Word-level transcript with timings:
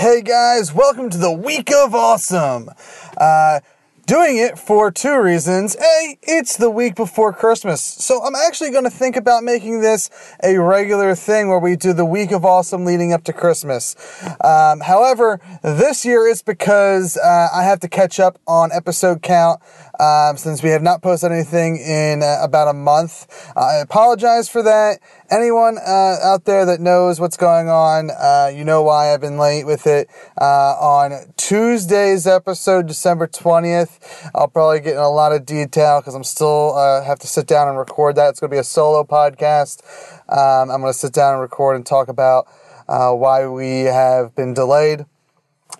Hey 0.00 0.22
guys, 0.22 0.72
welcome 0.72 1.10
to 1.10 1.18
the 1.18 1.30
week 1.30 1.70
of 1.70 1.94
awesome. 1.94 2.70
Uh, 3.18 3.60
doing 4.06 4.38
it 4.38 4.58
for 4.58 4.90
two 4.90 5.20
reasons. 5.20 5.76
A, 5.76 6.18
it's 6.22 6.56
the 6.56 6.70
week 6.70 6.94
before 6.94 7.34
Christmas, 7.34 7.82
so 7.82 8.24
I'm 8.24 8.34
actually 8.34 8.70
going 8.70 8.84
to 8.84 8.90
think 8.90 9.14
about 9.16 9.44
making 9.44 9.82
this 9.82 10.08
a 10.42 10.56
regular 10.56 11.14
thing 11.14 11.50
where 11.50 11.58
we 11.58 11.76
do 11.76 11.92
the 11.92 12.06
week 12.06 12.32
of 12.32 12.46
awesome 12.46 12.86
leading 12.86 13.12
up 13.12 13.24
to 13.24 13.34
Christmas. 13.34 13.94
Um, 14.42 14.80
however, 14.80 15.38
this 15.62 16.06
year 16.06 16.26
it's 16.26 16.40
because 16.40 17.18
uh, 17.18 17.48
I 17.52 17.64
have 17.64 17.80
to 17.80 17.88
catch 17.88 18.18
up 18.18 18.38
on 18.46 18.72
episode 18.72 19.20
count 19.20 19.60
um, 20.00 20.38
since 20.38 20.62
we 20.62 20.70
have 20.70 20.82
not 20.82 21.02
posted 21.02 21.30
anything 21.30 21.76
in 21.76 22.22
uh, 22.22 22.38
about 22.40 22.68
a 22.68 22.72
month. 22.72 23.26
I 23.54 23.76
apologize 23.76 24.48
for 24.48 24.62
that. 24.62 25.00
Anyone 25.30 25.76
uh, 25.76 26.16
out 26.22 26.46
there 26.46 26.64
that 26.64 26.80
knows 26.80 27.20
what's 27.20 27.36
going 27.36 27.68
on, 27.68 28.10
uh, 28.10 28.50
you 28.52 28.64
know 28.64 28.82
why 28.82 29.12
I've 29.12 29.20
been 29.20 29.36
late 29.36 29.64
with 29.64 29.86
it. 29.86 30.08
Uh, 30.40 30.72
on 30.80 31.32
Tuesday's 31.36 32.26
episode, 32.26 32.86
December 32.86 33.26
20th, 33.26 34.30
I'll 34.34 34.48
probably 34.48 34.80
get 34.80 34.94
in 34.94 35.00
a 35.00 35.10
lot 35.10 35.32
of 35.32 35.44
detail 35.44 36.00
because 36.00 36.14
I'm 36.14 36.24
still 36.24 36.74
uh, 36.76 37.04
have 37.04 37.18
to 37.18 37.26
sit 37.26 37.46
down 37.46 37.68
and 37.68 37.76
record 37.76 38.16
that. 38.16 38.30
It's 38.30 38.40
going 38.40 38.50
to 38.50 38.54
be 38.54 38.60
a 38.60 38.64
solo 38.64 39.04
podcast. 39.04 39.82
Um, 40.30 40.70
I'm 40.70 40.80
going 40.80 40.92
to 40.92 40.98
sit 40.98 41.12
down 41.12 41.34
and 41.34 41.42
record 41.42 41.76
and 41.76 41.84
talk 41.84 42.08
about 42.08 42.46
uh, 42.88 43.12
why 43.12 43.46
we 43.46 43.82
have 43.82 44.34
been 44.34 44.54
delayed 44.54 45.04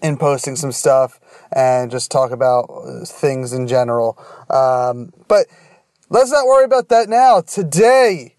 in 0.03 0.17
posting 0.17 0.57
some 0.57 0.73
stuff 0.73 1.21
and 1.53 1.91
just 1.91 2.11
talk 2.11 2.31
about 2.31 2.67
things 3.07 3.53
in 3.53 3.67
general. 3.67 4.19
Um, 4.49 5.13
but 5.29 5.47
let's 6.09 6.31
not 6.31 6.47
worry 6.47 6.65
about 6.65 6.89
that 6.89 7.09
now. 7.09 7.41
Today, 7.41 8.37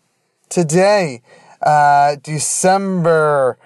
today, 0.49 1.21
uh, 1.61 2.15
December 2.21 3.57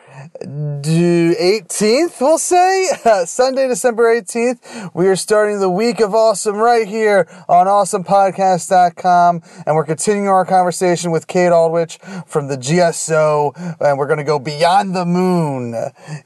18th, 0.41 2.21
we'll 2.21 2.37
say. 2.37 2.87
Sunday, 3.25 3.67
December 3.67 4.21
18th. 4.21 4.91
We 4.93 5.07
are 5.07 5.15
starting 5.15 5.59
the 5.59 5.69
week 5.69 5.99
of 5.99 6.13
awesome 6.13 6.57
right 6.57 6.87
here 6.87 7.27
on 7.47 7.67
awesomepodcast.com. 7.67 9.41
And 9.65 9.75
we're 9.75 9.85
continuing 9.85 10.27
our 10.27 10.45
conversation 10.45 11.11
with 11.11 11.27
Kate 11.27 11.51
Aldrich 11.51 11.97
from 12.25 12.47
the 12.47 12.57
GSO. 12.57 13.79
And 13.81 13.97
we're 13.97 14.07
going 14.07 14.17
to 14.17 14.23
go 14.23 14.39
beyond 14.39 14.95
the 14.95 15.05
moon 15.05 15.75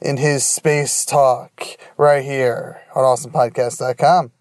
in 0.00 0.16
his 0.16 0.44
space 0.44 1.04
talk 1.04 1.64
right 1.96 2.24
here 2.24 2.82
on 2.94 3.04
awesomepodcast.com. 3.04 4.32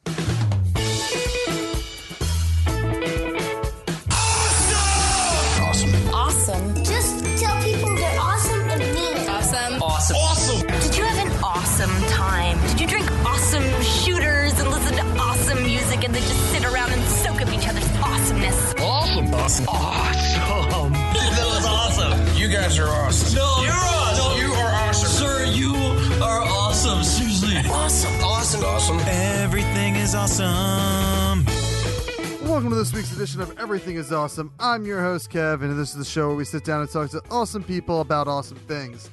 awesome. 30.30 31.44
Welcome 32.48 32.70
to 32.70 32.76
this 32.76 32.94
week's 32.94 33.12
edition 33.12 33.42
of 33.42 33.58
Everything 33.58 33.96
is 33.96 34.12
Awesome. 34.12 34.54
I'm 34.60 34.86
your 34.86 35.02
host, 35.02 35.32
Kev, 35.32 35.64
and 35.64 35.78
this 35.78 35.90
is 35.90 35.96
the 35.96 36.06
show 36.06 36.28
where 36.28 36.36
we 36.36 36.46
sit 36.46 36.64
down 36.64 36.82
and 36.82 36.90
talk 36.90 37.10
to 37.12 37.22
awesome 37.32 37.64
people 37.64 38.02
about 38.02 38.28
awesome 38.28 38.58
things. 38.58 39.10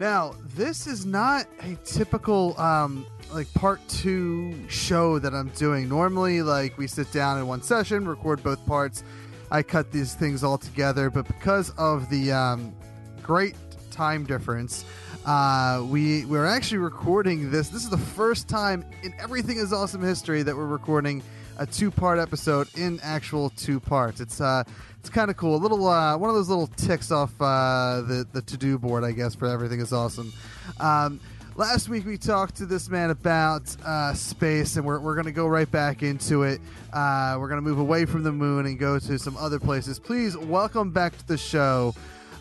Now, 0.00 0.34
this 0.54 0.86
is 0.86 1.04
not 1.04 1.46
a 1.60 1.74
typical 1.84 2.58
um, 2.58 3.06
like 3.30 3.52
part 3.52 3.86
two 3.88 4.54
show 4.68 5.18
that 5.18 5.34
I'm 5.34 5.48
doing. 5.50 5.86
Normally, 5.86 6.40
like 6.40 6.78
we 6.78 6.86
sit 6.86 7.12
down 7.12 7.38
in 7.38 7.46
one 7.46 7.60
session, 7.60 8.08
record 8.08 8.42
both 8.42 8.64
parts. 8.64 9.04
I 9.50 9.62
cut 9.62 9.92
these 9.92 10.14
things 10.14 10.42
all 10.42 10.56
together, 10.56 11.10
but 11.10 11.26
because 11.26 11.70
of 11.76 12.08
the 12.08 12.32
um, 12.32 12.74
great 13.22 13.54
time 13.90 14.24
difference, 14.24 14.86
uh, 15.28 15.82
we 15.82 16.24
we're 16.24 16.46
actually 16.46 16.78
recording 16.78 17.50
this. 17.50 17.68
This 17.68 17.84
is 17.84 17.90
the 17.90 17.98
first 17.98 18.48
time 18.48 18.82
in 19.02 19.12
Everything 19.20 19.58
is 19.58 19.74
Awesome 19.74 20.02
history 20.02 20.42
that 20.42 20.56
we're 20.56 20.64
recording 20.64 21.22
a 21.58 21.66
two-part 21.66 22.18
episode 22.18 22.66
in 22.78 22.98
actual 23.02 23.50
two 23.50 23.78
parts. 23.78 24.22
It's 24.22 24.40
uh, 24.40 24.64
it's 25.00 25.10
kind 25.10 25.30
of 25.30 25.36
cool. 25.36 25.54
A 25.54 25.60
little 25.60 25.86
uh, 25.86 26.16
one 26.16 26.30
of 26.30 26.36
those 26.36 26.48
little 26.48 26.66
ticks 26.66 27.10
off 27.10 27.30
uh, 27.42 28.00
the 28.06 28.26
the 28.32 28.40
to-do 28.40 28.78
board, 28.78 29.04
I 29.04 29.12
guess, 29.12 29.34
for 29.34 29.46
Everything 29.46 29.80
is 29.80 29.92
Awesome. 29.92 30.32
Um, 30.80 31.20
last 31.56 31.90
week 31.90 32.06
we 32.06 32.16
talked 32.16 32.56
to 32.56 32.64
this 32.64 32.88
man 32.88 33.10
about 33.10 33.76
uh, 33.84 34.14
space, 34.14 34.76
and 34.76 34.86
we're, 34.86 34.98
we're 34.98 35.14
going 35.14 35.26
to 35.26 35.32
go 35.32 35.46
right 35.46 35.70
back 35.70 36.02
into 36.02 36.44
it. 36.44 36.58
Uh, 36.90 37.36
we're 37.38 37.48
going 37.48 37.62
to 37.62 37.68
move 37.68 37.80
away 37.80 38.06
from 38.06 38.22
the 38.22 38.32
moon 38.32 38.64
and 38.64 38.78
go 38.78 38.98
to 38.98 39.18
some 39.18 39.36
other 39.36 39.60
places. 39.60 39.98
Please 39.98 40.38
welcome 40.38 40.90
back 40.90 41.18
to 41.18 41.28
the 41.28 41.36
show. 41.36 41.94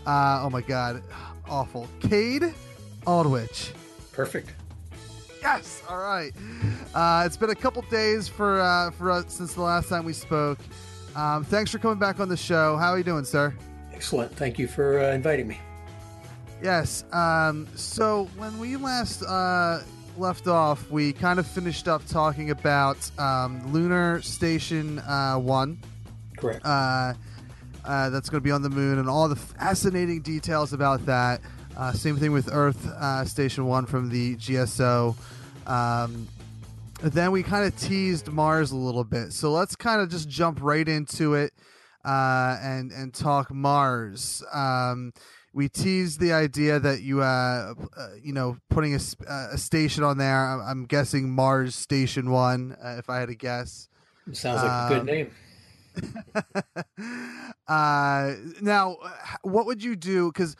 Uh, 0.05 0.39
oh 0.41 0.49
my 0.49 0.61
God, 0.61 1.03
awful, 1.49 1.85
Cade 1.99 2.53
Aldrich. 3.07 3.71
Perfect. 4.11 4.51
Yes. 5.41 5.81
All 5.89 5.97
right. 5.97 6.33
Uh, 6.93 7.23
it's 7.25 7.37
been 7.37 7.49
a 7.49 7.55
couple 7.55 7.81
days 7.83 8.27
for 8.27 8.59
uh, 8.59 8.91
for 8.91 9.09
us 9.09 9.25
since 9.29 9.53
the 9.53 9.61
last 9.61 9.87
time 9.87 10.03
we 10.03 10.13
spoke. 10.13 10.59
Um, 11.15 11.43
thanks 11.45 11.71
for 11.71 11.79
coming 11.79 11.97
back 11.97 12.19
on 12.19 12.27
the 12.27 12.37
show. 12.37 12.75
How 12.77 12.91
are 12.91 12.97
you 12.97 13.03
doing, 13.03 13.23
sir? 13.23 13.55
Excellent. 13.93 14.35
Thank 14.35 14.59
you 14.59 14.67
for 14.67 14.99
uh, 14.99 15.13
inviting 15.13 15.47
me. 15.47 15.59
Yes. 16.61 17.05
Um, 17.13 17.67
so 17.75 18.25
when 18.37 18.59
we 18.59 18.75
last 18.75 19.23
uh, 19.23 19.83
left 20.17 20.47
off, 20.47 20.89
we 20.91 21.13
kind 21.13 21.39
of 21.39 21.47
finished 21.47 21.87
up 21.87 22.05
talking 22.07 22.51
about 22.51 22.97
um, 23.17 23.71
Lunar 23.71 24.21
Station 24.21 24.99
uh, 24.99 25.37
One. 25.37 25.79
Correct. 26.35 26.65
Uh, 26.65 27.13
uh, 27.85 28.09
that's 28.09 28.29
going 28.29 28.41
to 28.41 28.43
be 28.43 28.51
on 28.51 28.61
the 28.61 28.69
moon 28.69 28.99
and 28.99 29.07
all 29.07 29.29
the 29.29 29.35
fascinating 29.35 30.21
details 30.21 30.73
about 30.73 31.05
that. 31.05 31.41
Uh, 31.77 31.93
same 31.93 32.17
thing 32.17 32.31
with 32.31 32.49
Earth 32.51 32.87
uh, 32.87 33.23
Station 33.23 33.67
One 33.67 33.85
from 33.85 34.09
the 34.09 34.35
GSO. 34.37 35.15
Um, 35.67 36.27
then 37.03 37.31
we 37.31 37.43
kind 37.43 37.65
of 37.65 37.79
teased 37.79 38.29
Mars 38.29 38.71
a 38.71 38.75
little 38.75 39.03
bit, 39.03 39.31
so 39.31 39.51
let's 39.51 39.75
kind 39.75 40.01
of 40.01 40.09
just 40.09 40.27
jump 40.27 40.57
right 40.59 40.87
into 40.87 41.35
it 41.35 41.53
uh, 42.03 42.57
and 42.63 42.91
and 42.91 43.13
talk 43.13 43.53
Mars. 43.53 44.43
Um, 44.51 45.13
we 45.53 45.69
teased 45.69 46.19
the 46.19 46.33
idea 46.33 46.79
that 46.79 47.01
you 47.01 47.21
uh, 47.21 47.75
uh 47.95 48.07
you 48.23 48.33
know 48.33 48.57
putting 48.71 48.95
a, 48.95 48.99
uh, 49.29 49.49
a 49.51 49.57
station 49.59 50.03
on 50.03 50.17
there. 50.17 50.35
I'm, 50.35 50.85
guessing 50.85 51.29
Mars 51.29 51.75
Station 51.75 52.31
One, 52.31 52.75
uh, 52.83 52.95
if 52.97 53.07
I 53.07 53.19
had 53.19 53.29
to 53.29 53.35
guess. 53.35 53.87
Sounds 54.31 54.63
like 54.63 54.71
a 54.71 54.89
good 54.89 54.99
um, 54.99 55.05
name. 55.05 55.31
uh, 57.67 58.33
now, 58.61 58.97
what 59.43 59.67
would 59.67 59.83
you 59.83 59.95
do? 59.95 60.31
Because 60.31 60.55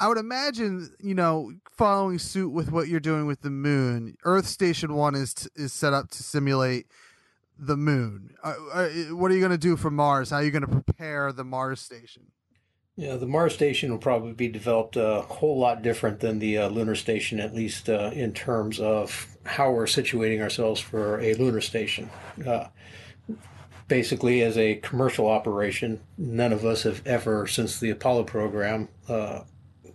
I 0.00 0.08
would 0.08 0.16
imagine, 0.16 0.90
you 0.98 1.14
know, 1.14 1.52
following 1.70 2.18
suit 2.18 2.50
with 2.50 2.72
what 2.72 2.88
you're 2.88 3.00
doing 3.00 3.26
with 3.26 3.42
the 3.42 3.50
moon, 3.50 4.16
Earth 4.24 4.46
Station 4.46 4.94
One 4.94 5.14
is 5.14 5.34
t- 5.34 5.50
is 5.54 5.74
set 5.74 5.92
up 5.92 6.10
to 6.12 6.22
simulate 6.22 6.86
the 7.58 7.76
moon. 7.76 8.34
Uh, 8.42 8.54
uh, 8.72 8.88
what 9.10 9.30
are 9.30 9.34
you 9.34 9.40
going 9.40 9.52
to 9.52 9.58
do 9.58 9.76
for 9.76 9.90
Mars? 9.90 10.30
How 10.30 10.38
are 10.38 10.42
you 10.42 10.50
going 10.50 10.66
to 10.66 10.68
prepare 10.68 11.30
the 11.32 11.44
Mars 11.44 11.80
station? 11.80 12.32
Yeah, 12.96 13.16
the 13.16 13.26
Mars 13.26 13.54
station 13.54 13.90
will 13.90 13.98
probably 13.98 14.32
be 14.32 14.48
developed 14.48 14.96
a 14.96 15.20
whole 15.22 15.58
lot 15.58 15.82
different 15.82 16.20
than 16.20 16.38
the 16.38 16.56
uh, 16.56 16.68
lunar 16.68 16.94
station, 16.94 17.38
at 17.38 17.54
least 17.54 17.90
uh, 17.90 18.10
in 18.14 18.32
terms 18.32 18.80
of 18.80 19.26
how 19.44 19.70
we're 19.70 19.84
situating 19.84 20.40
ourselves 20.40 20.80
for 20.80 21.20
a 21.20 21.34
lunar 21.34 21.60
station. 21.60 22.08
Uh, 22.46 22.68
basically, 23.88 24.42
as 24.42 24.56
a 24.56 24.76
commercial 24.76 25.28
operation, 25.28 26.00
none 26.16 26.52
of 26.52 26.64
us 26.64 26.84
have 26.84 27.06
ever, 27.06 27.46
since 27.46 27.78
the 27.78 27.90
Apollo 27.90 28.24
program, 28.24 28.88
uh, 29.08 29.40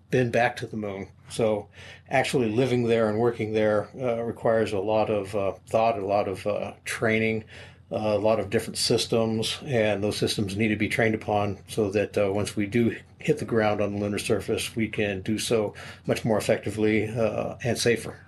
been 0.09 0.31
back 0.31 0.55
to 0.57 0.67
the 0.67 0.77
moon. 0.77 1.07
So, 1.29 1.67
actually 2.09 2.51
living 2.51 2.83
there 2.83 3.09
and 3.09 3.19
working 3.19 3.53
there 3.53 3.89
uh, 3.99 4.23
requires 4.23 4.73
a 4.73 4.79
lot 4.79 5.09
of 5.09 5.35
uh, 5.35 5.53
thought, 5.67 5.97
a 5.97 6.05
lot 6.05 6.27
of 6.27 6.45
uh, 6.45 6.73
training, 6.85 7.45
uh, 7.91 7.97
a 7.97 8.19
lot 8.19 8.39
of 8.39 8.49
different 8.49 8.77
systems, 8.77 9.59
and 9.65 10.03
those 10.03 10.17
systems 10.17 10.55
need 10.55 10.67
to 10.69 10.75
be 10.75 10.87
trained 10.87 11.15
upon 11.15 11.57
so 11.67 11.89
that 11.89 12.17
uh, 12.17 12.31
once 12.31 12.55
we 12.55 12.65
do 12.65 12.95
hit 13.19 13.39
the 13.39 13.45
ground 13.45 13.81
on 13.81 13.93
the 13.93 13.99
lunar 13.99 14.19
surface, 14.19 14.75
we 14.75 14.87
can 14.87 15.21
do 15.21 15.39
so 15.39 15.73
much 16.05 16.23
more 16.23 16.37
effectively 16.37 17.07
uh, 17.07 17.55
and 17.63 17.77
safer. 17.77 18.19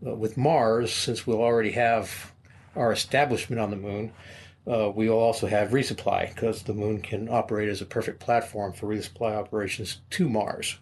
With 0.00 0.36
Mars, 0.36 0.92
since 0.92 1.26
we'll 1.26 1.40
already 1.40 1.72
have 1.72 2.32
our 2.76 2.92
establishment 2.92 3.60
on 3.60 3.70
the 3.70 3.76
moon, 3.76 4.12
uh, 4.66 4.90
we 4.94 5.08
will 5.08 5.18
also 5.18 5.46
have 5.46 5.70
resupply 5.70 6.34
because 6.34 6.62
the 6.62 6.72
moon 6.72 7.00
can 7.00 7.28
operate 7.28 7.68
as 7.68 7.80
a 7.80 7.86
perfect 7.86 8.20
platform 8.20 8.72
for 8.72 8.86
resupply 8.86 9.34
operations 9.34 10.00
to 10.10 10.28
Mars. 10.28 10.78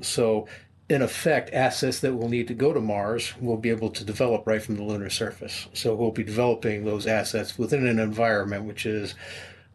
So, 0.00 0.46
in 0.88 1.02
effect, 1.02 1.52
assets 1.52 1.98
that 2.00 2.14
we'll 2.14 2.28
need 2.28 2.46
to 2.48 2.54
go 2.54 2.72
to 2.72 2.80
Mars 2.80 3.34
we'll 3.40 3.56
be 3.56 3.70
able 3.70 3.90
to 3.90 4.04
develop 4.04 4.46
right 4.46 4.62
from 4.62 4.76
the 4.76 4.84
lunar 4.84 5.10
surface. 5.10 5.66
So, 5.74 5.94
we'll 5.94 6.12
be 6.12 6.24
developing 6.24 6.84
those 6.84 7.06
assets 7.06 7.58
within 7.58 7.86
an 7.86 7.98
environment 7.98 8.64
which 8.64 8.86
is 8.86 9.14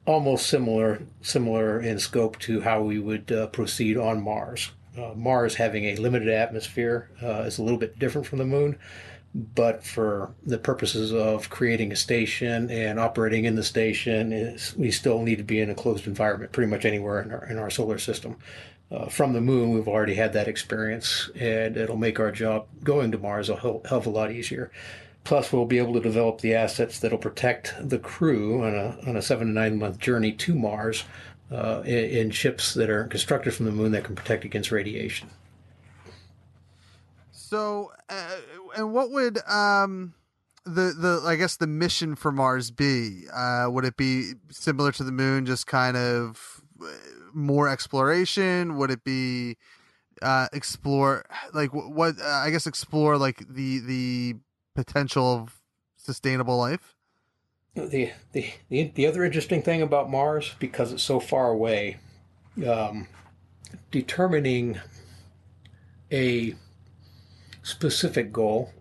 almost 0.05 0.47
similar 0.47 1.01
similar 1.21 1.79
in 1.79 1.99
scope 1.99 2.39
to 2.39 2.61
how 2.61 2.81
we 2.81 2.99
would 2.99 3.31
uh, 3.31 3.47
proceed 3.47 3.97
on 3.97 4.21
Mars. 4.21 4.71
uh, 4.97 5.13
Mars 5.15 5.55
having 5.55 5.85
a 5.85 5.95
limited 5.95 6.29
atmosphere 6.29 7.09
uh, 7.21 7.41
is 7.41 7.59
a 7.59 7.63
little 7.63 7.77
bit 7.79 7.99
different 7.99 8.27
from 8.27 8.39
the 8.39 8.45
moon, 8.45 8.77
but 9.33 9.83
for 9.83 10.33
the 10.45 10.57
purposes 10.57 11.13
of 11.13 11.49
creating 11.49 11.91
a 11.91 11.95
station 11.95 12.69
and 12.69 12.99
operating 12.99 13.45
in 13.45 13.55
the 13.55 13.63
station, 13.63 14.57
we 14.75 14.91
still 14.91 15.21
need 15.21 15.37
to 15.37 15.43
be 15.43 15.59
in 15.61 15.69
a 15.69 15.75
closed 15.75 16.07
environment 16.07 16.51
pretty 16.51 16.69
much 16.69 16.83
anywhere 16.83 17.21
in 17.21 17.31
our, 17.31 17.45
in 17.45 17.57
our 17.57 17.69
solar 17.69 17.97
system. 17.97 18.35
Uh, 18.91 19.07
from 19.07 19.31
the 19.31 19.39
moon, 19.39 19.71
we've 19.71 19.87
already 19.87 20.15
had 20.15 20.33
that 20.33 20.49
experience, 20.49 21.29
and 21.39 21.77
it'll 21.77 21.95
make 21.95 22.19
our 22.19 22.31
job 22.31 22.67
going 22.83 23.11
to 23.11 23.17
Mars 23.17 23.47
a 23.49 23.55
hell, 23.55 23.81
hell 23.87 23.99
of 23.99 24.05
a 24.05 24.09
lot 24.09 24.31
easier. 24.31 24.69
Plus, 25.23 25.53
we'll 25.53 25.65
be 25.65 25.77
able 25.77 25.93
to 25.93 26.01
develop 26.01 26.41
the 26.41 26.53
assets 26.53 26.99
that'll 26.99 27.17
protect 27.17 27.73
the 27.79 27.99
crew 27.99 28.63
on 28.63 28.75
a, 28.75 28.97
on 29.07 29.15
a 29.15 29.21
seven 29.21 29.47
to 29.47 29.53
nine 29.53 29.79
month 29.79 29.97
journey 29.99 30.33
to 30.33 30.55
Mars 30.55 31.05
uh, 31.51 31.83
in, 31.85 32.05
in 32.05 32.31
ships 32.31 32.73
that 32.73 32.89
are 32.89 33.05
constructed 33.05 33.53
from 33.53 33.65
the 33.65 33.71
moon 33.71 33.91
that 33.93 34.03
can 34.03 34.15
protect 34.15 34.43
against 34.43 34.71
radiation. 34.71 35.29
So, 37.31 37.91
uh, 38.09 38.37
and 38.77 38.93
what 38.93 39.11
would 39.11 39.39
um 39.47 40.13
the 40.65 40.93
the 40.97 41.21
I 41.25 41.35
guess 41.35 41.57
the 41.57 41.67
mission 41.67 42.15
for 42.15 42.31
Mars 42.31 42.71
be? 42.71 43.25
Uh, 43.33 43.67
would 43.69 43.83
it 43.85 43.97
be 43.97 44.33
similar 44.49 44.91
to 44.93 45.03
the 45.03 45.11
moon, 45.11 45.45
just 45.45 45.67
kind 45.67 45.97
of 45.97 46.61
more 47.33 47.67
exploration? 47.67 48.77
Would 48.77 48.91
it 48.91 49.03
be 49.03 49.57
uh, 50.21 50.47
explore 50.53 51.25
like 51.53 51.71
wh- 51.71 51.91
what? 51.91 52.19
Uh, 52.19 52.27
I 52.27 52.49
guess 52.49 52.67
explore 52.67 53.17
like 53.17 53.43
the 53.47 53.79
the 53.79 54.35
potential 54.75 55.33
of 55.33 55.61
sustainable 55.97 56.57
life. 56.57 56.95
The, 57.75 58.11
the 58.33 58.51
the 58.69 58.91
the 58.95 59.07
other 59.07 59.23
interesting 59.23 59.61
thing 59.61 59.81
about 59.81 60.09
Mars, 60.09 60.55
because 60.59 60.91
it's 60.91 61.03
so 61.03 61.19
far 61.19 61.49
away, 61.49 61.97
um, 62.67 63.07
determining 63.91 64.79
a 66.11 66.55
specific 67.63 68.33
goal 68.33 68.73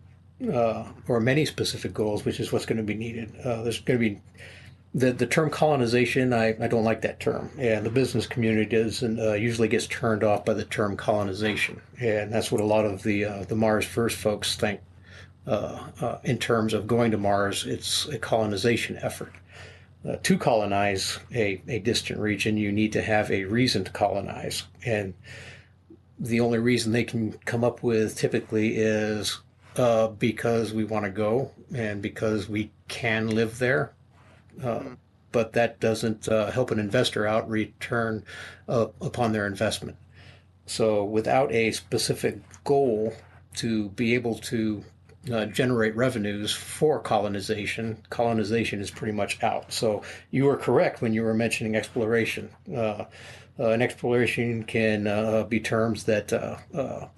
uh, 0.53 0.85
or 1.07 1.21
many 1.21 1.45
specific 1.45 1.93
goals, 1.93 2.25
which 2.25 2.41
is 2.41 2.53
what's 2.53 2.67
going 2.67 2.79
to 2.79 2.83
be 2.83 2.95
needed. 2.95 3.33
Uh, 3.45 3.63
there's 3.63 3.81
going 3.81 3.99
to 3.99 4.11
be 4.11 4.21
the 4.95 5.13
the 5.13 5.27
term 5.27 5.51
colonization. 5.51 6.33
I, 6.33 6.57
I 6.61 6.67
don't 6.69 6.85
like 6.85 7.03
that 7.03 7.21
term, 7.21 7.51
and 7.59 7.85
the 7.87 7.91
business 7.91 8.27
community 8.27 8.77
does 8.77 9.03
and 9.03 9.21
uh, 9.21 9.35
usually 9.35 9.69
gets 9.69 9.87
turned 9.87 10.25
off 10.25 10.45
by 10.45 10.55
the 10.55 10.65
term 10.65 10.97
colonization, 10.97 11.81
and 12.01 12.33
that's 12.33 12.51
what 12.51 12.61
a 12.61 12.65
lot 12.65 12.85
of 12.85 13.03
the 13.03 13.25
uh, 13.25 13.45
the 13.45 13.57
Mars 13.57 13.85
First 13.85 14.17
folks 14.17 14.57
think. 14.57 14.81
Uh, 15.47 15.89
uh, 16.01 16.19
in 16.23 16.39
terms 16.39 16.75
of 16.75 16.87
going 16.87 17.11
to 17.11 17.17
Mars, 17.17 17.67
it's 17.67 18.07
a 18.09 18.19
colonization 18.19 18.99
effort. 19.01 19.33
Uh, 20.07 20.17
to 20.23 20.39
colonize 20.39 21.19
a, 21.35 21.61
a 21.67 21.79
distant 21.79 22.21
region, 22.21 22.57
you 22.57 22.71
need 22.71 22.93
to 22.93 23.03
have 23.03 23.31
a 23.31 23.45
reason 23.45 23.85
to 23.85 23.91
colonize. 23.91 24.65
And 24.85 25.15
the 26.19 26.41
only 26.41 26.59
reason 26.59 26.93
they 26.93 27.05
can 27.05 27.33
come 27.45 27.65
up 27.65 27.83
with 27.83 28.17
typically 28.17 28.77
is 28.77 29.41
uh, 29.77 30.09
because 30.09 30.73
we 30.73 30.85
want 30.85 31.05
to 31.05 31.11
go 31.11 31.51
and 31.75 32.01
because 32.01 32.49
we 32.49 32.71
can 32.89 33.29
live 33.29 33.59
there. 33.59 33.93
Uh, 34.63 34.97
But 35.33 35.53
that 35.53 35.79
doesn't 35.79 36.29
uh, 36.29 36.51
help 36.51 36.73
an 36.73 36.81
investor 36.81 37.25
out 37.25 37.49
return 37.49 38.25
uh, 38.69 38.89
upon 39.01 39.33
their 39.33 39.47
investment. 39.47 39.97
So 40.67 41.05
without 41.05 41.53
a 41.53 41.71
specific 41.71 42.39
goal 42.65 43.15
to 43.59 43.91
be 43.91 44.17
able 44.17 44.35
to 44.51 44.83
uh, 45.33 45.47
generate 45.47 45.95
revenues 45.95 46.53
for 46.53 46.99
colonization, 47.01 47.99
colonization 48.09 48.81
is 48.81 48.91
pretty 48.91 49.13
much 49.13 49.41
out. 49.43 49.73
So 49.73 50.03
you 50.33 50.47
were 50.47 50.57
correct 50.57 51.01
when 51.01 51.15
you 51.15 51.23
were 51.23 51.35
mentioning 51.35 51.77
exploration. 51.77 52.51
Uh, 52.69 53.05
uh, 53.59 53.71
and 53.71 53.83
exploration 53.83 54.65
can 54.65 55.05
be 55.49 55.61
terms 55.61 56.05
that 56.05 56.29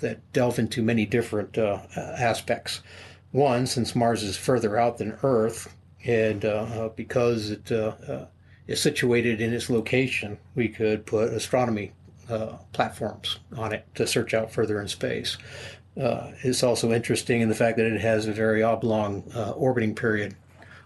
that 0.00 0.18
delve 0.32 0.58
into 0.58 0.82
many 0.82 1.06
different 1.06 1.56
aspects. 1.56 2.82
One, 3.30 3.66
since 3.66 3.94
Mars 3.94 4.22
is 4.22 4.36
further 4.36 4.76
out 4.76 4.98
than 4.98 5.16
Earth, 5.22 5.74
and 6.04 6.44
uh, 6.44 6.48
uh, 6.48 6.88
because 6.90 7.50
it 7.50 7.70
uh, 7.70 7.94
uh, 8.08 8.26
is 8.66 8.80
situated 8.80 9.40
in 9.40 9.52
its 9.52 9.70
location, 9.70 10.38
we 10.54 10.68
could 10.68 11.06
put 11.06 11.32
astronomy 11.32 11.92
platforms 12.72 13.40
on 13.58 13.74
it 13.74 13.84
to 13.94 14.06
search 14.06 14.32
out 14.32 14.50
further 14.50 14.80
in 14.80 14.88
space. 14.88 15.36
It's 15.96 16.62
also 16.62 16.90
interesting 16.90 17.42
in 17.42 17.50
the 17.50 17.54
fact 17.54 17.76
that 17.76 17.84
it 17.84 18.00
has 18.00 18.26
a 18.26 18.32
very 18.32 18.62
oblong 18.62 19.22
orbiting 19.54 19.94
period 19.94 20.34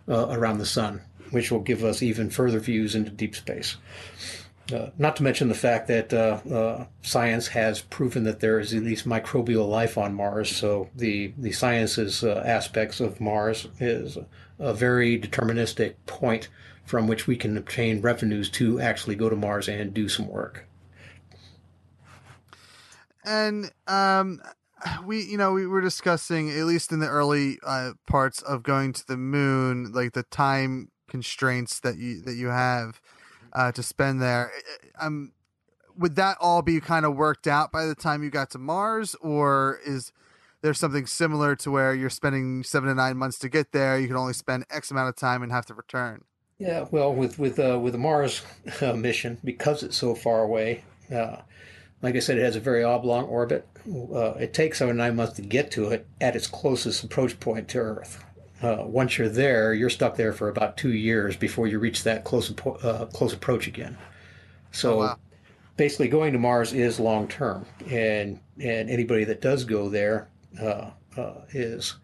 around 0.08 0.58
the 0.58 0.66
sun, 0.66 1.02
which 1.30 1.52
will 1.52 1.60
give 1.60 1.84
us 1.84 2.02
even 2.02 2.30
further 2.30 2.58
views 2.58 2.96
into 2.96 3.12
deep 3.12 3.36
space. 3.36 3.76
Uh, 4.72 4.90
not 4.98 5.14
to 5.14 5.22
mention 5.22 5.48
the 5.48 5.54
fact 5.54 5.86
that 5.86 6.12
uh, 6.12 6.40
uh, 6.52 6.86
science 7.02 7.46
has 7.46 7.82
proven 7.82 8.24
that 8.24 8.40
there 8.40 8.58
is 8.58 8.74
at 8.74 8.82
least 8.82 9.08
microbial 9.08 9.68
life 9.68 9.96
on 9.96 10.12
Mars. 10.12 10.56
So 10.56 10.88
the 10.96 11.32
the 11.38 11.52
sciences 11.52 12.24
aspects 12.24 12.98
of 12.98 13.20
Mars 13.20 13.68
is 13.78 14.18
a 14.58 14.74
very 14.74 15.20
deterministic 15.20 15.94
point 16.06 16.48
from 16.84 17.08
which 17.08 17.26
we 17.26 17.36
can 17.36 17.56
obtain 17.56 18.00
revenues 18.00 18.48
to 18.48 18.80
actually 18.80 19.16
go 19.16 19.28
to 19.28 19.36
Mars 19.36 19.68
and 19.68 19.92
do 19.92 20.08
some 20.08 20.28
work. 20.28 20.66
And 23.24 23.72
um, 23.88 24.40
we, 25.04 25.22
you 25.22 25.36
know, 25.36 25.52
we 25.52 25.66
were 25.66 25.80
discussing 25.80 26.50
at 26.50 26.64
least 26.64 26.92
in 26.92 27.00
the 27.00 27.08
early 27.08 27.58
uh, 27.66 27.92
parts 28.06 28.40
of 28.42 28.62
going 28.62 28.92
to 28.92 29.06
the 29.06 29.16
moon, 29.16 29.92
like 29.92 30.12
the 30.12 30.22
time 30.22 30.90
constraints 31.08 31.80
that 31.80 31.96
you 31.96 32.22
that 32.22 32.34
you 32.34 32.48
have 32.48 33.00
uh, 33.52 33.72
to 33.72 33.82
spend 33.82 34.22
there. 34.22 34.52
Um, 35.00 35.32
would 35.98 36.16
that 36.16 36.36
all 36.40 36.62
be 36.62 36.80
kind 36.80 37.04
of 37.04 37.16
worked 37.16 37.46
out 37.46 37.72
by 37.72 37.86
the 37.86 37.94
time 37.94 38.22
you 38.22 38.30
got 38.30 38.50
to 38.50 38.58
Mars, 38.58 39.16
or 39.16 39.80
is 39.84 40.12
there 40.62 40.74
something 40.74 41.06
similar 41.06 41.54
to 41.56 41.70
where 41.70 41.94
you're 41.94 42.10
spending 42.10 42.62
seven 42.62 42.88
to 42.88 42.94
nine 42.94 43.16
months 43.16 43.38
to 43.40 43.48
get 43.48 43.72
there? 43.72 43.98
You 43.98 44.06
can 44.06 44.16
only 44.16 44.32
spend 44.32 44.66
X 44.70 44.90
amount 44.90 45.08
of 45.08 45.16
time 45.16 45.42
and 45.42 45.52
have 45.52 45.66
to 45.66 45.74
return. 45.74 46.24
Yeah, 46.58 46.86
well, 46.90 47.14
with 47.14 47.38
with 47.38 47.58
uh, 47.58 47.78
with 47.78 47.92
the 47.92 47.98
Mars 47.98 48.42
uh, 48.80 48.94
mission, 48.94 49.38
because 49.44 49.82
it's 49.82 49.96
so 49.96 50.14
far 50.14 50.42
away, 50.42 50.84
uh, 51.14 51.36
like 52.00 52.16
I 52.16 52.20
said, 52.20 52.38
it 52.38 52.42
has 52.42 52.56
a 52.56 52.60
very 52.60 52.82
oblong 52.82 53.24
orbit. 53.24 53.68
Uh, 53.86 54.32
it 54.32 54.54
takes 54.54 54.78
seven 54.78 54.96
nine 54.96 55.16
months 55.16 55.34
to 55.34 55.42
get 55.42 55.70
to 55.72 55.90
it 55.90 56.06
at 56.20 56.34
its 56.34 56.46
closest 56.46 57.04
approach 57.04 57.38
point 57.40 57.68
to 57.68 57.78
Earth. 57.78 58.24
Uh, 58.62 58.84
once 58.86 59.18
you're 59.18 59.28
there, 59.28 59.74
you're 59.74 59.90
stuck 59.90 60.16
there 60.16 60.32
for 60.32 60.48
about 60.48 60.78
two 60.78 60.92
years 60.92 61.36
before 61.36 61.66
you 61.66 61.78
reach 61.78 62.04
that 62.04 62.24
close 62.24 62.50
uh, 62.82 63.06
close 63.12 63.32
approach 63.32 63.66
again. 63.66 63.96
So. 64.72 64.94
Oh, 64.94 64.98
wow. 64.98 65.18
Basically, 65.76 66.08
going 66.08 66.32
to 66.32 66.38
Mars 66.38 66.72
is 66.72 66.98
long 66.98 67.28
term, 67.28 67.66
and 67.90 68.40
and 68.58 68.88
anybody 68.88 69.24
that 69.24 69.42
does 69.42 69.62
go 69.62 69.90
there 69.90 70.26
uh, 70.60 70.90
uh, 71.16 71.34
is 71.50 71.96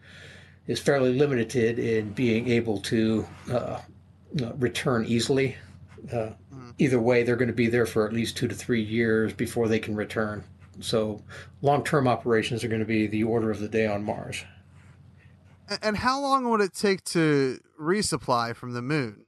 is 0.67 0.79
fairly 0.79 1.13
limited 1.13 1.77
in 1.77 2.11
being 2.13 2.49
able 2.49 2.79
to 2.79 3.25
uh, 3.51 3.81
uh, 4.41 4.53
return 4.55 5.05
easily. 5.05 5.57
Uh, 6.11 6.29
Either 6.79 6.99
way, 6.99 7.21
they're 7.21 7.35
going 7.35 7.49
to 7.49 7.53
be 7.53 7.67
there 7.67 7.85
for 7.85 8.07
at 8.07 8.13
least 8.13 8.35
two 8.35 8.47
to 8.47 8.55
three 8.55 8.81
years 8.81 9.31
before 9.31 9.67
they 9.67 9.77
can 9.77 9.95
return. 9.95 10.43
So, 10.79 11.21
long 11.61 11.83
term 11.83 12.07
operations 12.07 12.63
are 12.63 12.67
going 12.67 12.79
to 12.79 12.85
be 12.85 13.05
the 13.05 13.23
order 13.23 13.51
of 13.51 13.59
the 13.59 13.67
day 13.67 13.85
on 13.85 14.03
Mars. 14.03 14.43
And 15.81 15.97
how 15.97 16.19
long 16.19 16.49
would 16.49 16.61
it 16.61 16.73
take 16.73 17.03
to 17.05 17.59
resupply 17.79 18.55
from 18.55 18.73
the 18.73 18.81
moon? 18.81 19.25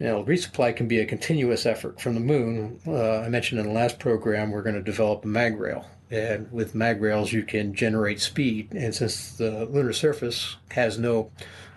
Now, 0.00 0.22
resupply 0.22 0.74
can 0.74 0.88
be 0.88 1.00
a 1.00 1.06
continuous 1.06 1.64
effort 1.66 2.00
from 2.00 2.14
the 2.14 2.20
moon. 2.20 2.80
Uh, 2.86 3.20
I 3.20 3.28
mentioned 3.28 3.60
in 3.60 3.66
the 3.66 3.72
last 3.72 3.98
program 3.98 4.50
we're 4.50 4.62
going 4.62 4.74
to 4.74 4.82
develop 4.82 5.24
a 5.24 5.28
mag 5.28 5.58
rail. 5.58 5.86
And 6.10 6.50
with 6.52 6.74
mag 6.74 7.00
rails, 7.00 7.32
you 7.32 7.42
can 7.42 7.74
generate 7.74 8.20
speed. 8.20 8.72
And 8.72 8.94
since 8.94 9.32
the 9.32 9.64
lunar 9.66 9.92
surface 9.92 10.56
has 10.70 10.98
no 10.98 11.30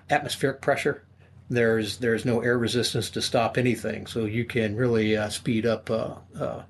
atmospheric 0.09 0.61
pressure, 0.61 1.03
there's 1.49 1.97
there's 1.97 2.25
no 2.25 2.41
air 2.41 2.57
resistance 2.57 3.09
to 3.11 3.21
stop 3.21 3.57
anything. 3.57 4.05
So 4.05 4.25
you 4.25 4.45
can 4.45 4.75
really 4.75 5.17
uh, 5.17 5.29
speed 5.29 5.65
up 5.65 5.89
uh, 5.89 6.15
uh, 6.39 6.63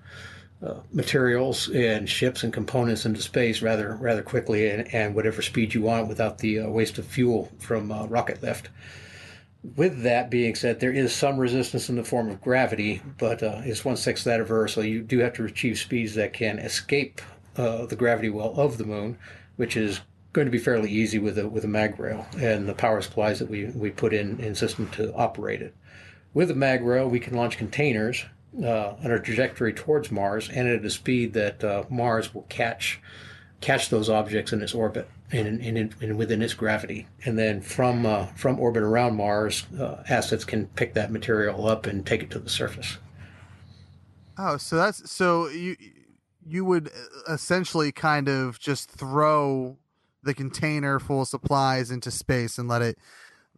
uh, 0.66 0.76
materials 0.94 1.70
and 1.70 2.10
ships 2.10 2.44
and 2.44 2.54
components 2.54 3.06
into 3.06 3.22
space 3.22 3.62
rather 3.62 3.96
rather 3.96 4.22
quickly 4.22 4.70
and, 4.70 4.94
and 4.94 5.16
whatever 5.16 5.42
speed 5.42 5.74
you 5.74 5.82
want 5.82 6.08
without 6.08 6.38
the 6.38 6.60
uh, 6.60 6.70
waste 6.70 6.98
of 6.98 7.06
fuel 7.06 7.52
from 7.60 7.92
uh, 7.92 8.06
rocket 8.08 8.42
lift. 8.42 8.70
With 9.76 10.04
that 10.04 10.30
being 10.30 10.56
said, 10.56 10.80
there 10.80 10.94
is 10.94 11.14
some 11.14 11.38
resistance 11.38 11.90
in 11.90 11.98
the 11.98 12.06
form 12.06 12.30
of 12.30 12.40
gravity, 12.40 13.02
but 13.18 13.44
it's 13.44 13.84
one 13.84 13.98
sixth 13.98 14.24
that 14.24 14.40
of 14.40 14.50
Earth, 14.50 14.72
so 14.72 14.80
you 14.80 15.02
do 15.02 15.20
have 15.20 15.34
to 15.34 15.44
achieve 15.44 15.78
speeds 15.78 16.16
that 16.16 16.32
can 16.32 16.60
escape 16.60 17.20
uh, 17.58 17.86
the 17.86 17.96
gravity 17.96 18.30
well 18.30 18.54
of 18.56 18.78
the 18.78 18.86
moon, 18.86 19.18
which 19.56 19.76
is 19.76 20.02
going 20.34 20.46
to 20.46 20.52
be 20.52 20.60
fairly 20.60 20.92
easy 20.92 21.20
with 21.20 21.38
a 21.38 21.48
with 21.48 21.64
a 21.64 21.68
mag 21.68 22.00
rail 22.00 22.26
and 22.38 22.68
the 22.68 22.74
power 22.74 23.02
supplies 23.02 23.40
that 23.40 23.50
we, 23.50 23.66
we 23.66 23.90
put 23.90 24.14
in 24.14 24.40
in 24.40 24.56
system 24.56 24.88
to 24.90 25.14
operate 25.14 25.62
it. 25.62 25.76
With 26.34 26.52
a 26.52 26.56
mag 26.56 26.84
rail, 26.84 27.08
we 27.08 27.20
can 27.20 27.36
launch 27.36 27.58
containers 27.58 28.26
uh, 28.64 28.94
on 29.04 29.12
a 29.12 29.20
trajectory 29.20 29.74
towards 29.74 30.12
Mars 30.12 30.50
and 30.50 30.68
at 30.68 30.86
a 30.86 30.90
speed 30.90 31.34
that 31.34 31.64
uh, 31.64 31.84
Mars 31.90 32.34
will 32.34 32.46
catch 32.50 33.00
catch 33.62 33.90
those 33.90 34.10
objects 34.10 34.54
in 34.54 34.62
its 34.62 34.74
orbit 34.74 35.10
and, 35.32 35.62
and, 35.62 35.94
and 36.02 36.18
within 36.18 36.42
its 36.42 36.54
gravity. 36.54 37.08
And 37.26 37.38
then 37.38 37.62
from 37.62 38.06
uh, 38.06 38.28
from 38.28 38.60
orbit 38.60 38.84
around 38.84 39.16
Mars, 39.16 39.66
uh, 39.80 40.04
assets 40.08 40.46
can 40.46 40.68
pick 40.68 40.94
that 40.94 41.12
material 41.12 41.68
up 41.68 41.86
and 41.86 42.06
take 42.06 42.24
it 42.24 42.30
to 42.32 42.40
the 42.40 42.50
surface. 42.50 42.98
Oh, 44.38 44.58
so 44.58 44.78
that's 44.78 45.12
so 45.12 45.50
you 45.50 45.76
you 46.46 46.66
would 46.66 46.88
uh, 46.88 47.34
essentially 47.34 47.92
kind 47.92 48.28
of 48.28 48.60
just 48.60 48.90
throw 48.90 49.78
the 50.24 50.34
container 50.34 51.00
full 51.00 51.22
of 51.22 51.28
supplies 51.28 51.92
into 51.92 52.12
space 52.12 52.58
and 52.58 52.68
let 52.68 52.82
it 52.82 52.98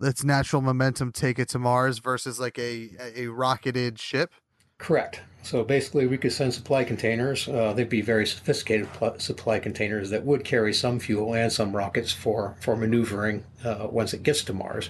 its 0.01 0.23
natural 0.23 0.61
momentum 0.61 1.11
take 1.11 1.38
it 1.38 1.47
to 1.50 1.59
Mars 1.59 2.00
versus 2.00 2.39
like 2.39 2.57
a 2.57 2.89
a 3.15 3.27
rocketed 3.27 4.00
ship. 4.00 4.31
Correct. 4.77 5.21
So 5.43 5.63
basically, 5.63 6.07
we 6.07 6.17
could 6.17 6.31
send 6.31 6.53
supply 6.53 6.83
containers. 6.83 7.47
Uh, 7.47 7.73
they'd 7.73 7.89
be 7.89 8.01
very 8.01 8.25
sophisticated 8.25 8.91
pl- 8.93 9.19
supply 9.19 9.59
containers 9.59 10.09
that 10.09 10.25
would 10.25 10.43
carry 10.43 10.73
some 10.73 11.00
fuel 11.00 11.35
and 11.35 11.51
some 11.51 11.75
rockets 11.75 12.11
for 12.11 12.55
for 12.61 12.75
maneuvering 12.75 13.43
uh, 13.63 13.88
once 13.89 14.13
it 14.13 14.23
gets 14.23 14.43
to 14.45 14.53
Mars. 14.53 14.89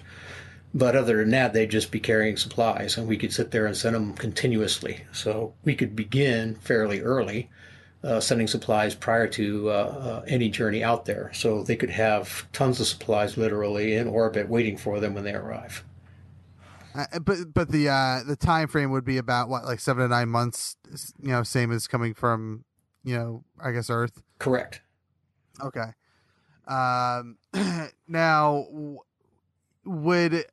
But 0.74 0.95
other 0.95 1.17
than 1.17 1.31
that, 1.31 1.51
they'd 1.51 1.69
just 1.69 1.91
be 1.91 2.00
carrying 2.00 2.38
supplies, 2.38 2.98
and 2.98 3.07
we 3.07 3.17
could 3.17 3.33
sit 3.33 3.51
there 3.51 3.65
and 3.65 3.75
send 3.75 3.95
them 3.95 4.13
continuously. 4.13 5.03
So 5.12 5.53
we 5.65 5.75
could 5.75 5.95
begin 5.95 6.55
fairly 6.55 7.01
early, 7.01 7.50
uh, 8.03 8.20
sending 8.20 8.48
supplies 8.48 8.96
prior 8.96 9.27
to 9.27 9.70
uh, 9.70 9.74
uh, 9.74 10.25
any 10.27 10.50
journey 10.50 10.84
out 10.84 11.05
there. 11.05 11.31
So 11.34 11.63
they 11.63 11.75
could 11.75 11.91
have 11.91 12.51
tons 12.51 12.79
of 12.79 12.88
supplies 12.88 13.38
literally 13.38 13.96
in 13.96 14.08
orbit 14.08 14.50
waiting 14.50 14.77
for 14.77 15.00
them 15.00 15.13
when 15.13 15.24
they 15.24 15.34
arrive. 15.34 15.84
Uh, 16.93 17.20
but 17.20 17.53
but 17.53 17.70
the 17.70 17.88
uh, 17.88 18.20
the 18.25 18.36
time 18.36 18.67
frame 18.67 18.91
would 18.91 19.05
be 19.05 19.17
about 19.17 19.48
what 19.48 19.63
like 19.63 19.79
seven 19.79 20.03
to 20.03 20.10
nine 20.10 20.29
months. 20.29 20.75
You 21.22 21.29
know, 21.29 21.43
same 21.43 21.72
as 21.72 21.88
coming 21.88 22.13
from 22.13 22.65
you 23.03 23.15
know 23.15 23.43
I 23.63 23.72
guess 23.72 23.89
Earth. 23.89 24.22
Correct. 24.39 24.81
Okay. 25.63 25.91
Um, 26.67 27.38
now, 28.08 28.65
would 29.86 30.46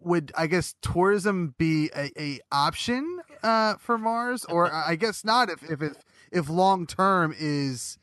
would 0.00 0.32
I 0.36 0.46
guess 0.46 0.74
tourism 0.82 1.54
be 1.56 1.90
a, 1.96 2.10
a 2.20 2.40
option 2.52 3.20
uh, 3.42 3.76
for 3.76 3.96
Mars, 3.96 4.44
or 4.44 4.72
I 4.72 4.96
guess 4.96 5.24
not 5.24 5.48
if 5.48 5.62
if 5.70 5.80
if, 5.80 5.92
if 6.34 6.48
long 6.48 6.86
term 6.86 7.34
is 7.38 7.98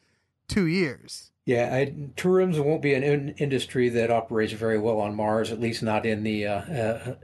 two 0.48 0.68
years. 0.68 1.32
Yeah, 1.46 1.70
I, 1.74 1.94
tourism 2.16 2.66
won't 2.66 2.82
be 2.82 2.94
an 2.94 3.04
in- 3.04 3.36
industry 3.38 3.90
that 3.90 4.12
operates 4.12 4.54
very 4.54 4.78
well 4.78 5.00
on 5.00 5.16
Mars, 5.16 5.52
at 5.52 5.60
least 5.60 5.82
not 5.82 6.06
in 6.06 6.24
the. 6.24 6.48
Uh, 6.48 6.62
uh, 6.62 7.16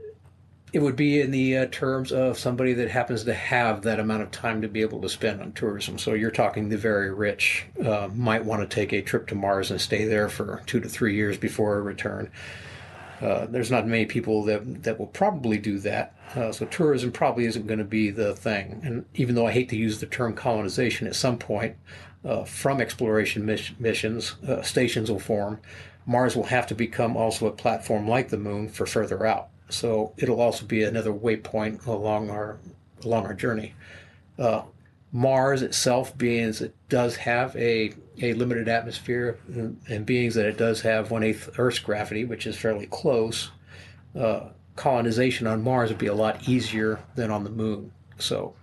it 0.72 0.80
would 0.80 0.96
be 0.96 1.20
in 1.20 1.30
the 1.30 1.56
uh, 1.56 1.66
terms 1.66 2.12
of 2.12 2.38
somebody 2.38 2.74
that 2.74 2.90
happens 2.90 3.24
to 3.24 3.32
have 3.32 3.82
that 3.82 3.98
amount 3.98 4.22
of 4.22 4.30
time 4.30 4.60
to 4.60 4.68
be 4.68 4.82
able 4.82 5.00
to 5.00 5.08
spend 5.08 5.40
on 5.40 5.52
tourism. 5.52 5.98
So 5.98 6.12
you're 6.12 6.30
talking 6.30 6.68
the 6.68 6.76
very 6.76 7.10
rich 7.12 7.64
uh, 7.82 8.08
might 8.14 8.44
want 8.44 8.68
to 8.68 8.74
take 8.74 8.92
a 8.92 9.00
trip 9.00 9.28
to 9.28 9.34
Mars 9.34 9.70
and 9.70 9.80
stay 9.80 10.04
there 10.04 10.28
for 10.28 10.62
two 10.66 10.80
to 10.80 10.88
three 10.88 11.14
years 11.14 11.38
before 11.38 11.78
a 11.78 11.80
return. 11.82 12.30
Uh, 13.20 13.46
there's 13.46 13.70
not 13.70 13.86
many 13.86 14.06
people 14.06 14.44
that 14.44 14.84
that 14.84 14.98
will 14.98 15.06
probably 15.06 15.58
do 15.58 15.78
that. 15.80 16.14
Uh, 16.34 16.52
so 16.52 16.66
tourism 16.66 17.10
probably 17.10 17.46
isn't 17.46 17.66
going 17.66 17.78
to 17.78 17.84
be 17.84 18.10
the 18.10 18.34
thing. 18.36 18.80
And 18.84 19.04
even 19.14 19.34
though 19.34 19.46
I 19.46 19.52
hate 19.52 19.68
to 19.70 19.76
use 19.76 19.98
the 19.98 20.06
term 20.06 20.34
colonization, 20.34 21.06
at 21.06 21.16
some 21.16 21.38
point, 21.38 21.76
uh, 22.24 22.44
from 22.44 22.80
exploration 22.80 23.44
miss- 23.44 23.72
missions, 23.78 24.36
uh, 24.46 24.62
stations 24.62 25.10
will 25.10 25.18
form. 25.18 25.60
Mars 26.06 26.36
will 26.36 26.44
have 26.44 26.66
to 26.68 26.74
become 26.74 27.16
also 27.16 27.46
a 27.46 27.52
platform 27.52 28.08
like 28.08 28.28
the 28.28 28.38
Moon 28.38 28.68
for 28.68 28.86
further 28.86 29.26
out. 29.26 29.48
So 29.68 30.12
it'll 30.16 30.40
also 30.40 30.64
be 30.64 30.82
another 30.82 31.12
waypoint 31.12 31.86
along 31.86 32.30
our 32.30 32.58
along 33.04 33.26
our 33.26 33.34
journey. 33.34 33.74
Mars 35.12 35.62
itself, 35.62 36.16
being 36.16 36.44
as 36.44 36.60
it 36.60 36.74
does 36.88 37.16
have 37.16 37.56
a, 37.56 37.92
a 38.20 38.34
limited 38.34 38.68
atmosphere, 38.68 39.38
and, 39.48 39.80
and 39.88 40.04
being 40.04 40.30
that 40.30 40.46
it 40.46 40.58
does 40.58 40.82
have 40.82 41.10
one 41.10 41.22
eighth 41.22 41.58
Earth's 41.58 41.78
gravity, 41.78 42.24
which 42.24 42.46
is 42.46 42.56
fairly 42.56 42.86
close, 42.86 43.50
uh, 44.18 44.48
colonization 44.76 45.46
on 45.46 45.64
Mars 45.64 45.90
would 45.90 45.98
be 45.98 46.06
a 46.06 46.14
lot 46.14 46.48
easier 46.48 47.00
than 47.14 47.30
on 47.30 47.44
the 47.44 47.50
Moon. 47.50 47.92
So, 48.18 48.54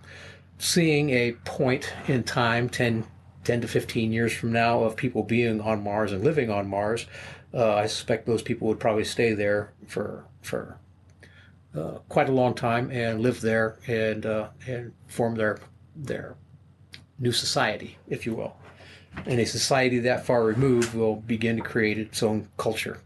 seeing 0.58 1.10
a 1.10 1.32
point 1.44 1.92
in 2.06 2.22
time, 2.22 2.68
10, 2.68 3.04
10 3.44 3.60
to 3.60 3.68
15 3.68 4.12
years 4.12 4.32
from 4.32 4.52
now, 4.52 4.84
of 4.84 4.96
people 4.96 5.24
being 5.24 5.60
on 5.60 5.82
Mars 5.82 6.12
and 6.12 6.22
living 6.22 6.50
on 6.50 6.68
Mars, 6.68 7.06
uh, 7.52 7.74
I 7.74 7.86
suspect 7.86 8.26
those 8.26 8.42
people 8.42 8.68
would 8.68 8.80
probably 8.80 9.04
stay 9.04 9.32
there 9.32 9.72
for 9.86 10.24
for 10.42 10.78
uh, 11.74 11.98
quite 12.08 12.28
a 12.28 12.32
long 12.32 12.54
time 12.54 12.90
and 12.90 13.20
live 13.20 13.40
there 13.40 13.78
and 13.86 14.26
uh, 14.26 14.48
and 14.66 14.92
form 15.06 15.36
their 15.36 15.58
their 15.96 16.36
new 17.18 17.32
society, 17.32 17.98
if 18.08 18.26
you 18.26 18.34
will. 18.34 18.56
And 19.24 19.40
a 19.40 19.46
society 19.46 19.98
that 20.00 20.26
far 20.26 20.44
removed 20.44 20.94
will 20.94 21.16
begin 21.16 21.56
to 21.56 21.62
create 21.62 21.98
its 21.98 22.22
own 22.22 22.48
culture. 22.58 23.00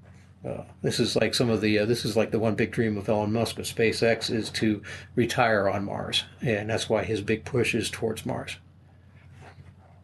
Uh, 0.47 0.65
this 0.83 0.99
is 0.99 1.17
like 1.17 1.35
some 1.35 1.51
of 1.51 1.61
the. 1.61 1.79
Uh, 1.79 1.85
this 1.85 2.05
is 2.05 2.17
like 2.17 2.31
the 2.31 2.39
one 2.39 2.55
big 2.55 2.71
dream 2.71 2.97
of 2.97 3.09
Elon 3.09 3.33
Musk 3.33 3.59
of 3.59 3.67
SpaceX 3.67 4.31
is 4.31 4.49
to 4.51 4.83
retire 5.15 5.69
on 5.69 5.85
Mars, 5.85 6.25
and 6.41 6.71
that's 6.71 6.89
why 6.89 7.05
his 7.05 7.21
big 7.21 7.45
push 7.45 7.75
is 7.75 7.91
towards 7.91 8.25
Mars. 8.25 8.57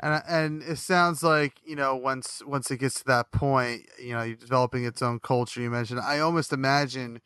And 0.01 0.23
and 0.29 0.63
it 0.63 0.77
sounds 0.77 1.23
like 1.23 1.55
you 1.65 1.75
know 1.75 1.97
once 1.97 2.43
once 2.47 2.71
it 2.71 2.77
gets 2.79 2.97
to 2.97 3.05
that 3.07 3.33
point, 3.33 3.87
you 3.99 4.15
know, 4.15 4.23
you're 4.23 4.37
developing 4.37 4.85
its 4.85 5.01
own 5.01 5.21
culture. 5.21 5.63
You 5.63 5.71
mentioned. 5.71 6.01
I 6.01 6.19
almost 6.19 6.53
imagine. 6.53 7.23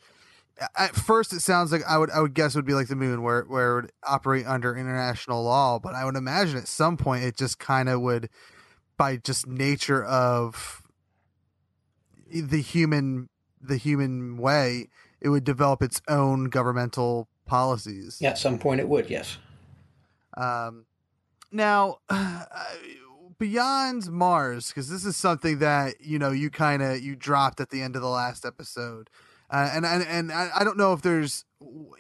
At 0.77 0.95
first, 0.95 1.33
it 1.33 1.41
sounds 1.41 1.73
like 1.73 1.83
I 1.89 1.97
would 1.97 2.11
I 2.11 2.21
would 2.21 2.35
guess 2.35 2.55
it 2.55 2.59
would 2.59 2.67
be 2.67 2.75
like 2.75 2.89
the 2.89 2.97
moon, 2.97 3.23
where 3.23 3.43
where 3.45 3.71
it 3.71 3.83
would 3.83 3.93
operate 4.05 4.47
under 4.47 4.77
international 4.77 5.43
law. 5.43 5.79
But 5.79 5.95
I 5.95 6.05
would 6.05 6.17
imagine 6.17 6.59
at 6.59 6.69
some 6.69 6.97
point 6.97 7.25
it 7.25 7.37
just 7.37 7.59
kind 7.59 7.89
of 7.89 8.01
would, 8.03 8.29
by 8.97 9.17
just 9.17 9.47
nature 9.47 10.05
of 10.05 10.83
the 12.31 12.61
human 12.61 13.29
the 13.61 13.77
human 13.77 14.37
way, 14.37 14.89
it 15.21 15.29
would 15.31 15.45
develop 15.45 15.83
its 15.83 16.01
own 16.09 16.45
governmental 16.45 17.29
policies. 17.47 18.19
Yeah, 18.21 18.31
at 18.31 18.39
some 18.39 18.59
point 18.59 18.81
it 18.81 18.89
would. 18.89 19.11
Yes. 19.11 19.39
Um, 20.37 20.87
now, 21.51 21.99
beyond 23.39 24.11
Mars, 24.11 24.69
because 24.69 24.89
this 24.89 25.05
is 25.05 25.17
something 25.17 25.59
that 25.59 26.01
you 26.01 26.19
know 26.19 26.31
you 26.31 26.51
kind 26.51 26.83
of 26.83 27.01
you 27.01 27.17
dropped 27.17 27.61
at 27.61 27.71
the 27.71 27.83
end 27.83 27.97
of 27.97 28.03
the 28.03 28.09
last 28.09 28.45
episode, 28.45 29.11
uh, 29.51 29.71
and 29.75 29.85
and 29.85 30.03
and 30.05 30.33
I 30.33 30.63
don't 30.65 30.77
know 30.77 30.93
if 30.93 31.03
there's 31.03 31.45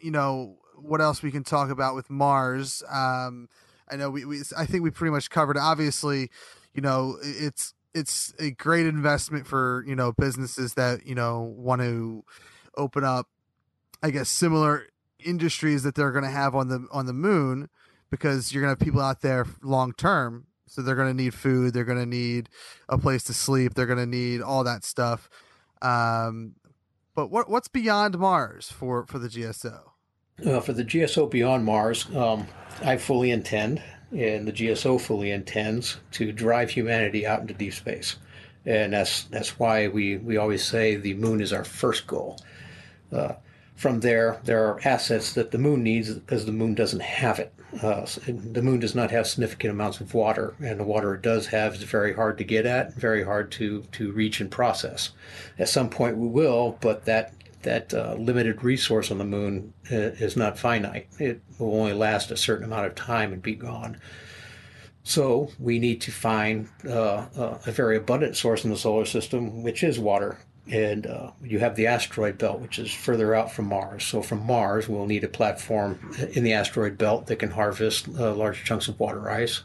you 0.00 0.10
know 0.10 0.58
what 0.76 1.00
else 1.00 1.22
we 1.22 1.30
can 1.30 1.44
talk 1.44 1.70
about 1.70 1.94
with 1.94 2.08
Mars. 2.08 2.82
Um, 2.90 3.48
I 3.90 3.96
know 3.96 4.10
we, 4.10 4.24
we 4.24 4.40
I 4.56 4.66
think 4.66 4.82
we 4.82 4.90
pretty 4.90 5.10
much 5.10 5.30
covered. 5.30 5.56
Obviously, 5.56 6.30
you 6.74 6.80
know 6.80 7.16
it's 7.22 7.74
it's 7.94 8.32
a 8.38 8.52
great 8.52 8.86
investment 8.86 9.46
for 9.46 9.84
you 9.86 9.96
know 9.96 10.12
businesses 10.12 10.74
that 10.74 11.06
you 11.06 11.14
know 11.14 11.40
want 11.56 11.82
to 11.82 12.24
open 12.76 13.04
up, 13.04 13.26
I 14.02 14.10
guess 14.10 14.28
similar 14.28 14.86
industries 15.18 15.82
that 15.82 15.94
they're 15.94 16.12
going 16.12 16.24
to 16.24 16.30
have 16.30 16.54
on 16.54 16.68
the 16.68 16.86
on 16.92 17.06
the 17.06 17.12
moon 17.12 17.68
because 18.10 18.52
you're 18.52 18.62
going 18.62 18.74
to 18.74 18.78
have 18.78 18.84
people 18.84 19.00
out 19.00 19.22
there 19.22 19.46
long 19.62 19.92
term. 19.92 20.46
So 20.66 20.82
they're 20.82 20.94
going 20.94 21.08
to 21.08 21.22
need 21.22 21.34
food. 21.34 21.74
They're 21.74 21.84
going 21.84 21.98
to 21.98 22.06
need 22.06 22.48
a 22.88 22.96
place 22.96 23.24
to 23.24 23.34
sleep. 23.34 23.74
They're 23.74 23.86
going 23.86 23.98
to 23.98 24.06
need 24.06 24.40
all 24.40 24.62
that 24.62 24.84
stuff. 24.84 25.28
Um, 25.82 26.54
but 27.20 27.30
what 27.30 27.50
what's 27.50 27.68
beyond 27.68 28.18
Mars 28.18 28.72
for 28.72 29.04
for 29.04 29.18
the 29.18 29.28
GSO? 29.28 29.90
Uh, 30.46 30.58
for 30.60 30.72
the 30.72 30.82
GSO 30.82 31.30
beyond 31.30 31.66
Mars, 31.66 32.06
um, 32.16 32.46
I 32.82 32.96
fully 32.96 33.30
intend, 33.30 33.82
and 34.10 34.48
the 34.48 34.52
GSO 34.52 34.98
fully 34.98 35.30
intends 35.30 35.98
to 36.12 36.32
drive 36.32 36.70
humanity 36.70 37.26
out 37.26 37.42
into 37.42 37.52
deep 37.52 37.74
space, 37.74 38.16
and 38.64 38.94
that's 38.94 39.24
that's 39.24 39.58
why 39.58 39.88
we 39.88 40.16
we 40.16 40.38
always 40.38 40.64
say 40.64 40.96
the 40.96 41.12
moon 41.12 41.42
is 41.42 41.52
our 41.52 41.62
first 41.62 42.06
goal. 42.06 42.40
Uh, 43.12 43.34
from 43.74 44.00
there, 44.00 44.40
there 44.44 44.64
are 44.64 44.80
assets 44.86 45.34
that 45.34 45.50
the 45.50 45.58
moon 45.58 45.82
needs 45.82 46.14
because 46.14 46.46
the 46.46 46.52
moon 46.52 46.74
doesn't 46.74 47.02
have 47.02 47.38
it. 47.38 47.52
Uh, 47.82 48.04
the 48.26 48.62
moon 48.62 48.80
does 48.80 48.94
not 48.94 49.10
have 49.10 49.26
significant 49.26 49.72
amounts 49.72 50.00
of 50.00 50.12
water, 50.12 50.54
and 50.60 50.80
the 50.80 50.84
water 50.84 51.14
it 51.14 51.22
does 51.22 51.46
have 51.48 51.74
is 51.74 51.82
very 51.84 52.12
hard 52.14 52.36
to 52.38 52.44
get 52.44 52.66
at, 52.66 52.94
very 52.94 53.22
hard 53.24 53.52
to 53.52 53.82
to 53.92 54.12
reach 54.12 54.40
and 54.40 54.50
process. 54.50 55.10
At 55.58 55.68
some 55.68 55.88
point, 55.88 56.16
we 56.16 56.26
will, 56.26 56.78
but 56.80 57.04
that 57.04 57.32
that 57.62 57.92
uh, 57.94 58.14
limited 58.14 58.64
resource 58.64 59.10
on 59.10 59.18
the 59.18 59.24
moon 59.24 59.72
uh, 59.92 59.96
is 59.96 60.36
not 60.36 60.58
finite. 60.58 61.08
It 61.18 61.42
will 61.58 61.74
only 61.74 61.92
last 61.92 62.30
a 62.30 62.36
certain 62.36 62.64
amount 62.64 62.86
of 62.86 62.94
time 62.94 63.32
and 63.32 63.42
be 63.42 63.54
gone. 63.54 64.00
So 65.02 65.50
we 65.58 65.78
need 65.78 66.00
to 66.02 66.12
find 66.12 66.68
uh, 66.86 67.26
uh, 67.36 67.58
a 67.66 67.72
very 67.72 67.96
abundant 67.96 68.36
source 68.36 68.64
in 68.64 68.70
the 68.70 68.76
solar 68.76 69.04
system, 69.04 69.62
which 69.62 69.82
is 69.82 69.98
water. 69.98 70.38
And 70.70 71.06
uh, 71.06 71.32
you 71.42 71.58
have 71.58 71.74
the 71.74 71.88
asteroid 71.88 72.38
belt, 72.38 72.60
which 72.60 72.78
is 72.78 72.92
further 72.92 73.34
out 73.34 73.50
from 73.50 73.66
Mars. 73.66 74.04
So 74.04 74.22
from 74.22 74.46
Mars, 74.46 74.88
we'll 74.88 75.06
need 75.06 75.24
a 75.24 75.28
platform 75.28 76.14
in 76.32 76.44
the 76.44 76.52
asteroid 76.52 76.96
belt 76.96 77.26
that 77.26 77.36
can 77.36 77.50
harvest 77.50 78.08
uh, 78.08 78.34
large 78.34 78.62
chunks 78.64 78.86
of 78.86 79.00
water 79.00 79.28
ice 79.28 79.62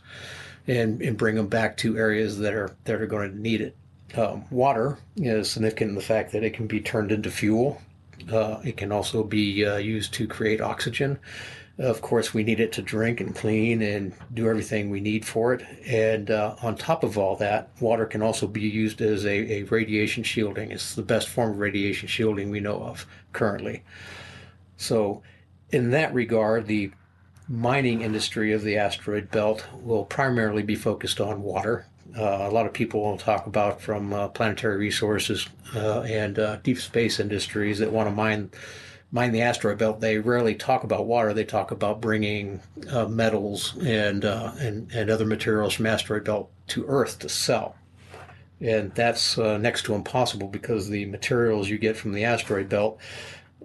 and, 0.68 1.02
and 1.02 1.18
bring 1.18 1.36
them 1.36 1.48
back 1.48 1.78
to 1.78 1.98
areas 1.98 2.40
that 2.40 2.54
are 2.54 2.76
that 2.86 3.00
are 3.00 3.06
going 3.06 3.32
to 3.32 3.40
need 3.40 3.62
it. 3.62 3.76
Um, 4.18 4.46
water 4.50 4.98
is 5.18 5.52
significant 5.52 5.90
in 5.90 5.96
the 5.96 6.02
fact 6.02 6.32
that 6.32 6.44
it 6.44 6.54
can 6.54 6.68
be 6.68 6.80
turned 6.80 7.12
into 7.12 7.30
fuel. 7.30 7.82
Uh, 8.32 8.60
it 8.64 8.78
can 8.78 8.92
also 8.92 9.24
be 9.24 9.66
uh, 9.66 9.78
used 9.78 10.14
to 10.16 10.28
create 10.28 10.62
oxygen. 10.62 11.20
Of 11.78 12.02
course, 12.02 12.34
we 12.34 12.44
need 12.44 12.62
it 12.62 12.72
to 12.74 12.82
drink 12.82 13.20
and 13.20 13.36
clean 13.36 13.82
and 13.82 14.14
do 14.34 14.48
everything 14.48 14.90
we 14.90 15.02
need 15.02 15.26
for 15.26 15.54
it. 15.54 15.66
And 15.86 16.32
uh, 16.32 16.56
on 16.62 16.78
top 16.78 17.04
of 17.04 17.18
all 17.18 17.36
that, 17.38 17.70
water 17.82 18.06
can 18.06 18.22
also 18.22 18.48
be 18.48 18.62
used 18.62 19.02
as 19.02 19.26
a, 19.26 19.60
a 19.60 19.64
radiation 19.64 20.24
shielding. 20.24 20.72
It's 20.72 20.96
the 20.96 21.02
best 21.02 21.28
form 21.28 21.52
of 21.52 21.60
radiation 21.60 22.08
shielding 22.08 22.50
we 22.50 22.62
know 22.62 22.82
of 22.82 23.06
currently. 23.34 23.84
So, 24.78 25.22
in 25.70 25.92
that 25.92 26.14
regard, 26.14 26.68
the 26.68 26.92
mining 27.50 28.02
industry 28.02 28.54
of 28.54 28.64
the 28.64 28.78
asteroid 28.78 29.30
belt 29.30 29.68
will 29.82 30.06
primarily 30.06 30.64
be 30.64 30.76
focused 30.76 31.20
on 31.20 31.44
water. 31.44 31.86
Uh, 32.18 32.48
a 32.48 32.52
lot 32.52 32.66
of 32.66 32.72
people 32.72 33.02
will 33.02 33.18
talk 33.18 33.46
about 33.48 33.82
from 33.82 34.14
uh, 34.14 34.30
planetary 34.30 34.78
resources 34.78 35.48
uh, 35.76 36.02
and 36.02 36.40
uh, 36.40 36.56
deep 36.58 36.80
space 36.80 37.20
industries 37.20 37.80
that 37.80 37.92
want 37.92 38.08
to 38.08 38.16
mine 38.16 38.50
mine 39.12 39.32
the 39.32 39.42
asteroid 39.42 39.78
belt. 39.78 40.02
They 40.02 40.18
rarely 40.18 40.56
talk 40.56 40.84
about 40.84 41.06
water. 41.06 41.34
They 41.34 41.46
talk 41.46 41.72
about 41.72 42.02
bringing 42.02 42.62
uh, 42.90 43.06
metals 43.06 43.76
and, 43.82 44.26
uh, 44.26 44.52
and 44.60 44.92
and 44.92 45.10
other 45.10 45.26
materials 45.26 45.74
from 45.74 45.86
asteroid 45.86 46.24
belt 46.24 46.52
to 46.68 46.86
Earth 46.88 47.20
to 47.20 47.30
sell 47.30 47.76
and 48.62 48.96
that's 48.96 49.38
uh, 49.38 49.58
next 49.58 49.84
to 49.84 49.94
impossible 49.94 50.48
because 50.48 50.88
the 50.88 51.06
materials 51.08 51.70
you 51.70 51.78
get 51.78 51.98
from 51.98 52.14
the 52.14 52.24
asteroid 52.24 52.70
belt 52.70 53.00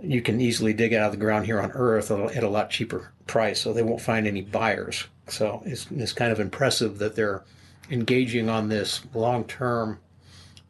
you 0.03 0.23
can 0.23 0.41
easily 0.41 0.73
dig 0.73 0.95
out 0.95 1.07
of 1.07 1.13
the 1.13 1.19
ground 1.19 1.47
here 1.47 1.61
on 1.61 1.73
Earth 1.73 2.11
at 2.11 2.43
a 2.43 2.49
lot 2.49 2.71
cheaper 2.71 3.13
price, 3.27 3.61
so 3.61 3.73
they 3.73 3.83
won't 3.83 4.01
find 4.01 4.27
any 4.27 4.43
buyers. 4.43 5.05
So 5.29 5.63
it's, 5.65 5.87
it's 5.91 6.13
kind 6.13 6.33
of 6.33 6.41
impressive 6.41 6.99
that 6.99 7.15
they're 7.15 7.45
engaging 7.91 8.49
on 8.49 8.69
this 8.69 9.03
long-term 9.15 10.01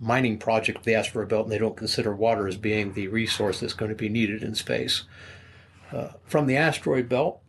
mining 0.01 0.39
project 0.39 0.79
of 0.79 0.85
the 0.85 0.95
asteroid 0.95 1.29
belt, 1.29 1.45
and 1.45 1.53
they 1.53 1.59
don't 1.59 1.77
consider 1.77 2.15
water 2.15 2.49
as 2.49 2.57
being 2.57 2.95
the 2.95 3.09
resource 3.09 3.61
that's 3.61 3.75
going 3.75 3.91
to 3.91 3.95
be 3.95 4.09
needed 4.09 4.43
in 4.43 4.55
space. 4.55 5.05
Uh, 5.93 6.09
from 6.25 6.47
the 6.47 6.57
asteroid 6.57 7.09
belt 7.09 7.41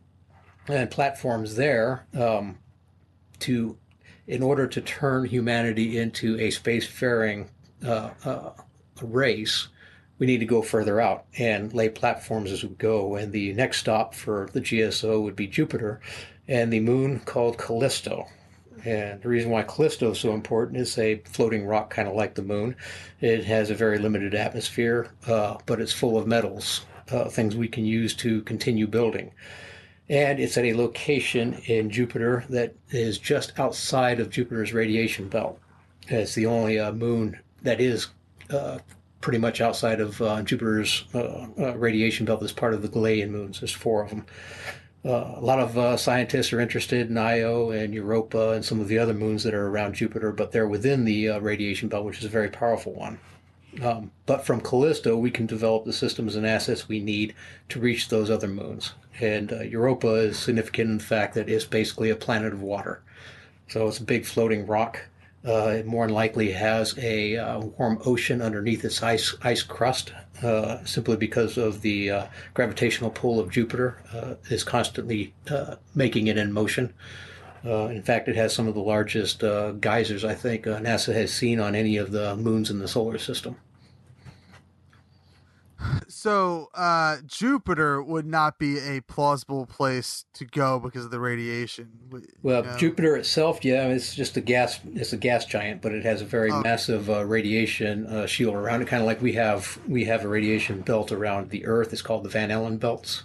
and 0.68 0.90
platforms 0.90 1.56
there, 1.56 2.06
um, 2.14 2.58
to 3.38 3.76
in 4.26 4.42
order 4.42 4.66
to 4.66 4.80
turn 4.80 5.24
humanity 5.24 5.98
into 5.98 6.36
a 6.36 6.48
spacefaring 6.48 7.48
uh, 7.84 8.10
uh, 8.24 8.50
race, 9.02 9.68
we 10.18 10.26
need 10.26 10.38
to 10.38 10.46
go 10.46 10.62
further 10.62 11.00
out 11.00 11.24
and 11.38 11.74
lay 11.74 11.88
platforms 11.88 12.52
as 12.52 12.62
we 12.62 12.68
go. 12.76 13.16
And 13.16 13.32
the 13.32 13.52
next 13.54 13.78
stop 13.78 14.14
for 14.14 14.48
the 14.52 14.60
GSO 14.60 15.22
would 15.22 15.34
be 15.34 15.48
Jupiter 15.48 16.00
and 16.46 16.72
the 16.72 16.80
moon 16.80 17.20
called 17.20 17.58
Callisto. 17.58 18.26
And 18.84 19.22
the 19.22 19.28
reason 19.28 19.50
why 19.50 19.62
Callisto 19.62 20.10
is 20.10 20.20
so 20.20 20.34
important 20.34 20.80
is 20.80 20.98
a 20.98 21.22
floating 21.24 21.66
rock 21.66 21.90
kind 21.90 22.08
of 22.08 22.14
like 22.14 22.34
the 22.34 22.42
moon. 22.42 22.74
It 23.20 23.44
has 23.44 23.70
a 23.70 23.74
very 23.74 23.98
limited 23.98 24.34
atmosphere, 24.34 25.10
uh, 25.26 25.58
but 25.66 25.80
it's 25.80 25.92
full 25.92 26.18
of 26.18 26.26
metals, 26.26 26.84
uh, 27.10 27.28
things 27.28 27.56
we 27.56 27.68
can 27.68 27.84
use 27.84 28.14
to 28.16 28.42
continue 28.42 28.86
building. 28.86 29.32
And 30.08 30.40
it's 30.40 30.58
at 30.58 30.64
a 30.64 30.74
location 30.74 31.54
in 31.66 31.90
Jupiter 31.90 32.44
that 32.50 32.74
is 32.90 33.18
just 33.18 33.58
outside 33.58 34.18
of 34.20 34.30
Jupiter's 34.30 34.72
radiation 34.72 35.28
belt. 35.28 35.60
It's 36.08 36.34
the 36.34 36.46
only 36.46 36.78
uh, 36.78 36.92
moon 36.92 37.38
that 37.62 37.80
is 37.80 38.08
uh, 38.50 38.78
pretty 39.20 39.38
much 39.38 39.60
outside 39.60 40.00
of 40.00 40.20
uh, 40.20 40.42
Jupiter's 40.42 41.04
uh, 41.14 41.46
radiation 41.76 42.26
belt 42.26 42.42
as 42.42 42.52
part 42.52 42.74
of 42.74 42.82
the 42.82 42.88
Galilean 42.88 43.30
moons. 43.30 43.60
There's 43.60 43.72
four 43.72 44.02
of 44.02 44.10
them. 44.10 44.26
Uh, 45.04 45.34
a 45.36 45.40
lot 45.40 45.58
of 45.58 45.76
uh, 45.76 45.96
scientists 45.96 46.52
are 46.52 46.60
interested 46.60 47.10
in 47.10 47.18
Io 47.18 47.70
and 47.70 47.92
Europa 47.92 48.50
and 48.50 48.64
some 48.64 48.80
of 48.80 48.86
the 48.86 48.98
other 48.98 49.14
moons 49.14 49.42
that 49.42 49.54
are 49.54 49.66
around 49.66 49.94
Jupiter, 49.94 50.30
but 50.30 50.52
they're 50.52 50.68
within 50.68 51.04
the 51.04 51.28
uh, 51.28 51.40
radiation 51.40 51.88
belt, 51.88 52.04
which 52.04 52.18
is 52.18 52.24
a 52.24 52.28
very 52.28 52.48
powerful 52.48 52.92
one. 52.92 53.18
Um, 53.82 54.12
but 54.26 54.46
from 54.46 54.60
Callisto, 54.60 55.16
we 55.16 55.30
can 55.30 55.46
develop 55.46 55.84
the 55.84 55.92
systems 55.92 56.36
and 56.36 56.46
assets 56.46 56.88
we 56.88 57.00
need 57.00 57.34
to 57.70 57.80
reach 57.80 58.08
those 58.08 58.30
other 58.30 58.46
moons. 58.46 58.92
And 59.18 59.50
Europa 59.50 60.14
is 60.14 60.38
significant 60.38 60.90
in 60.90 60.98
the 60.98 61.04
fact 61.04 61.34
that 61.34 61.48
it's 61.48 61.64
basically 61.64 62.10
a 62.10 62.16
planet 62.16 62.52
of 62.52 62.62
water. 62.62 63.02
So 63.68 63.88
it's 63.88 63.98
a 63.98 64.04
big 64.04 64.26
floating 64.26 64.66
rock 64.66 65.00
uh, 65.00 65.11
it 65.44 65.86
more 65.86 66.06
than 66.06 66.14
likely 66.14 66.52
has 66.52 66.96
a 66.98 67.36
uh, 67.36 67.60
warm 67.60 68.00
ocean 68.06 68.40
underneath 68.40 68.84
its 68.84 69.02
ice 69.02 69.34
ice 69.42 69.62
crust, 69.62 70.12
uh, 70.42 70.84
simply 70.84 71.16
because 71.16 71.56
of 71.56 71.82
the 71.82 72.10
uh, 72.10 72.26
gravitational 72.54 73.10
pull 73.10 73.40
of 73.40 73.50
Jupiter 73.50 74.02
uh, 74.12 74.34
is 74.50 74.64
constantly 74.64 75.34
uh, 75.50 75.76
making 75.94 76.26
it 76.26 76.38
in 76.38 76.52
motion. 76.52 76.92
in 77.64 78.02
fact, 78.02 78.28
it 78.28 78.36
has 78.36 78.54
some 78.54 78.68
of 78.68 78.74
the 78.74 78.80
largest 78.80 79.42
geysers 79.80 80.24
I 80.24 80.34
think 80.34 80.64
NASA 80.64 81.14
has 81.14 81.32
seen 81.32 81.60
on 81.60 81.74
any 81.74 81.96
of 81.96 82.10
the 82.10 82.36
moons 82.36 82.70
in 82.70 82.78
the 82.78 82.88
solar 82.88 83.18
system. 83.18 83.56
So 86.08 86.68
uh, 86.74 87.18
Jupiter 87.26 88.02
would 88.02 88.26
not 88.26 88.58
be 88.58 88.78
a 88.78 89.00
plausible 89.00 89.66
place 89.66 90.24
to 90.34 90.44
go 90.44 90.78
because 90.78 91.04
of 91.04 91.10
the 91.10 91.18
radiation. 91.18 91.90
Well, 92.42 92.64
know? 92.64 92.76
Jupiter 92.76 93.16
itself, 93.16 93.64
yeah, 93.64 93.88
it's 93.88 94.14
just 94.14 94.36
a 94.36 94.40
gas. 94.40 94.80
It's 94.94 95.12
a 95.12 95.16
gas 95.16 95.46
giant, 95.46 95.82
but 95.82 95.92
it 95.92 96.04
has 96.04 96.20
a 96.20 96.24
very 96.24 96.50
oh. 96.50 96.60
massive 96.60 97.10
uh, 97.10 97.24
radiation 97.24 98.06
uh, 98.06 98.26
shield 98.26 98.54
around 98.54 98.82
it, 98.82 98.88
kind 98.88 99.02
of 99.02 99.06
like 99.06 99.22
we 99.22 99.32
have. 99.32 99.78
We 99.88 100.04
have 100.04 100.24
a 100.24 100.28
radiation 100.28 100.82
belt 100.82 101.12
around 101.12 101.50
the 101.50 101.66
Earth. 101.66 101.92
It's 101.92 102.02
called 102.02 102.24
the 102.24 102.28
Van 102.28 102.50
Allen 102.50 102.76
belts, 102.76 103.24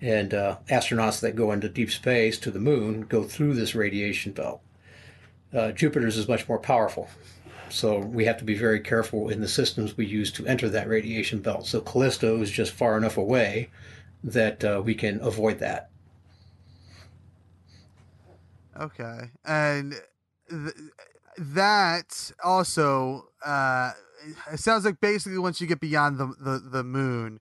and 0.00 0.34
uh, 0.34 0.58
astronauts 0.68 1.20
that 1.20 1.36
go 1.36 1.52
into 1.52 1.68
deep 1.68 1.90
space 1.90 2.38
to 2.38 2.50
the 2.50 2.58
moon 2.58 3.02
go 3.02 3.22
through 3.22 3.54
this 3.54 3.74
radiation 3.74 4.32
belt. 4.32 4.60
Uh, 5.52 5.70
Jupiter's 5.70 6.16
is 6.16 6.26
much 6.26 6.48
more 6.48 6.58
powerful. 6.58 7.08
So 7.74 7.98
we 7.98 8.24
have 8.26 8.38
to 8.38 8.44
be 8.44 8.54
very 8.54 8.78
careful 8.78 9.28
in 9.28 9.40
the 9.40 9.48
systems 9.48 9.96
we 9.96 10.06
use 10.06 10.30
to 10.32 10.46
enter 10.46 10.68
that 10.68 10.88
radiation 10.88 11.40
belt. 11.40 11.66
So 11.66 11.80
Callisto 11.80 12.40
is 12.40 12.50
just 12.50 12.72
far 12.72 12.96
enough 12.96 13.16
away 13.16 13.70
that 14.22 14.64
uh, 14.64 14.80
we 14.84 14.94
can 14.94 15.20
avoid 15.20 15.58
that. 15.58 15.90
Okay, 18.80 19.30
and 19.44 19.94
th- 20.48 20.74
that 21.38 22.32
also 22.42 23.28
uh, 23.44 23.92
it 24.52 24.58
sounds 24.58 24.84
like 24.84 25.00
basically 25.00 25.38
once 25.38 25.60
you 25.60 25.66
get 25.66 25.80
beyond 25.80 26.18
the 26.18 26.32
the, 26.40 26.58
the 26.58 26.84
moon, 26.84 27.40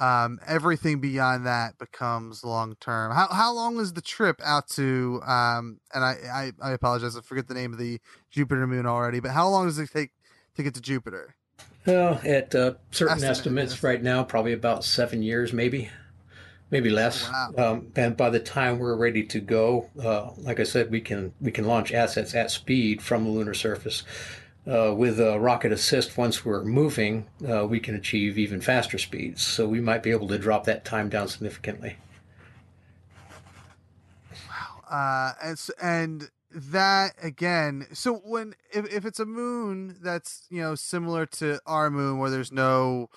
um, 0.00 0.40
everything 0.46 1.00
beyond 1.00 1.46
that 1.46 1.78
becomes 1.78 2.42
long 2.42 2.74
term. 2.80 3.12
How 3.12 3.28
how 3.30 3.52
long 3.54 3.78
is 3.78 3.92
the 3.92 4.00
trip 4.00 4.40
out 4.42 4.68
to? 4.70 5.20
Um, 5.26 5.78
and 5.94 6.02
I, 6.02 6.16
I 6.32 6.52
I 6.62 6.72
apologize, 6.72 7.16
I 7.16 7.20
forget 7.20 7.46
the 7.46 7.54
name 7.54 7.72
of 7.72 7.78
the 7.78 8.00
Jupiter 8.30 8.66
moon 8.66 8.86
already. 8.86 9.20
But 9.20 9.32
how 9.32 9.48
long 9.48 9.66
does 9.66 9.78
it 9.78 9.90
take 9.92 10.10
to 10.56 10.62
get 10.62 10.74
to 10.74 10.80
Jupiter? 10.80 11.36
Well, 11.86 12.20
at 12.24 12.54
uh, 12.54 12.74
certain 12.90 13.14
Estimate, 13.14 13.30
estimates 13.30 13.72
yes. 13.74 13.82
right 13.82 14.02
now, 14.02 14.24
probably 14.24 14.52
about 14.52 14.84
seven 14.84 15.22
years, 15.22 15.52
maybe, 15.52 15.90
maybe 16.70 16.90
less. 16.90 17.28
Oh, 17.28 17.48
wow. 17.56 17.72
um, 17.72 17.92
and 17.96 18.16
by 18.16 18.30
the 18.30 18.40
time 18.40 18.78
we're 18.78 18.96
ready 18.96 19.22
to 19.24 19.40
go, 19.40 19.88
uh, 20.02 20.30
like 20.38 20.60
I 20.60 20.64
said, 20.64 20.90
we 20.90 21.00
can 21.00 21.34
we 21.40 21.50
can 21.50 21.66
launch 21.66 21.92
assets 21.92 22.34
at 22.34 22.50
speed 22.50 23.02
from 23.02 23.24
the 23.24 23.30
lunar 23.30 23.54
surface 23.54 24.02
uh, 24.66 24.94
with 24.94 25.20
a 25.20 25.38
rocket 25.38 25.72
assist, 25.72 26.16
once 26.16 26.44
we're 26.44 26.64
moving, 26.64 27.26
uh, 27.48 27.66
we 27.66 27.80
can 27.80 27.94
achieve 27.94 28.38
even 28.38 28.60
faster 28.60 28.98
speeds. 28.98 29.42
So 29.46 29.68
we 29.68 29.80
might 29.80 30.02
be 30.02 30.10
able 30.10 30.28
to 30.28 30.38
drop 30.38 30.64
that 30.64 30.84
time 30.84 31.08
down 31.08 31.28
significantly. 31.28 31.96
Wow. 34.48 34.82
Uh, 34.90 35.32
and, 35.42 35.58
and 35.80 36.30
that 36.52 37.14
again, 37.22 37.86
so 37.92 38.16
when, 38.24 38.54
if, 38.72 38.92
if 38.92 39.04
it's 39.04 39.20
a 39.20 39.26
moon 39.26 39.96
that's, 40.02 40.46
you 40.50 40.60
know, 40.60 40.74
similar 40.74 41.26
to 41.26 41.60
our 41.66 41.90
moon 41.90 42.18
where 42.18 42.30
there's 42.30 42.52
no 42.52 43.08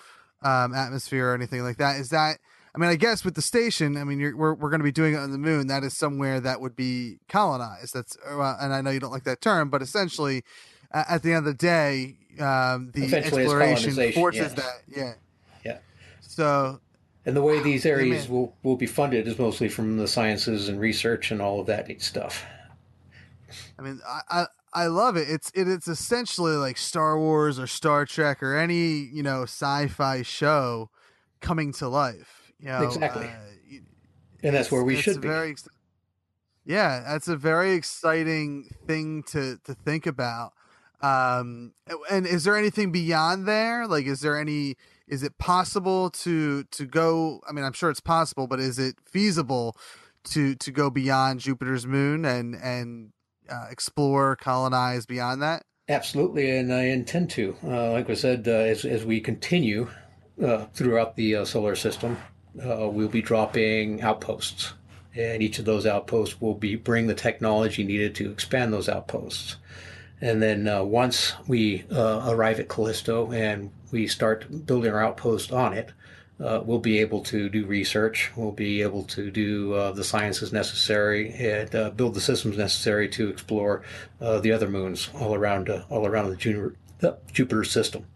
um, 0.42 0.74
atmosphere 0.74 1.30
or 1.30 1.34
anything 1.34 1.62
like 1.62 1.78
that, 1.78 1.98
is 1.98 2.10
that, 2.10 2.38
I 2.74 2.80
mean, 2.80 2.90
I 2.90 2.96
guess 2.96 3.24
with 3.24 3.36
the 3.36 3.42
station, 3.42 3.96
I 3.96 4.02
mean, 4.02 4.18
we're 4.36 4.52
we're 4.52 4.70
going 4.70 4.80
to 4.80 4.84
be 4.84 4.90
doing 4.90 5.14
it 5.14 5.18
on 5.18 5.30
the 5.30 5.38
moon. 5.38 5.68
That 5.68 5.84
is 5.84 5.96
somewhere 5.96 6.40
that 6.40 6.60
would 6.60 6.74
be 6.74 7.18
colonized. 7.28 7.94
That's, 7.94 8.16
uh, 8.28 8.56
and 8.60 8.74
I 8.74 8.80
know 8.80 8.90
you 8.90 8.98
don't 8.98 9.12
like 9.12 9.22
that 9.24 9.40
term, 9.40 9.70
but 9.70 9.80
essentially, 9.80 10.42
at 10.94 11.22
the 11.22 11.30
end 11.30 11.38
of 11.38 11.44
the 11.44 11.54
day, 11.54 12.16
um, 12.40 12.90
the 12.94 13.12
exploration 13.14 14.12
forces 14.12 14.40
yes. 14.40 14.52
that. 14.54 14.82
Yeah. 14.86 15.14
Yeah. 15.64 15.78
So. 16.20 16.80
And 17.26 17.34
the 17.34 17.42
way 17.42 17.62
these 17.62 17.86
areas 17.86 18.28
will, 18.28 18.54
will 18.62 18.76
be 18.76 18.86
funded 18.86 19.26
is 19.26 19.38
mostly 19.38 19.68
from 19.68 19.96
the 19.96 20.06
sciences 20.06 20.68
and 20.68 20.78
research 20.78 21.30
and 21.30 21.40
all 21.40 21.58
of 21.58 21.66
that 21.66 21.90
stuff. 22.02 22.44
I 23.78 23.82
mean, 23.82 24.00
I, 24.06 24.20
I 24.30 24.46
I 24.74 24.86
love 24.86 25.16
it. 25.16 25.30
It's 25.30 25.50
it, 25.54 25.68
it's 25.68 25.88
essentially 25.88 26.56
like 26.56 26.76
Star 26.76 27.18
Wars 27.18 27.58
or 27.58 27.66
Star 27.66 28.04
Trek 28.04 28.42
or 28.42 28.56
any 28.56 29.08
you 29.12 29.22
know 29.22 29.44
sci-fi 29.44 30.22
show 30.22 30.90
coming 31.40 31.72
to 31.74 31.88
life. 31.88 32.52
You 32.58 32.68
know, 32.68 32.82
exactly. 32.82 33.26
Uh, 33.26 33.78
and 34.42 34.54
that's 34.54 34.70
where 34.70 34.82
we 34.82 34.96
should 34.96 35.20
be. 35.20 35.28
Very, 35.28 35.54
yeah, 36.66 37.04
that's 37.06 37.28
a 37.28 37.36
very 37.36 37.72
exciting 37.72 38.68
thing 38.86 39.22
to 39.28 39.58
to 39.64 39.74
think 39.74 40.06
about. 40.06 40.52
Um, 41.00 41.72
and 42.10 42.26
is 42.26 42.44
there 42.44 42.56
anything 42.56 42.92
beyond 42.92 43.46
there? 43.46 43.86
Like, 43.86 44.06
is 44.06 44.20
there 44.20 44.38
any? 44.38 44.76
Is 45.06 45.22
it 45.22 45.36
possible 45.38 46.10
to 46.10 46.64
to 46.64 46.86
go? 46.86 47.40
I 47.48 47.52
mean, 47.52 47.64
I'm 47.64 47.72
sure 47.72 47.90
it's 47.90 48.00
possible, 48.00 48.46
but 48.46 48.60
is 48.60 48.78
it 48.78 48.96
feasible 49.04 49.76
to 50.24 50.54
to 50.54 50.70
go 50.70 50.90
beyond 50.90 51.40
Jupiter's 51.40 51.86
moon 51.86 52.24
and 52.24 52.54
and 52.54 53.12
uh, 53.48 53.66
explore, 53.70 54.36
colonize 54.36 55.06
beyond 55.06 55.42
that? 55.42 55.64
Absolutely, 55.88 56.56
and 56.56 56.72
I 56.72 56.84
intend 56.84 57.30
to. 57.30 57.56
Uh, 57.62 57.92
like 57.92 58.08
I 58.08 58.14
said, 58.14 58.48
uh, 58.48 58.52
as 58.52 58.84
as 58.84 59.04
we 59.04 59.20
continue 59.20 59.88
uh, 60.42 60.64
throughout 60.72 61.16
the 61.16 61.36
uh, 61.36 61.44
solar 61.44 61.76
system, 61.76 62.16
uh, 62.64 62.88
we'll 62.88 63.08
be 63.08 63.20
dropping 63.20 64.00
outposts, 64.00 64.72
and 65.14 65.42
each 65.42 65.58
of 65.58 65.66
those 65.66 65.84
outposts 65.84 66.40
will 66.40 66.54
be 66.54 66.76
bring 66.76 67.06
the 67.06 67.14
technology 67.14 67.84
needed 67.84 68.14
to 68.14 68.30
expand 68.30 68.72
those 68.72 68.88
outposts. 68.88 69.56
And 70.24 70.42
then 70.42 70.66
uh, 70.66 70.82
once 70.82 71.34
we 71.46 71.84
uh, 71.92 72.24
arrive 72.30 72.58
at 72.58 72.66
Callisto 72.66 73.30
and 73.30 73.70
we 73.92 74.06
start 74.06 74.64
building 74.64 74.90
our 74.90 75.04
outpost 75.04 75.52
on 75.52 75.74
it, 75.74 75.92
uh, 76.40 76.62
we'll 76.64 76.78
be 76.78 76.98
able 76.98 77.20
to 77.24 77.50
do 77.50 77.66
research. 77.66 78.32
We'll 78.34 78.50
be 78.50 78.80
able 78.80 79.04
to 79.04 79.30
do 79.30 79.74
uh, 79.74 79.92
the 79.92 80.02
sciences 80.02 80.50
necessary 80.50 81.34
and 81.34 81.74
uh, 81.74 81.90
build 81.90 82.14
the 82.14 82.22
systems 82.22 82.56
necessary 82.56 83.06
to 83.10 83.28
explore 83.28 83.82
uh, 84.18 84.40
the 84.40 84.50
other 84.50 84.66
moons 84.66 85.10
all 85.12 85.34
around 85.34 85.68
all 85.90 86.06
around 86.06 86.30
the 86.30 87.16
Jupiter 87.30 87.64
system. 87.64 88.06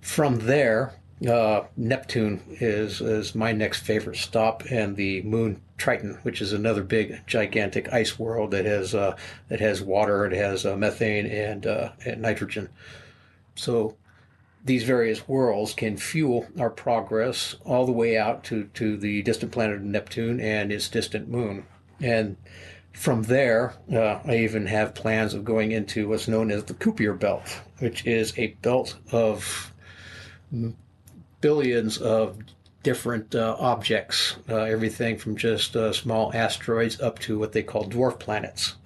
From 0.00 0.40
there, 0.40 0.94
uh, 1.26 1.62
Neptune 1.76 2.40
is 2.60 3.00
is 3.00 3.34
my 3.34 3.52
next 3.52 3.80
favorite 3.80 4.16
stop, 4.16 4.62
and 4.70 4.96
the 4.96 5.22
moon 5.22 5.60
Triton, 5.76 6.18
which 6.22 6.40
is 6.40 6.52
another 6.52 6.82
big, 6.82 7.22
gigantic 7.26 7.92
ice 7.92 8.18
world 8.18 8.50
that 8.50 8.64
has 8.64 8.94
uh, 8.94 9.16
that 9.48 9.60
has 9.60 9.82
water, 9.82 10.26
it 10.26 10.32
has 10.32 10.66
uh, 10.66 10.76
methane 10.76 11.26
and 11.26 11.66
uh, 11.66 11.90
and 12.04 12.22
nitrogen. 12.22 12.68
So 13.54 13.96
these 14.64 14.84
various 14.84 15.26
worlds 15.26 15.72
can 15.74 15.96
fuel 15.96 16.46
our 16.58 16.70
progress 16.70 17.56
all 17.64 17.86
the 17.86 17.92
way 17.92 18.18
out 18.18 18.44
to, 18.44 18.64
to 18.74 18.96
the 18.96 19.22
distant 19.22 19.52
planet 19.52 19.80
Neptune 19.80 20.40
and 20.40 20.70
its 20.70 20.88
distant 20.88 21.28
moon. 21.28 21.64
And 22.00 22.36
from 22.92 23.22
there, 23.22 23.74
uh, 23.92 24.20
I 24.24 24.38
even 24.38 24.66
have 24.66 24.94
plans 24.94 25.32
of 25.32 25.44
going 25.44 25.72
into 25.72 26.08
what's 26.08 26.28
known 26.28 26.50
as 26.50 26.64
the 26.64 26.74
Kuiper 26.74 27.18
Belt, 27.18 27.60
which 27.78 28.04
is 28.06 28.36
a 28.36 28.48
belt 28.62 28.96
of 29.12 29.72
billions 31.40 31.98
of 31.98 32.38
different 32.82 33.34
uh, 33.34 33.56
objects, 33.58 34.36
uh, 34.48 34.56
everything 34.56 35.18
from 35.18 35.36
just 35.36 35.76
uh, 35.76 35.92
small 35.92 36.32
asteroids 36.34 37.00
up 37.00 37.18
to 37.18 37.38
what 37.38 37.52
they 37.52 37.62
call 37.62 37.84
dwarf 37.84 38.18
planets. 38.18 38.76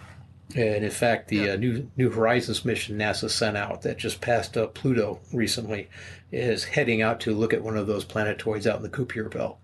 And 0.54 0.84
in 0.84 0.90
fact, 0.90 1.28
the 1.28 1.50
uh, 1.50 1.56
new 1.56 1.88
New 1.96 2.10
Horizons 2.10 2.64
mission 2.64 2.98
NASA 2.98 3.30
sent 3.30 3.56
out 3.56 3.82
that 3.82 3.96
just 3.96 4.20
passed 4.20 4.56
uh, 4.56 4.66
Pluto 4.66 5.18
recently 5.32 5.88
is 6.30 6.64
heading 6.64 7.00
out 7.00 7.20
to 7.20 7.34
look 7.34 7.54
at 7.54 7.62
one 7.62 7.76
of 7.76 7.86
those 7.86 8.04
planetoids 8.04 8.66
out 8.66 8.76
in 8.76 8.82
the 8.82 8.90
Kuiper 8.90 9.30
Belt. 9.30 9.58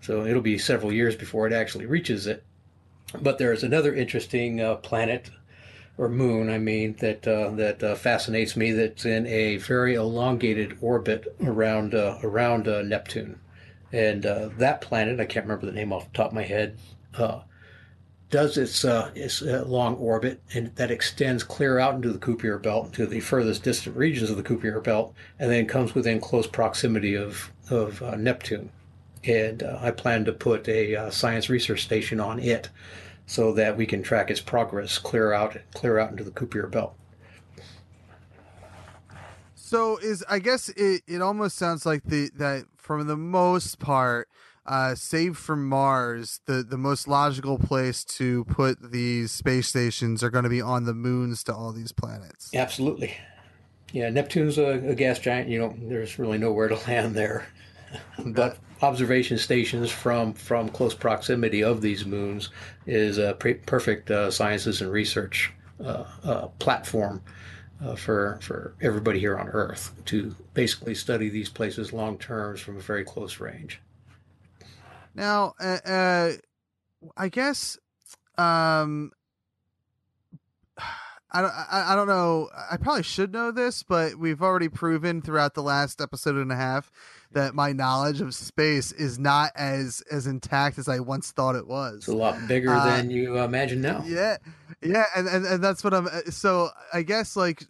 So 0.00 0.24
it'll 0.24 0.42
be 0.42 0.58
several 0.58 0.92
years 0.92 1.14
before 1.16 1.46
it 1.46 1.52
actually 1.52 1.86
reaches 1.86 2.26
it. 2.26 2.44
But 3.20 3.36
there's 3.38 3.62
another 3.62 3.94
interesting 3.94 4.60
uh, 4.60 4.76
planet 4.76 5.30
or 5.98 6.08
moon, 6.08 6.50
I 6.50 6.58
mean, 6.58 6.94
that 7.00 7.26
uh, 7.28 7.50
that 7.52 7.82
uh, 7.82 7.94
fascinates 7.94 8.56
me. 8.56 8.72
That's 8.72 9.04
in 9.04 9.26
a 9.26 9.58
very 9.58 9.94
elongated 9.94 10.78
orbit 10.80 11.34
around 11.42 11.94
uh, 11.94 12.18
around 12.22 12.66
uh, 12.66 12.82
Neptune, 12.82 13.38
and 13.92 14.24
uh, 14.24 14.48
that 14.58 14.80
planet 14.80 15.20
I 15.20 15.26
can't 15.26 15.44
remember 15.44 15.66
the 15.66 15.72
name 15.72 15.92
off 15.92 16.10
the 16.10 16.16
top 16.16 16.28
of 16.28 16.34
my 16.34 16.44
head. 16.44 16.78
Uh, 17.14 17.40
does 18.30 18.56
its 18.56 18.84
its 18.84 19.42
long 19.42 19.96
orbit, 19.96 20.40
and 20.54 20.74
that 20.76 20.90
extends 20.90 21.44
clear 21.44 21.78
out 21.78 21.94
into 21.94 22.10
the 22.10 22.18
Kuiper 22.18 22.62
Belt 22.62 22.94
to 22.94 23.06
the 23.06 23.20
furthest 23.20 23.62
distant 23.62 23.94
regions 23.94 24.30
of 24.30 24.38
the 24.38 24.42
Kuiper 24.42 24.82
Belt, 24.82 25.14
and 25.38 25.50
then 25.50 25.66
comes 25.66 25.94
within 25.94 26.18
close 26.18 26.46
proximity 26.46 27.14
of 27.14 27.52
of 27.68 28.00
Neptune. 28.18 28.70
And 29.24 29.62
I 29.62 29.90
plan 29.90 30.24
to 30.24 30.32
put 30.32 30.66
a 30.66 31.10
science 31.12 31.50
research 31.50 31.84
station 31.84 32.20
on 32.20 32.40
it, 32.40 32.70
so 33.32 33.50
that 33.50 33.78
we 33.78 33.86
can 33.86 34.02
track 34.02 34.30
its 34.30 34.42
progress 34.42 34.98
clear 34.98 35.32
out 35.32 35.56
clear 35.72 35.98
out 35.98 36.10
into 36.10 36.22
the 36.22 36.30
Kuiper 36.30 36.70
Belt. 36.70 36.94
So 39.54 39.96
is 39.96 40.22
I 40.28 40.38
guess 40.38 40.68
it, 40.68 41.02
it 41.06 41.22
almost 41.22 41.56
sounds 41.56 41.86
like 41.86 42.04
the 42.04 42.30
that 42.36 42.66
for 42.76 43.02
the 43.02 43.16
most 43.16 43.78
part, 43.78 44.28
uh, 44.66 44.94
save 44.94 45.38
from 45.38 45.66
Mars, 45.66 46.40
the 46.44 46.62
the 46.62 46.76
most 46.76 47.08
logical 47.08 47.58
place 47.58 48.04
to 48.04 48.44
put 48.44 48.92
these 48.92 49.32
space 49.32 49.66
stations 49.66 50.22
are 50.22 50.28
going 50.30 50.44
to 50.44 50.50
be 50.50 50.60
on 50.60 50.84
the 50.84 50.92
moons 50.92 51.42
to 51.44 51.54
all 51.54 51.72
these 51.72 51.90
planets. 51.90 52.50
Absolutely. 52.54 53.16
Yeah, 53.92 54.10
Neptune's 54.10 54.58
a, 54.58 54.90
a 54.90 54.94
gas 54.94 55.18
giant. 55.18 55.48
You 55.48 55.58
know, 55.58 55.74
there's 55.78 56.18
really 56.18 56.36
nowhere 56.36 56.68
to 56.68 56.74
land 56.86 57.14
there. 57.14 57.46
But 58.26 58.58
observation 58.82 59.38
stations 59.38 59.90
from 59.90 60.32
from 60.34 60.68
close 60.68 60.94
proximity 60.94 61.62
of 61.62 61.80
these 61.80 62.04
moons 62.04 62.50
is 62.86 63.18
a 63.18 63.34
pre- 63.34 63.54
perfect 63.54 64.10
uh, 64.10 64.30
sciences 64.30 64.80
and 64.80 64.90
research 64.90 65.52
uh, 65.84 66.04
uh, 66.24 66.46
platform 66.58 67.22
uh, 67.84 67.94
for 67.94 68.38
for 68.42 68.74
everybody 68.80 69.18
here 69.18 69.38
on 69.38 69.48
Earth 69.48 69.92
to 70.06 70.34
basically 70.54 70.94
study 70.94 71.28
these 71.28 71.48
places 71.48 71.92
long 71.92 72.18
terms 72.18 72.60
from 72.60 72.76
a 72.76 72.80
very 72.80 73.04
close 73.04 73.40
range. 73.40 73.80
Now, 75.14 75.54
uh, 75.60 75.78
uh, 75.84 76.32
I 77.16 77.28
guess 77.28 77.78
um, 78.38 79.12
I 81.32 81.40
don't, 81.40 81.52
I, 81.52 81.92
I 81.92 81.96
don't 81.96 82.08
know. 82.08 82.50
I 82.70 82.76
probably 82.76 83.02
should 83.02 83.32
know 83.32 83.50
this, 83.50 83.82
but 83.82 84.16
we've 84.16 84.42
already 84.42 84.68
proven 84.68 85.22
throughout 85.22 85.54
the 85.54 85.62
last 85.62 86.00
episode 86.00 86.36
and 86.36 86.52
a 86.52 86.56
half 86.56 86.92
that 87.32 87.54
my 87.54 87.72
knowledge 87.72 88.20
of 88.20 88.34
space 88.34 88.92
is 88.92 89.18
not 89.18 89.50
as 89.56 90.02
as 90.10 90.26
intact 90.26 90.78
as 90.78 90.88
I 90.88 91.00
once 91.00 91.30
thought 91.32 91.56
it 91.56 91.66
was. 91.66 91.96
It's 91.96 92.08
a 92.08 92.14
lot 92.14 92.46
bigger 92.46 92.74
Uh, 92.74 92.84
than 92.84 93.10
you 93.10 93.38
imagine 93.38 93.80
now. 93.80 94.04
Yeah, 94.06 94.36
yeah, 94.82 95.04
and, 95.16 95.26
and 95.26 95.46
and 95.46 95.64
that's 95.64 95.82
what 95.82 95.94
I'm. 95.94 96.06
uh, 96.06 96.30
So 96.30 96.68
I 96.92 97.00
guess 97.02 97.34
like, 97.34 97.64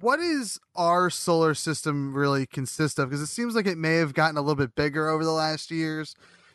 what 0.00 0.18
is 0.18 0.58
our 0.74 1.10
solar 1.10 1.52
system 1.52 2.14
really 2.14 2.46
consist 2.46 2.98
of? 2.98 3.10
Because 3.10 3.20
it 3.20 3.26
seems 3.26 3.54
like 3.54 3.66
it 3.66 3.76
may 3.76 3.96
have 3.96 4.14
gotten 4.14 4.38
a 4.38 4.40
little 4.40 4.56
bit 4.56 4.74
bigger 4.74 5.10
over 5.10 5.22
the 5.24 5.32
last 5.32 5.70
years. 5.70 6.14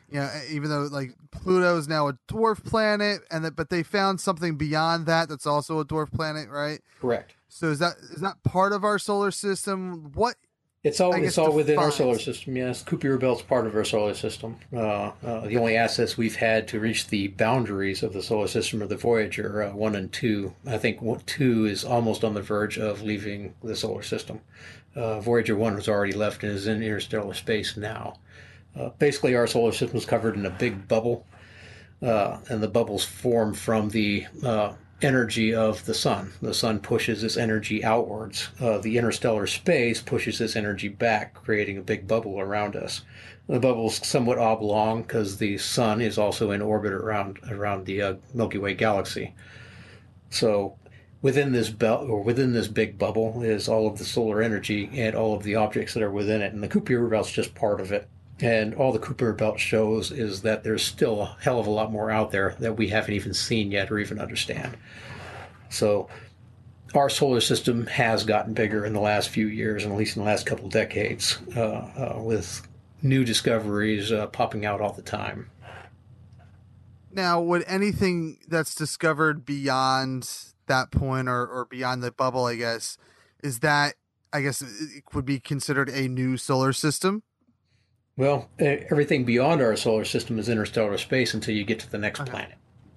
You 0.10 0.22
know, 0.22 0.30
even 0.50 0.70
though 0.70 0.84
like 0.84 1.13
Pluto 1.32 1.78
is 1.78 1.88
now 1.88 2.08
a 2.08 2.13
dwarf 2.30 2.63
planet, 2.63 3.22
and 3.30 3.43
that 3.43 3.56
but 3.56 3.70
they 3.70 3.84
found 3.84 4.22
something 4.22 4.56
beyond 4.56 5.06
that 5.08 5.28
that's 5.28 5.46
also 5.46 5.80
a 5.80 5.86
dwarf 5.86 6.12
planet, 6.13 6.50
right? 6.50 6.80
Correct. 7.02 7.36
So 7.50 7.67
is 7.67 7.80
that 7.80 7.98
is 7.98 8.22
that 8.22 8.41
part 8.43 8.72
of 8.74 8.84
our 8.84 9.00
solar 9.00 9.32
system? 9.32 10.12
What 10.13 10.36
It's 10.84 11.02
all 11.02 11.13
it's 11.13 11.38
all 11.38 11.52
within 11.52 11.78
our 11.78 11.91
solar 11.91 12.20
system. 12.20 12.56
Yes, 12.56 12.84
Kuiper 12.84 13.20
Belt's 13.20 13.41
part 13.41 13.67
of 13.67 13.76
our 13.76 13.84
solar 13.84 14.13
system. 14.13 14.58
Uh, 14.74 15.12
uh, 15.26 15.48
the 15.48 15.58
only 15.58 15.76
assets 15.76 16.17
we've 16.17 16.38
had 16.38 16.67
to 16.70 16.80
reach 16.80 17.08
the 17.08 17.28
boundaries 17.30 18.02
of 18.04 18.13
the 18.13 18.24
solar 18.24 18.48
system 18.48 18.82
are 18.82 18.88
the 18.88 18.96
Voyager 18.96 19.63
uh, 19.63 19.72
one 19.72 19.96
and 19.96 20.12
two. 20.13 20.54
I 20.65 20.78
think 20.78 21.02
one, 21.02 21.20
two 21.26 21.65
is 21.65 21.84
almost 21.84 22.24
on 22.24 22.34
the 22.34 22.41
verge 22.41 22.78
of 22.78 23.02
leaving 23.02 23.56
the 23.62 23.76
solar 23.76 24.04
system. 24.04 24.39
Uh, 24.96 25.20
Voyager 25.20 25.56
one 25.56 25.76
has 25.76 25.89
already 25.89 26.13
left 26.13 26.43
and 26.43 26.54
is 26.54 26.65
in 26.67 26.82
interstellar 26.82 27.34
space 27.34 27.76
now. 27.76 28.20
Uh, 28.78 28.90
basically, 29.00 29.36
our 29.36 29.48
solar 29.48 29.72
system 29.72 29.98
is 29.98 30.06
covered 30.06 30.36
in 30.36 30.46
a 30.46 30.52
big 30.52 30.88
bubble, 30.88 31.26
uh, 32.02 32.38
and 32.50 32.62
the 32.62 32.68
bubbles 32.68 33.04
form 33.04 33.54
from 33.54 33.90
the 33.90 34.26
uh, 34.44 34.74
energy 35.02 35.54
of 35.54 35.86
the 35.86 35.94
sun. 35.94 36.32
The 36.42 36.54
sun 36.54 36.80
pushes 36.80 37.22
this 37.22 37.38
energy 37.38 37.84
outwards. 37.84 38.50
Uh, 38.60 38.80
the 38.80 38.98
interstellar 38.98 39.48
space 39.48 40.02
pushes 40.02 40.40
this 40.40 40.56
energy 40.56 40.90
back, 40.90 41.34
creating 41.34 41.78
a 41.78 41.82
big 41.82 42.08
bubble 42.08 42.40
around 42.40 42.76
us. 42.76 43.02
The 43.48 43.60
bubble's 43.60 44.06
somewhat 44.06 44.40
oblong 44.40 45.04
because 45.04 45.38
the 45.38 45.58
sun 45.58 46.02
is 46.02 46.18
also 46.18 46.52
in 46.52 46.62
orbit 46.62 46.94
around 46.94 47.40
around 47.50 47.86
the 47.86 48.02
uh, 48.02 48.16
Milky 48.34 48.58
Way 48.58 48.74
galaxy. 48.74 49.34
So 50.30 50.78
within 51.22 51.52
this 51.52 51.70
belt 51.70 52.10
or 52.10 52.22
within 52.22 52.54
this 52.54 52.68
big 52.68 52.98
bubble 52.98 53.42
is 53.42 53.70
all 53.70 53.88
of 53.88 53.98
the 53.98 54.06
solar 54.06 54.42
energy 54.42 54.90
and 54.94 55.16
all 55.16 55.34
of 55.34 55.44
the 55.44 55.56
objects 55.56 55.94
that 55.94 56.04
are 56.04 56.12
within 56.12 56.42
it, 56.42 56.54
and 56.54 56.62
the 56.62 56.68
Kuiper 56.68 57.10
Belt's 57.10 57.32
just 57.32 57.56
part 57.56 57.80
of 57.80 57.92
it. 57.92 58.10
And 58.39 58.76
all 58.76 58.91
the 58.91 59.00
Kuiper 59.00 59.36
Belt 59.36 59.60
shows 59.60 60.12
is 60.12 60.43
that 60.43 60.63
there's 60.63 60.84
still 60.84 61.21
a 61.21 61.38
hell 61.41 61.60
of 61.60 61.65
a 61.65 61.71
lot 61.71 61.91
more 61.91 62.12
out 62.12 62.32
there 62.32 62.56
that 62.60 62.78
we 62.78 62.89
haven't 62.89 63.15
even 63.15 63.34
seen 63.34 63.71
yet 63.71 63.91
or 63.91 63.97
even 63.97 64.19
understand. 64.19 64.78
So 65.69 66.08
our 66.93 67.10
solar 67.10 67.41
system 67.41 67.88
has 67.88 68.23
gotten 68.23 68.54
bigger 68.54 68.86
in 68.86 68.93
the 68.93 69.00
last 69.00 69.30
few 69.30 69.47
years, 69.47 69.84
and 69.84 69.91
at 69.91 69.97
least 69.97 70.15
in 70.15 70.23
the 70.23 70.28
last 70.28 70.45
couple 70.45 70.69
decades, 70.69 71.39
uh, 71.56 71.62
uh, 71.62 72.21
with 72.21 72.67
new 73.02 73.23
discoveries 73.23 74.12
uh, 74.12 74.28
popping 74.28 74.65
out 74.65 74.82
all 74.82 74.93
the 74.93 75.02
time. 75.02 75.50
now 77.12 77.41
would 77.41 77.63
anything 77.67 78.38
that's 78.47 78.76
discovered 78.76 79.45
beyond 79.45 80.30
that 80.67 80.91
point 80.91 81.28
or 81.28 81.45
or 81.47 81.65
beyond 81.65 82.04
the 82.04 82.12
bubble? 82.12 82.45
I 82.45 82.56
guess 82.56 82.97
is 83.43 83.60
that 83.60 83.95
I 84.32 84.41
guess 84.41 84.63
would 85.13 85.26
be 85.26 85.39
considered 85.39 85.89
a 85.89 86.08
new 86.08 86.38
solar 86.38 86.73
system. 86.73 87.23
Well, 88.17 88.49
everything 88.60 89.23
beyond 89.25 89.62
our 89.62 89.75
solar 89.75 90.03
system 90.03 90.39
is 90.39 90.49
interstellar 90.49 90.97
space 90.97 91.34
until 91.34 91.53
you 91.56 91.63
get 91.63 91.80
to 91.80 91.91
the 91.91 91.99
next 91.99 92.25
planet. 92.25 92.56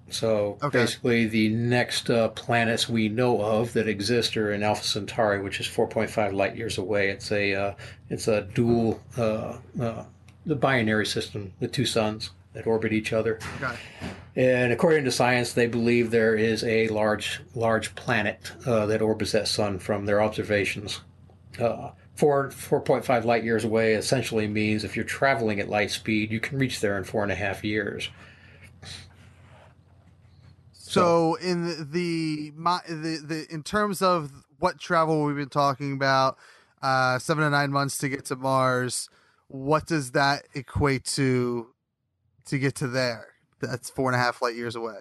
So 0.09 0.57
Okay. 0.61 0.79
basically, 0.79 1.27
the 1.27 1.49
next 1.49 2.09
uh, 2.09 2.29
planets 2.29 2.89
we 2.89 3.07
know 3.07 3.41
of 3.41 3.71
that 3.73 3.87
exist 3.87 4.35
are 4.35 4.51
in 4.51 4.61
Alpha 4.63 4.83
Centauri, 4.83 5.41
which 5.41 5.59
is 5.61 5.67
4.5 5.67 6.33
light 6.33 6.57
years 6.57 6.77
away. 6.77 7.09
It's 7.09 7.31
a 7.31 7.53
uh, 7.53 7.73
it's 8.09 8.27
a 8.27 8.41
dual 8.41 8.99
uh, 9.17 9.57
uh, 9.79 10.03
the 10.45 10.55
binary 10.55 11.05
system 11.05 11.53
with 11.61 11.71
two 11.71 11.85
suns 11.85 12.31
that 12.53 12.67
orbit 12.67 12.91
each 12.91 13.13
other. 13.13 13.39
Okay. 13.61 13.75
And 14.35 14.73
according 14.73 15.05
to 15.05 15.11
science, 15.11 15.53
they 15.53 15.67
believe 15.67 16.11
there 16.11 16.35
is 16.35 16.63
a 16.65 16.87
large, 16.89 17.39
large 17.55 17.95
planet 17.95 18.51
uh, 18.65 18.85
that 18.87 19.01
orbits 19.01 19.31
that 19.31 19.47
sun 19.47 19.79
from 19.79 20.05
their 20.05 20.21
observations. 20.21 20.99
Uh, 21.59 21.91
four, 22.15 22.49
4.5 22.49 23.25
light 23.25 23.43
years 23.43 23.63
away 23.63 23.93
essentially 23.93 24.47
means 24.47 24.83
if 24.83 24.95
you're 24.95 25.05
traveling 25.05 25.59
at 25.59 25.69
light 25.69 25.91
speed, 25.91 26.31
you 26.31 26.39
can 26.39 26.57
reach 26.57 26.79
there 26.79 26.97
in 26.97 27.03
four 27.03 27.23
and 27.23 27.31
a 27.31 27.35
half 27.35 27.63
years. 27.63 28.09
So 30.73 31.35
in 31.35 31.67
the, 31.67 31.87
the 31.89 32.51
my 32.53 32.79
the, 32.85 33.23
the 33.25 33.47
in 33.49 33.63
terms 33.63 34.01
of 34.01 34.29
what 34.59 34.77
travel 34.77 35.23
we've 35.23 35.37
been 35.37 35.47
talking 35.47 35.93
about, 35.93 36.37
uh, 36.81 37.17
seven 37.17 37.45
to 37.45 37.49
nine 37.49 37.71
months 37.71 37.97
to 37.99 38.09
get 38.09 38.25
to 38.25 38.35
Mars. 38.35 39.09
what 39.47 39.85
does 39.85 40.11
that 40.11 40.47
equate 40.53 41.05
to 41.05 41.67
to 42.47 42.59
get 42.59 42.75
to 42.75 42.87
there? 42.87 43.27
That's 43.61 43.89
four 43.89 44.09
and 44.09 44.15
a 44.15 44.19
half 44.19 44.41
light 44.41 44.55
years 44.55 44.75
away. 44.75 44.97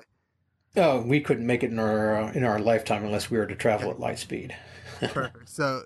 Oh, 0.77 1.01
we 1.01 1.21
couldn't 1.21 1.47
make 1.47 1.65
it 1.65 1.73
in 1.73 1.81
our 1.81 2.23
uh, 2.23 2.33
in 2.35 2.45
our 2.45 2.61
lifetime 2.61 3.05
unless 3.05 3.29
we 3.29 3.39
were 3.39 3.47
to 3.47 3.57
travel 3.57 3.91
at 3.91 3.99
light 3.99 4.21
speed. 4.21 4.55
Perfect. 5.01 5.49
so 5.49 5.83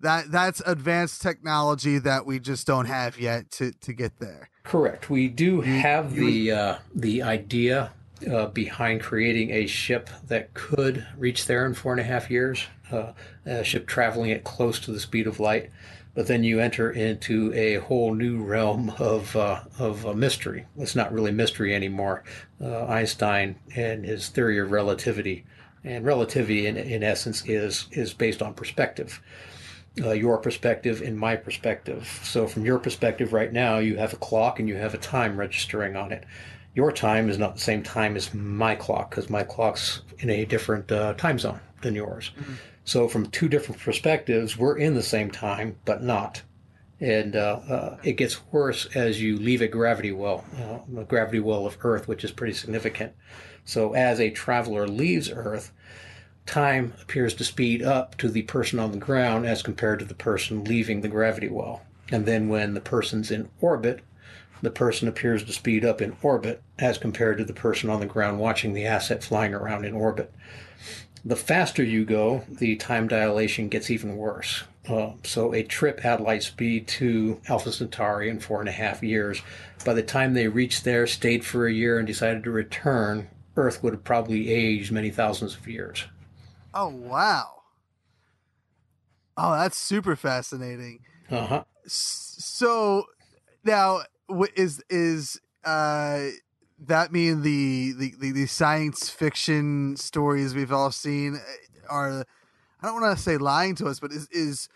that 0.00 0.30
that's 0.30 0.60
advanced 0.66 1.22
technology 1.22 1.98
that 1.98 2.26
we 2.26 2.38
just 2.38 2.66
don't 2.66 2.86
have 2.86 3.18
yet 3.18 3.50
to 3.52 3.72
to 3.72 3.92
get 3.92 4.18
there. 4.18 4.50
Correct. 4.64 5.10
We 5.10 5.28
do 5.28 5.60
have 5.60 6.14
the 6.14 6.52
uh, 6.52 6.78
the 6.94 7.22
idea 7.22 7.92
uh, 8.30 8.46
behind 8.46 9.00
creating 9.00 9.50
a 9.50 9.66
ship 9.66 10.10
that 10.26 10.54
could 10.54 11.06
reach 11.16 11.46
there 11.46 11.66
in 11.66 11.74
four 11.74 11.92
and 11.92 12.00
a 12.00 12.04
half 12.04 12.30
years. 12.30 12.66
Uh, 12.90 13.12
a 13.44 13.64
ship 13.64 13.86
traveling 13.86 14.30
at 14.30 14.44
close 14.44 14.80
to 14.80 14.92
the 14.92 15.00
speed 15.00 15.26
of 15.26 15.40
light, 15.40 15.70
but 16.14 16.26
then 16.26 16.42
you 16.42 16.58
enter 16.58 16.90
into 16.90 17.52
a 17.54 17.74
whole 17.74 18.14
new 18.14 18.42
realm 18.42 18.90
of 18.98 19.34
uh, 19.36 19.60
of 19.78 20.16
mystery. 20.16 20.66
It's 20.76 20.96
not 20.96 21.12
really 21.12 21.32
mystery 21.32 21.74
anymore. 21.74 22.24
Uh, 22.60 22.86
Einstein 22.86 23.56
and 23.74 24.04
his 24.04 24.28
theory 24.28 24.58
of 24.58 24.70
relativity, 24.70 25.44
and 25.84 26.04
relativity 26.04 26.66
in, 26.66 26.76
in 26.76 27.02
essence 27.02 27.44
is 27.46 27.86
is 27.90 28.14
based 28.14 28.42
on 28.42 28.54
perspective 28.54 29.20
uh, 30.02 30.12
your 30.12 30.38
perspective 30.38 31.02
and 31.02 31.18
my 31.18 31.36
perspective. 31.36 32.20
So, 32.22 32.46
from 32.46 32.64
your 32.64 32.78
perspective 32.78 33.32
right 33.32 33.52
now, 33.52 33.78
you 33.78 33.96
have 33.96 34.12
a 34.12 34.16
clock 34.16 34.58
and 34.58 34.68
you 34.68 34.76
have 34.76 34.94
a 34.94 34.98
time 34.98 35.36
registering 35.36 35.96
on 35.96 36.12
it. 36.12 36.24
Your 36.74 36.92
time 36.92 37.28
is 37.28 37.38
not 37.38 37.54
the 37.54 37.60
same 37.60 37.82
time 37.82 38.16
as 38.16 38.32
my 38.34 38.74
clock 38.74 39.10
because 39.10 39.28
my 39.28 39.42
clock's 39.42 40.02
in 40.18 40.30
a 40.30 40.44
different 40.44 40.90
uh, 40.92 41.14
time 41.14 41.38
zone 41.38 41.60
than 41.82 41.94
yours. 41.94 42.30
So, 42.84 43.08
from 43.08 43.26
two 43.26 43.48
different 43.48 43.80
perspectives, 43.80 44.56
we're 44.56 44.78
in 44.78 44.94
the 44.94 45.02
same 45.02 45.30
time, 45.30 45.76
but 45.84 46.02
not. 46.02 46.42
And 47.00 47.36
uh, 47.36 47.60
uh, 47.68 47.98
it 48.02 48.14
gets 48.14 48.44
worse 48.50 48.86
as 48.94 49.22
you 49.22 49.36
leave 49.36 49.62
a 49.62 49.68
gravity 49.68 50.10
well, 50.10 50.44
uh, 50.58 51.00
a 51.00 51.04
gravity 51.04 51.38
well 51.38 51.66
of 51.66 51.76
Earth, 51.82 52.08
which 52.08 52.24
is 52.24 52.32
pretty 52.32 52.54
significant. 52.54 53.12
So, 53.64 53.94
as 53.94 54.20
a 54.20 54.30
traveler 54.30 54.88
leaves 54.88 55.30
Earth, 55.30 55.72
time 56.48 56.94
appears 57.00 57.34
to 57.34 57.44
speed 57.44 57.82
up 57.82 58.16
to 58.16 58.28
the 58.28 58.42
person 58.42 58.78
on 58.78 58.90
the 58.90 58.98
ground 58.98 59.46
as 59.46 59.62
compared 59.62 59.98
to 60.00 60.04
the 60.04 60.14
person 60.14 60.64
leaving 60.64 61.00
the 61.00 61.08
gravity 61.08 61.48
well. 61.48 61.82
And 62.10 62.26
then 62.26 62.48
when 62.48 62.74
the 62.74 62.80
person's 62.80 63.30
in 63.30 63.50
orbit, 63.60 64.00
the 64.62 64.70
person 64.70 65.06
appears 65.06 65.44
to 65.44 65.52
speed 65.52 65.84
up 65.84 66.00
in 66.00 66.16
orbit 66.22 66.62
as 66.78 66.98
compared 66.98 67.38
to 67.38 67.44
the 67.44 67.52
person 67.52 67.90
on 67.90 68.00
the 68.00 68.06
ground 68.06 68.38
watching 68.38 68.72
the 68.72 68.86
asset 68.86 69.22
flying 69.22 69.54
around 69.54 69.84
in 69.84 69.94
orbit. 69.94 70.32
The 71.24 71.36
faster 71.36 71.84
you 71.84 72.04
go, 72.04 72.44
the 72.48 72.76
time 72.76 73.08
dilation 73.08 73.68
gets 73.68 73.90
even 73.90 74.16
worse. 74.16 74.64
Uh, 74.88 75.12
so 75.22 75.54
a 75.54 75.62
trip 75.62 76.04
at 76.04 76.22
light 76.22 76.42
speed 76.42 76.88
to 76.88 77.40
Alpha 77.48 77.70
Centauri 77.70 78.30
in 78.30 78.40
four 78.40 78.60
and 78.60 78.68
a 78.68 78.72
half 78.72 79.02
years, 79.02 79.42
by 79.84 79.92
the 79.92 80.02
time 80.02 80.32
they 80.32 80.48
reached 80.48 80.84
there, 80.84 81.06
stayed 81.06 81.44
for 81.44 81.66
a 81.66 81.72
year, 81.72 81.98
and 81.98 82.06
decided 82.06 82.42
to 82.44 82.50
return, 82.50 83.28
Earth 83.56 83.82
would 83.82 83.92
have 83.92 84.04
probably 84.04 84.50
aged 84.50 84.90
many 84.90 85.10
thousands 85.10 85.54
of 85.54 85.68
years. 85.68 86.04
Oh 86.80 86.86
wow! 86.90 87.62
Oh, 89.36 89.58
that's 89.58 89.76
super 89.76 90.14
fascinating. 90.14 91.00
Uh 91.28 91.44
huh. 91.44 91.64
So 91.86 93.06
now, 93.64 94.02
is 94.54 94.80
is 94.88 95.40
uh 95.64 96.26
that 96.86 97.10
mean 97.10 97.42
the 97.42 97.94
the, 97.98 98.14
the, 98.20 98.30
the 98.30 98.46
science 98.46 99.10
fiction 99.10 99.96
stories 99.96 100.54
we've 100.54 100.70
all 100.70 100.92
seen 100.92 101.34
uh, 101.34 101.92
are 101.92 102.24
I 102.80 102.86
don't 102.86 103.00
want 103.00 103.18
to 103.18 103.20
say 103.20 103.38
lying 103.38 103.74
to 103.74 103.88
us, 103.88 103.98
but 103.98 104.12
is 104.12 104.28
is 104.30 104.68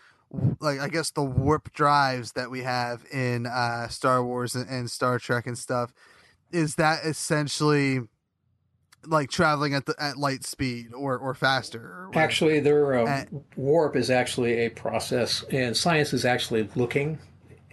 like 0.59 0.81
I 0.81 0.89
guess 0.89 1.11
the 1.11 1.23
warp 1.23 1.71
drives 1.71 2.33
that 2.33 2.51
we 2.51 2.63
have 2.63 3.05
in 3.13 3.45
uh, 3.45 3.87
Star 3.87 4.21
Wars 4.21 4.55
and, 4.55 4.69
and 4.69 4.91
Star 4.91 5.19
Trek 5.19 5.47
and 5.47 5.57
stuff 5.57 5.93
is 6.51 6.75
that 6.75 7.05
essentially 7.05 8.01
like 9.05 9.29
traveling 9.29 9.73
at 9.73 9.85
the 9.85 9.95
at 9.99 10.17
light 10.17 10.43
speed 10.43 10.93
or 10.93 11.17
or 11.17 11.33
faster? 11.33 11.79
Or? 11.79 12.11
Actually, 12.13 12.59
their 12.59 12.99
uh, 12.99 13.05
Uh, 13.05 13.25
warp 13.55 13.95
is 13.95 14.09
actually 14.09 14.65
a 14.65 14.69
process, 14.69 15.43
and 15.51 15.75
science 15.75 16.13
is 16.13 16.25
actually 16.25 16.69
looking 16.75 17.19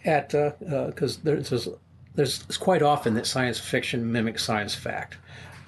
at 0.04 0.30
because 0.30 1.18
there's, 1.18 1.50
there's 1.50 1.68
there's 2.14 2.42
it's 2.42 2.56
quite 2.56 2.82
often 2.82 3.14
that 3.14 3.26
science 3.26 3.58
fiction 3.58 4.10
mimics 4.10 4.44
science 4.44 4.74
fact 4.74 5.16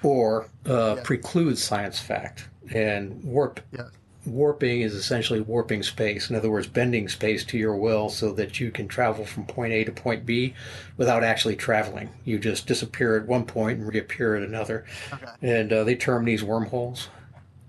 or 0.03 0.47
uh, 0.65 0.97
precludes 1.03 1.63
science 1.63 1.99
fact, 1.99 2.47
and 2.73 3.23
warp 3.23 3.59
yeah. 3.71 3.83
Warping 4.25 4.81
is 4.81 4.93
essentially 4.93 5.41
warping 5.41 5.83
space. 5.83 6.29
In 6.29 6.35
other 6.35 6.49
words, 6.49 6.67
bending 6.67 7.09
space 7.09 7.43
to 7.45 7.57
your 7.57 7.75
will 7.75 8.09
so 8.09 8.31
that 8.33 8.59
you 8.59 8.71
can 8.71 8.87
travel 8.87 9.25
from 9.25 9.45
point 9.45 9.73
A 9.73 9.83
to 9.83 9.91
point 9.91 10.25
B 10.25 10.53
without 10.97 11.23
actually 11.23 11.55
traveling. 11.55 12.09
You 12.23 12.39
just 12.39 12.65
disappear 12.67 13.17
at 13.17 13.27
one 13.27 13.45
point 13.45 13.79
and 13.79 13.87
reappear 13.87 14.35
at 14.35 14.43
another. 14.43 14.85
Okay. 15.13 15.25
And 15.41 15.73
uh, 15.73 15.83
they 15.83 15.95
term 15.95 16.25
these 16.25 16.43
wormholes. 16.43 17.09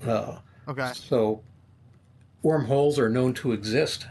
Uh, 0.07 0.39
Okay. 0.67 0.93
so 0.95 1.43
wormholes 2.43 2.99
are 2.99 3.11
known 3.11 3.35
to 3.35 3.53
exist. 3.53 4.07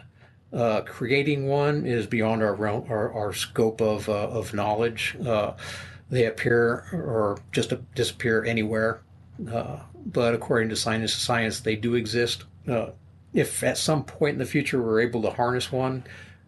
Uh, 0.51 0.81
creating 0.81 1.47
one 1.47 1.83
is 1.85 2.05
beyond 2.05 2.43
our 2.43 2.53
realm, 2.53 2.85
our, 2.89 3.11
our 3.11 3.33
scope 3.33 3.81
of 3.81 4.07
uh, 4.07 4.27
of 4.29 4.53
knowledge. 4.53 5.15
Uh, 5.25 5.53
they 6.11 6.25
appear 6.25 6.85
or 6.93 7.39
just 7.51 7.73
disappear 7.95 8.43
anywhere. 8.45 9.01
Uh, 10.05 10.09
but 10.09 10.33
according 10.33 10.69
to 10.69 10.75
science, 10.75 11.13
science 11.13 11.59
they 11.59 11.75
do 11.75 11.95
exist. 11.95 12.43
Uh, 12.67 12.91
if 13.33 13.63
at 13.63 13.77
some 13.77 14.03
point 14.03 14.33
in 14.33 14.39
the 14.39 14.45
future 14.45 14.81
we're 14.81 15.01
able 15.01 15.21
to 15.23 15.31
harness 15.31 15.71
one, 15.71 16.03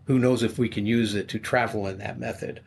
who 0.06 0.20
knows 0.20 0.44
if 0.44 0.58
we 0.58 0.70
can 0.70 0.86
use 0.86 1.16
it 1.16 1.28
to 1.30 1.40
travel 1.40 1.88
in 1.88 1.98
that 1.98 2.20
method. 2.20 2.62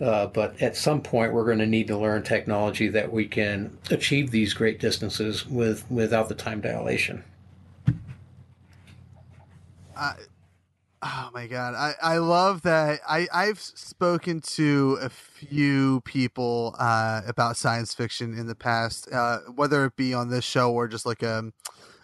Uh, 0.00 0.26
but 0.26 0.60
at 0.60 0.76
some 0.76 1.00
point, 1.00 1.32
we're 1.32 1.44
going 1.44 1.58
to 1.58 1.66
need 1.66 1.86
to 1.86 1.96
learn 1.96 2.22
technology 2.22 2.88
that 2.88 3.12
we 3.12 3.26
can 3.26 3.78
achieve 3.90 4.30
these 4.30 4.52
great 4.52 4.80
distances 4.80 5.46
with 5.46 5.88
without 5.90 6.28
the 6.28 6.34
time 6.34 6.60
dilation. 6.60 7.22
Oh 11.04 11.30
my 11.34 11.48
god, 11.48 11.74
I, 11.74 11.94
I 12.00 12.18
love 12.18 12.62
that. 12.62 13.00
I 13.08 13.26
I've 13.32 13.58
spoken 13.58 14.40
to 14.52 14.98
a 15.00 15.08
few 15.08 16.00
people 16.04 16.76
uh, 16.78 17.22
about 17.26 17.56
science 17.56 17.92
fiction 17.92 18.38
in 18.38 18.46
the 18.46 18.54
past, 18.54 19.10
uh, 19.12 19.38
whether 19.52 19.84
it 19.84 19.96
be 19.96 20.14
on 20.14 20.28
this 20.30 20.44
show 20.44 20.72
or 20.72 20.86
just 20.86 21.04
like 21.04 21.24
a 21.24 21.52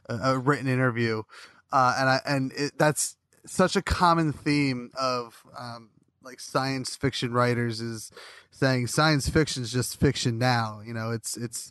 a, 0.09 0.15
a 0.33 0.39
written 0.39 0.67
interview, 0.67 1.23
uh, 1.73 1.95
and 1.97 2.09
I 2.09 2.21
and 2.27 2.53
it, 2.57 2.73
that's 2.77 3.17
such 3.47 3.77
a 3.77 3.83
common 3.83 4.33
theme 4.33 4.91
of 4.99 5.45
um, 5.57 5.91
like 6.23 6.41
science 6.41 6.97
fiction 6.97 7.33
writers 7.33 7.81
is 7.81 8.11
saying 8.51 8.89
science 8.89 9.29
fiction 9.29 9.63
is 9.63 9.71
just 9.71 10.01
fiction 10.01 10.39
now. 10.39 10.81
You 10.85 10.93
know, 10.93 11.13
it's 11.13 11.37
it's 11.37 11.71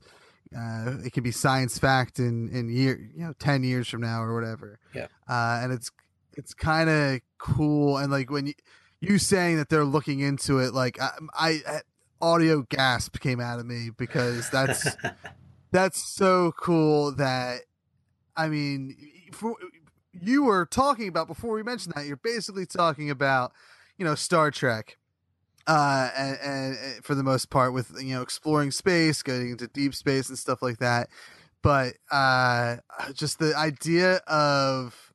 uh, 0.58 0.96
it 1.04 1.12
can 1.12 1.24
be 1.24 1.32
science 1.32 1.78
fact 1.78 2.20
in 2.20 2.48
in 2.50 2.70
year 2.70 2.98
you 3.13 3.26
know 3.26 3.34
ten 3.38 3.63
years 3.63 3.90
from 3.90 4.00
now 4.00 4.24
or 4.24 4.34
whatever 4.34 4.80
Yeah. 4.94 5.08
uh, 5.28 5.60
and 5.62 5.74
it's 5.74 5.92
it's 6.38 6.54
kind 6.54 6.89
of 6.89 7.19
cool 7.39 7.97
and 7.97 8.12
like 8.12 8.32
when 8.32 8.47
you 8.47 8.54
you 9.00 9.17
saying 9.17 9.58
that 9.58 9.69
they're 9.69 9.86
looking 9.86 10.19
into 10.19 10.60
it 10.60 10.73
like 10.73 11.00
I, 11.02 11.12
I 11.34 11.82
audio 12.21 12.63
gasp 12.69 13.19
came 13.19 13.39
out 13.39 13.60
of 13.60 13.65
me 13.65 13.89
because 13.95 14.50
that's 14.50 14.95
that's 15.71 16.15
so 16.15 16.54
cool 16.58 17.12
that 17.13 17.62
I 18.36 18.47
mean 18.47 18.95
for, 19.32 19.56
you 20.13 20.43
were 20.43 20.65
talking 20.65 21.08
about 21.08 21.28
before 21.28 21.54
we 21.54 21.63
mentioned 21.63 21.93
that 21.95 22.06
you're 22.06 22.17
basically 22.17 22.65
talking 22.65 23.10
about 23.10 23.52
you 23.97 24.06
know 24.06 24.15
Star 24.15 24.52
Trek 24.52 24.97
uh 25.67 26.10
and, 26.15 26.38
and, 26.41 26.78
and 26.78 27.06
for 27.06 27.13
the 27.13 27.23
most 27.23 27.50
part 27.50 27.73
with 27.73 27.91
you 28.02 28.15
know 28.15 28.21
exploring 28.21 28.71
space 28.71 29.21
getting 29.21 29.52
into 29.52 29.67
deep 29.67 29.93
space 29.93 30.30
and 30.30 30.38
stuff 30.38 30.62
like 30.62 30.78
that 30.78 31.10
but 31.62 31.93
uh 32.12 32.78
just 33.13 33.38
the 33.39 33.56
idea 33.56 34.15
of 34.28 35.07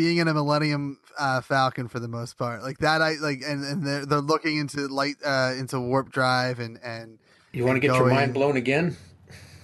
being 0.00 0.16
in 0.16 0.28
a 0.28 0.32
Millennium 0.32 0.98
uh, 1.18 1.42
Falcon 1.42 1.86
for 1.86 2.00
the 2.00 2.08
most 2.08 2.38
part, 2.38 2.62
like 2.62 2.78
that. 2.78 3.02
I 3.02 3.16
like, 3.20 3.42
and, 3.46 3.62
and 3.62 3.86
they're 3.86 4.06
they're 4.06 4.20
looking 4.20 4.56
into 4.56 4.88
light 4.88 5.16
uh, 5.22 5.52
into 5.58 5.78
warp 5.78 6.10
drive 6.10 6.58
and 6.58 6.78
and 6.82 7.18
You 7.52 7.66
want 7.66 7.76
to 7.76 7.86
get 7.86 7.94
your 7.94 8.08
mind 8.08 8.32
blown 8.32 8.56
again? 8.56 8.96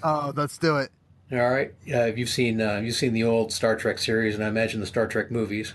Oh, 0.03 0.35
let's 0.37 0.59
do 0.59 0.77
it. 0.77 0.91
All 1.33 1.39
right. 1.39 1.73
Uh, 1.91 2.01
if 2.01 2.19
you've 2.19 2.29
seen 2.29 2.61
uh, 2.61 2.81
you've 2.85 2.97
seen 2.97 3.15
the 3.15 3.25
old 3.25 3.51
Star 3.51 3.77
Trek 3.77 3.99
series, 3.99 4.35
and 4.35 4.45
I 4.45 4.49
imagine 4.49 4.81
the 4.81 4.87
Star 4.87 5.07
Trek 5.07 5.31
movies. 5.31 5.73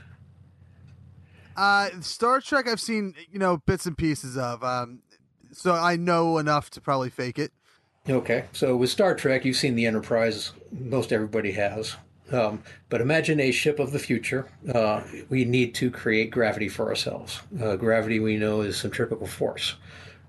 Uh, 1.57 1.89
Star 2.01 2.39
Trek, 2.39 2.67
I've 2.67 2.79
seen 2.79 3.15
you 3.31 3.39
know 3.39 3.57
bits 3.57 3.87
and 3.87 3.97
pieces 3.97 4.37
of. 4.37 4.63
Um, 4.63 4.99
so 5.51 5.73
I 5.73 5.95
know 5.95 6.37
enough 6.37 6.69
to 6.71 6.81
probably 6.81 7.09
fake 7.09 7.39
it. 7.39 7.51
Okay, 8.07 8.45
so 8.53 8.75
with 8.75 8.91
Star 8.91 9.15
Trek, 9.15 9.43
you've 9.43 9.57
seen 9.57 9.73
the 9.73 9.87
Enterprise. 9.87 10.51
Most 10.71 11.11
everybody 11.11 11.53
has. 11.53 11.95
Um, 12.31 12.63
but 12.89 13.01
imagine 13.01 13.39
a 13.39 13.51
ship 13.51 13.79
of 13.79 13.91
the 13.91 13.99
future. 13.99 14.47
Uh, 14.73 15.01
we 15.29 15.45
need 15.45 15.75
to 15.75 15.91
create 15.91 16.31
gravity 16.31 16.69
for 16.69 16.87
ourselves. 16.89 17.41
Uh, 17.61 17.75
gravity, 17.75 18.19
we 18.19 18.37
know, 18.37 18.61
is 18.61 18.77
centrifugal 18.77 19.27
force. 19.27 19.75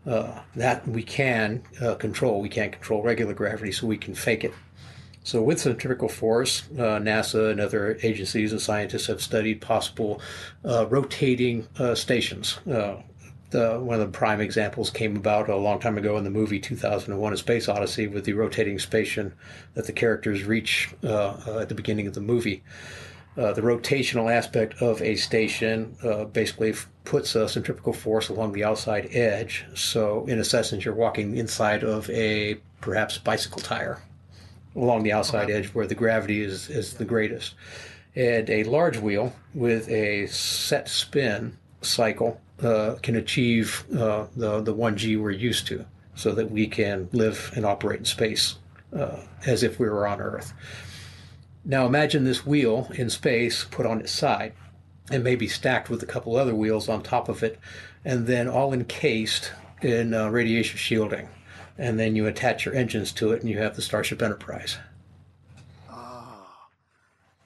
Uh, 0.04 0.40
that 0.56 0.86
we 0.88 1.02
can 1.02 1.62
uh, 1.80 1.94
control. 1.94 2.40
We 2.40 2.48
can't 2.48 2.72
control 2.72 3.02
regular 3.02 3.34
gravity, 3.34 3.70
so 3.70 3.86
we 3.86 3.96
can 3.96 4.14
fake 4.14 4.42
it. 4.42 4.52
So, 5.22 5.40
with 5.40 5.60
centrifugal 5.60 6.08
force, 6.08 6.64
uh, 6.72 6.98
NASA 6.98 7.52
and 7.52 7.60
other 7.60 7.96
agencies 8.02 8.50
and 8.50 8.60
scientists 8.60 9.06
have 9.06 9.22
studied 9.22 9.60
possible 9.60 10.20
uh, 10.64 10.86
rotating 10.88 11.68
stations. 11.94 12.58
Uh, 13.54 13.74
the, 13.74 13.80
one 13.80 14.00
of 14.00 14.12
the 14.12 14.18
prime 14.18 14.40
examples 14.40 14.90
came 14.90 15.16
about 15.16 15.48
a 15.48 15.56
long 15.56 15.78
time 15.78 15.98
ago 15.98 16.16
in 16.16 16.24
the 16.24 16.30
movie 16.30 16.58
2001 16.58 17.32
A 17.32 17.36
Space 17.36 17.68
Odyssey 17.68 18.06
with 18.06 18.24
the 18.24 18.32
rotating 18.32 18.78
station 18.78 19.32
that 19.74 19.86
the 19.86 19.92
characters 19.92 20.44
reach 20.44 20.90
uh, 21.04 21.36
uh, 21.46 21.58
at 21.60 21.68
the 21.68 21.74
beginning 21.74 22.06
of 22.06 22.14
the 22.14 22.20
movie. 22.20 22.62
Uh, 23.36 23.52
the 23.52 23.62
rotational 23.62 24.30
aspect 24.30 24.74
of 24.82 25.00
a 25.00 25.16
station 25.16 25.96
uh, 26.04 26.24
basically 26.24 26.70
f- 26.70 26.86
puts 27.04 27.34
a 27.34 27.48
centrifugal 27.48 27.94
force 27.94 28.28
along 28.28 28.52
the 28.52 28.62
outside 28.62 29.08
edge. 29.12 29.64
So, 29.74 30.26
in 30.26 30.38
a 30.38 30.44
sense, 30.44 30.72
you're 30.84 30.94
walking 30.94 31.36
inside 31.36 31.82
of 31.82 32.10
a 32.10 32.56
perhaps 32.82 33.16
bicycle 33.16 33.62
tire 33.62 34.02
along 34.76 35.02
the 35.02 35.12
outside 35.12 35.50
edge 35.50 35.68
where 35.68 35.86
the 35.86 35.94
gravity 35.94 36.42
is, 36.42 36.68
is 36.68 36.94
the 36.94 37.04
greatest. 37.04 37.54
And 38.14 38.50
a 38.50 38.64
large 38.64 38.98
wheel 38.98 39.34
with 39.54 39.88
a 39.88 40.26
set 40.26 40.88
spin 40.88 41.56
cycle 41.80 42.40
uh, 42.62 42.96
can 43.02 43.16
achieve 43.16 43.84
uh, 43.96 44.26
the, 44.36 44.60
the 44.60 44.74
1G 44.74 45.20
we're 45.20 45.30
used 45.30 45.66
to 45.68 45.84
so 46.14 46.32
that 46.32 46.50
we 46.50 46.66
can 46.66 47.08
live 47.12 47.52
and 47.56 47.64
operate 47.64 48.00
in 48.00 48.04
space 48.04 48.56
uh, 48.96 49.18
as 49.46 49.62
if 49.62 49.78
we 49.78 49.88
were 49.88 50.06
on 50.06 50.20
Earth. 50.20 50.52
Now 51.64 51.86
imagine 51.86 52.24
this 52.24 52.44
wheel 52.44 52.88
in 52.94 53.08
space 53.08 53.64
put 53.64 53.86
on 53.86 54.00
its 54.00 54.12
side 54.12 54.52
and 55.10 55.24
maybe 55.24 55.48
stacked 55.48 55.90
with 55.90 56.02
a 56.02 56.06
couple 56.06 56.36
other 56.36 56.54
wheels 56.54 56.88
on 56.88 57.02
top 57.02 57.28
of 57.28 57.42
it, 57.42 57.58
and 58.04 58.26
then 58.26 58.48
all 58.48 58.72
encased 58.72 59.52
in 59.82 60.14
uh, 60.14 60.28
radiation 60.28 60.78
shielding. 60.78 61.28
And 61.76 61.98
then 61.98 62.14
you 62.14 62.26
attach 62.26 62.64
your 62.64 62.74
engines 62.74 63.12
to 63.12 63.32
it, 63.32 63.40
and 63.40 63.50
you 63.50 63.58
have 63.58 63.74
the 63.74 63.82
Starship 63.82 64.22
Enterprise. 64.22 64.78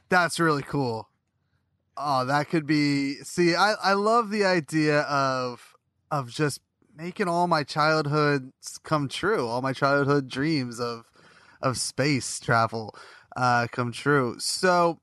That's 0.08 0.38
really 0.38 0.62
cool. 0.62 1.08
Oh, 1.96 2.24
that 2.26 2.48
could 2.48 2.66
be. 2.66 3.14
See, 3.22 3.54
I 3.54 3.74
I 3.82 3.92
love 3.94 4.30
the 4.30 4.44
idea 4.44 5.00
of 5.02 5.74
of 6.10 6.30
just 6.30 6.60
making 6.94 7.28
all 7.28 7.46
my 7.46 7.62
childhoods 7.62 8.78
come 8.82 9.08
true, 9.08 9.46
all 9.46 9.62
my 9.62 9.72
childhood 9.72 10.28
dreams 10.28 10.80
of 10.80 11.10
of 11.62 11.78
space 11.78 12.38
travel 12.38 12.94
uh 13.36 13.66
come 13.72 13.92
true. 13.92 14.36
So 14.38 15.00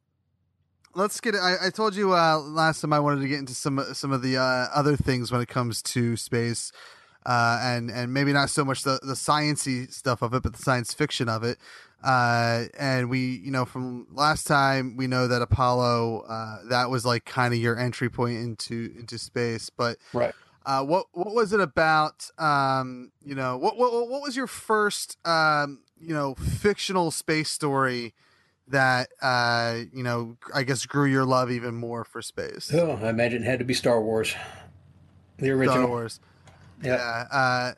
let's 0.96 1.20
get 1.20 1.36
it. 1.36 1.42
I, 1.42 1.68
I 1.68 1.70
told 1.70 1.96
you 1.96 2.14
uh 2.14 2.38
last 2.40 2.82
time 2.82 2.94
I 2.94 3.00
wanted 3.00 3.22
to 3.22 3.28
get 3.28 3.40
into 3.40 3.56
some 3.56 3.80
some 3.94 4.12
of 4.12 4.22
the 4.22 4.38
uh, 4.38 4.68
other 4.74 4.96
things 4.96 5.32
when 5.32 5.42
it 5.42 5.48
comes 5.48 5.82
to 5.84 6.16
space. 6.16 6.72
Uh, 7.26 7.58
and 7.64 7.90
and 7.90 8.14
maybe 8.14 8.34
not 8.34 8.50
so 8.50 8.66
much 8.66 8.84
the 8.84 9.00
the 9.02 9.14
sciency 9.14 9.92
stuff 9.92 10.22
of 10.22 10.34
it, 10.34 10.44
but 10.44 10.54
the 10.54 10.62
science 10.62 10.94
fiction 10.94 11.30
of 11.30 11.44
it. 11.44 11.58
Uh, 12.04 12.66
and 12.78 13.10
we, 13.10 13.38
you 13.38 13.52
know, 13.52 13.66
from 13.66 14.08
last 14.12 14.46
time, 14.46 14.98
we 14.98 15.08
know 15.08 15.28
that 15.28 15.42
Apollo, 15.42 16.26
uh, 16.28 16.58
that 16.70 16.90
was 16.90 17.06
like 17.06 17.26
kind 17.26 17.54
of 17.54 17.60
your 17.60 17.78
entry 17.78 18.10
point 18.10 18.38
into 18.38 18.94
into 18.98 19.18
space. 19.18 19.70
But 19.70 19.98
Right. 20.12 20.34
uh, 20.66 20.84
what 20.84 21.06
what 21.14 21.34
was 21.34 21.54
it 21.54 21.62
about? 21.62 22.30
Um, 22.38 23.12
you 23.24 23.36
know, 23.36 23.58
what 23.58 23.78
what 23.78 24.10
what 24.10 24.22
was 24.22 24.36
your 24.36 24.48
first 24.48 25.18
um, 25.26 25.82
you 26.00 26.14
know 26.14 26.36
fictional 26.36 27.10
space 27.12 27.50
story 27.50 28.14
that 28.68 29.10
uh, 29.22 29.80
you 29.94 30.04
know 30.04 30.38
I 30.54 30.64
guess 30.64 30.86
grew 30.86 31.06
your 31.06 31.26
love 31.26 31.52
even 31.52 31.76
more 31.76 32.04
for 32.04 32.22
space? 32.22 32.70
Oh, 32.74 33.00
I 33.02 33.10
imagine 33.10 33.44
it 33.44 33.46
had 33.46 33.60
to 33.60 33.66
be 33.66 33.74
Star 33.74 34.02
Wars. 34.02 34.36
The 35.38 35.52
original. 35.52 35.78
Star 35.78 35.88
Wars. 35.88 36.20
Yeah. 36.82 36.96
Yeah, 36.96 37.26
uh, 37.32 37.74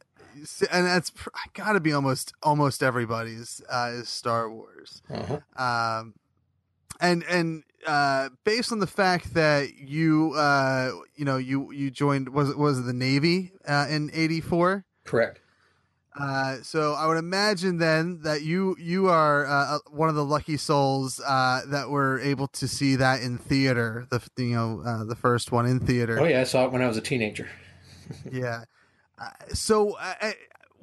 and 0.71 0.85
that's 0.85 1.11
got 1.53 1.73
to 1.73 1.79
be 1.79 1.93
almost 1.93 2.33
almost 2.43 2.83
everybody's 2.83 3.61
uh, 3.69 3.91
is 3.93 4.09
Star 4.09 4.49
Wars. 4.49 5.01
Uh-huh. 5.09 5.39
Um, 5.61 6.13
and 6.99 7.23
and 7.23 7.63
uh, 7.87 8.29
based 8.43 8.71
on 8.71 8.79
the 8.79 8.87
fact 8.87 9.33
that 9.33 9.75
you 9.77 10.33
uh, 10.35 10.91
you 11.15 11.25
know 11.25 11.37
you 11.37 11.71
you 11.71 11.91
joined 11.91 12.29
was 12.29 12.55
was 12.55 12.85
the 12.85 12.93
Navy 12.93 13.51
uh, 13.67 13.87
in 13.89 14.09
'84. 14.13 14.85
Correct. 15.03 15.39
Uh, 16.17 16.57
so 16.61 16.93
I 16.93 17.07
would 17.07 17.17
imagine 17.17 17.77
then 17.77 18.21
that 18.23 18.41
you 18.41 18.75
you 18.79 19.09
are 19.09 19.45
uh, 19.45 19.79
one 19.89 20.07
of 20.07 20.15
the 20.15 20.23
lucky 20.23 20.55
souls 20.55 21.19
uh, 21.19 21.61
that 21.67 21.89
were 21.89 22.19
able 22.21 22.47
to 22.49 22.67
see 22.67 22.95
that 22.95 23.21
in 23.21 23.37
theater. 23.37 24.07
The 24.09 24.21
you 24.37 24.55
know 24.55 24.81
uh, 24.85 25.03
the 25.03 25.15
first 25.15 25.51
one 25.51 25.65
in 25.65 25.79
theater. 25.79 26.19
Oh, 26.19 26.25
yeah, 26.25 26.41
I 26.41 26.43
saw 26.45 26.65
it 26.65 26.71
when 26.71 26.81
I 26.81 26.87
was 26.87 26.97
a 26.97 27.01
teenager. 27.01 27.49
Yeah. 28.31 28.65
Uh, 29.19 29.29
so 29.53 29.93
uh, 29.93 30.13
uh, 30.21 30.31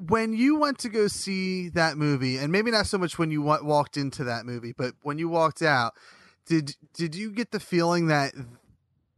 when 0.09 0.33
you 0.33 0.59
went 0.59 0.79
to 0.79 0.89
go 0.89 1.07
see 1.09 1.69
that 1.71 1.97
movie, 1.97 2.39
and 2.39 2.51
maybe 2.51 2.71
not 2.71 2.87
so 2.87 2.99
much 2.99 3.19
when 3.19 3.31
you 3.31 3.43
wa- 3.43 3.63
walked 3.63 3.97
into 3.97 4.25
that 4.25 4.47
movie, 4.47 4.73
but 4.77 4.95
when 5.03 5.19
you 5.19 5.29
walked 5.29 5.63
out, 5.63 5.93
did 6.47 6.77
did 6.95 7.15
you 7.15 7.31
get 7.31 7.51
the 7.51 7.61
feeling 7.61 8.07
that 8.07 8.33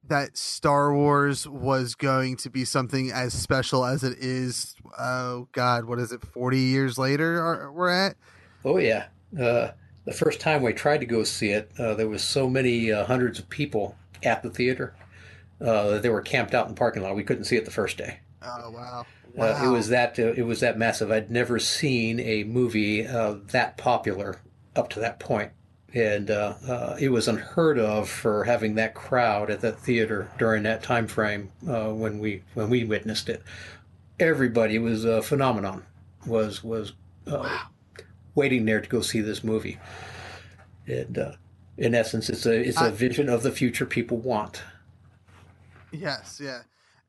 that 0.07 0.37
Star 0.37 0.95
Wars 0.95 1.49
was 1.49 1.95
going 1.95 2.37
to 2.37 2.51
be 2.51 2.65
something 2.65 3.11
as 3.11 3.33
special 3.33 3.85
as 3.85 4.05
it 4.05 4.19
is? 4.19 4.75
Oh 4.99 5.49
God, 5.53 5.85
what 5.85 5.99
is 5.99 6.13
it? 6.13 6.23
Forty 6.23 6.61
years 6.61 6.99
later, 6.99 7.41
are, 7.41 7.73
we're 7.73 7.89
at. 7.89 8.17
Oh 8.65 8.79
yeah. 8.79 9.07
Uh, 9.39 9.71
the 10.05 10.13
first 10.13 10.41
time 10.41 10.63
we 10.63 10.73
tried 10.73 10.99
to 10.99 11.07
go 11.07 11.25
see 11.25 11.51
it, 11.51 11.71
uh, 11.79 11.95
there 11.95 12.09
was 12.09 12.23
so 12.23 12.49
many 12.49 12.93
uh, 12.93 13.07
hundreds 13.07 13.39
of 13.39 13.49
people 13.49 13.97
at 14.23 14.43
the 14.43 14.51
theater 14.51 14.95
uh, 15.61 15.91
that 15.91 16.03
they 16.03 16.11
were 16.11 16.21
camped 16.21 16.55
out 16.55 16.67
in 16.67 16.75
the 16.75 16.79
parking 16.79 17.03
lot. 17.03 17.17
We 17.17 17.25
couldn't 17.25 17.45
see 17.45 17.57
it 17.57 17.65
the 17.65 17.71
first 17.71 17.97
day. 17.97 18.21
Oh 18.45 18.71
wow! 18.71 19.07
Uh, 19.39 19.59
it 19.65 19.69
was 19.69 19.89
that 19.89 20.19
uh, 20.19 20.33
it 20.35 20.43
was 20.43 20.61
that 20.61 20.79
massive. 20.79 21.11
I'd 21.11 21.31
never 21.31 21.59
seen 21.59 22.21
a 22.21 22.45
movie 22.45 23.07
uh, 23.07 23.37
that 23.53 23.77
popular 23.77 24.41
up 24.77 24.89
to 24.91 25.01
that 25.01 25.19
point. 25.19 25.53
and 25.95 26.31
uh, 26.31 26.55
uh, 26.69 26.97
it 27.01 27.11
was 27.11 27.29
unheard 27.29 27.79
of 27.79 28.09
for 28.09 28.45
having 28.45 28.75
that 28.77 28.95
crowd 28.95 29.51
at 29.51 29.61
that 29.61 29.79
theater 29.81 30.29
during 30.39 30.65
that 30.65 30.83
time 30.83 31.07
frame 31.07 31.51
uh, 31.69 31.91
when 31.91 32.19
we 32.19 32.43
when 32.55 32.69
we 32.71 32.85
witnessed 32.85 33.29
it. 33.29 33.43
Everybody 34.21 34.79
was 34.79 35.05
a 35.05 35.23
phenomenon. 35.23 35.85
Was 36.27 36.65
was 36.65 36.93
uh, 37.27 37.49
waiting 38.35 38.65
there 38.67 38.81
to 38.81 38.89
go 38.89 39.01
see 39.03 39.21
this 39.21 39.45
movie, 39.45 39.79
and 40.87 41.19
uh, 41.19 41.33
in 41.77 41.95
essence, 41.95 42.31
it's 42.31 42.47
a 42.47 42.55
it's 42.69 42.81
a 42.83 42.87
I- 42.87 42.91
vision 42.91 43.29
of 43.29 43.43
the 43.43 43.53
future 43.53 43.87
people 43.87 44.19
want. 44.19 44.63
Yes, 45.93 46.41
yeah. 46.43 46.63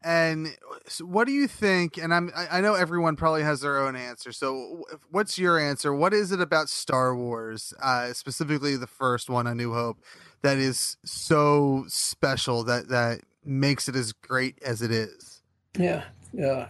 And 0.06 0.56
what 1.02 1.26
do 1.26 1.34
you 1.34 1.48
think? 1.48 1.98
And 1.98 2.14
I'm 2.14 2.32
I 2.36 2.62
know 2.62 2.76
everyone 2.76 3.16
probably 3.16 3.42
has 3.42 3.62
their 3.62 3.80
own 3.80 3.96
answer. 3.96 4.32
So 4.32 4.84
what's 5.10 5.40
your 5.40 5.60
answer? 5.60 5.96
What 5.96 6.14
is 6.14 6.32
it 6.32 6.40
about 6.40 6.70
Star 6.70 7.16
Wars, 7.16 7.74
uh, 7.82 8.14
specifically 8.14 8.78
the 8.78 8.86
first 8.86 9.32
one, 9.32 9.48
A 9.48 9.56
New 9.56 9.74
Hope, 9.74 9.98
that 10.44 10.60
is 10.60 10.98
so 11.04 11.86
special 11.88 12.64
that 12.66 12.90
that 12.90 13.22
makes 13.44 13.90
it 13.90 13.96
as 13.96 14.14
great 14.14 14.60
as 14.64 14.84
it 14.84 14.92
is? 14.92 15.42
Yeah, 15.76 16.04
uh, 16.40 16.68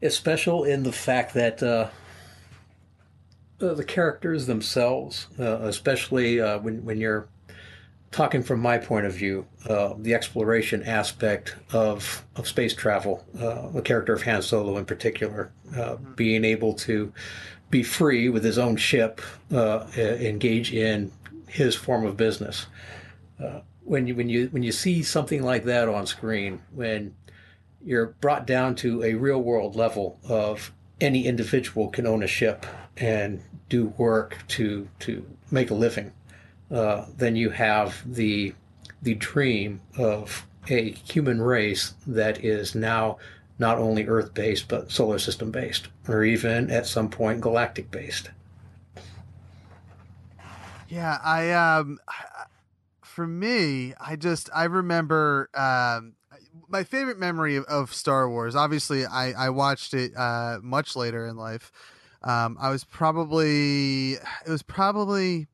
it's 0.00 0.16
special 0.16 0.64
in 0.64 0.82
the 0.82 0.92
fact 0.92 1.32
that 1.34 1.62
uh, 1.62 1.90
the 3.58 3.84
characters 3.84 4.46
themselves, 4.46 5.28
uh, 5.38 5.58
especially 5.60 6.40
uh, 6.40 6.58
when 6.58 6.84
when 6.84 6.98
you're 6.98 7.28
talking 8.14 8.44
from 8.44 8.60
my 8.60 8.78
point 8.78 9.04
of 9.04 9.12
view, 9.12 9.44
uh, 9.68 9.92
the 9.98 10.14
exploration 10.14 10.84
aspect 10.84 11.56
of 11.72 12.24
of 12.36 12.46
space 12.46 12.72
travel, 12.72 13.26
uh, 13.40 13.68
the 13.70 13.82
character 13.82 14.12
of 14.12 14.22
Han 14.22 14.40
Solo 14.40 14.76
in 14.76 14.84
particular, 14.84 15.50
uh, 15.76 15.96
being 16.14 16.44
able 16.44 16.74
to 16.74 17.12
be 17.70 17.82
free 17.82 18.28
with 18.28 18.44
his 18.44 18.56
own 18.56 18.76
ship, 18.76 19.20
uh, 19.52 19.86
engage 19.96 20.72
in 20.72 21.10
his 21.48 21.74
form 21.74 22.06
of 22.06 22.16
business. 22.16 22.66
Uh, 23.42 23.60
when 23.82 24.06
you 24.06 24.14
when 24.14 24.28
you 24.28 24.46
when 24.52 24.62
you 24.62 24.70
see 24.70 25.02
something 25.02 25.42
like 25.42 25.64
that 25.64 25.88
on 25.88 26.06
screen, 26.06 26.62
when 26.72 27.16
you're 27.84 28.14
brought 28.20 28.46
down 28.46 28.76
to 28.76 29.02
a 29.02 29.14
real 29.14 29.42
world 29.42 29.74
level 29.74 30.20
of 30.28 30.72
any 31.00 31.26
individual 31.26 31.88
can 31.88 32.06
own 32.06 32.22
a 32.22 32.28
ship 32.28 32.64
and 32.96 33.42
do 33.68 33.86
work 33.98 34.38
to 34.46 34.88
to 35.00 35.26
make 35.50 35.72
a 35.72 35.74
living, 35.74 36.12
uh, 36.74 37.06
then 37.16 37.36
you 37.36 37.50
have 37.50 38.02
the 38.04 38.52
the 39.02 39.14
dream 39.14 39.80
of 39.96 40.46
a 40.68 40.90
human 40.90 41.40
race 41.40 41.94
that 42.06 42.42
is 42.44 42.74
now 42.74 43.18
not 43.58 43.78
only 43.78 44.06
Earth 44.06 44.34
based 44.34 44.66
but 44.66 44.90
solar 44.90 45.18
system 45.18 45.50
based, 45.50 45.88
or 46.08 46.24
even 46.24 46.70
at 46.70 46.86
some 46.86 47.08
point 47.08 47.40
galactic 47.40 47.90
based. 47.90 48.30
Yeah, 50.88 51.18
I 51.22 51.52
um, 51.52 51.98
for 53.02 53.26
me, 53.26 53.94
I 54.00 54.16
just 54.16 54.50
I 54.54 54.64
remember 54.64 55.50
um, 55.54 56.14
my 56.68 56.82
favorite 56.82 57.18
memory 57.18 57.56
of, 57.56 57.64
of 57.66 57.94
Star 57.94 58.28
Wars. 58.28 58.56
Obviously, 58.56 59.06
I 59.06 59.46
I 59.46 59.50
watched 59.50 59.94
it 59.94 60.12
uh 60.16 60.58
much 60.62 60.96
later 60.96 61.26
in 61.26 61.36
life. 61.36 61.70
Um, 62.22 62.56
I 62.60 62.70
was 62.70 62.82
probably 62.82 64.14
it 64.14 64.48
was 64.48 64.62
probably. 64.62 65.46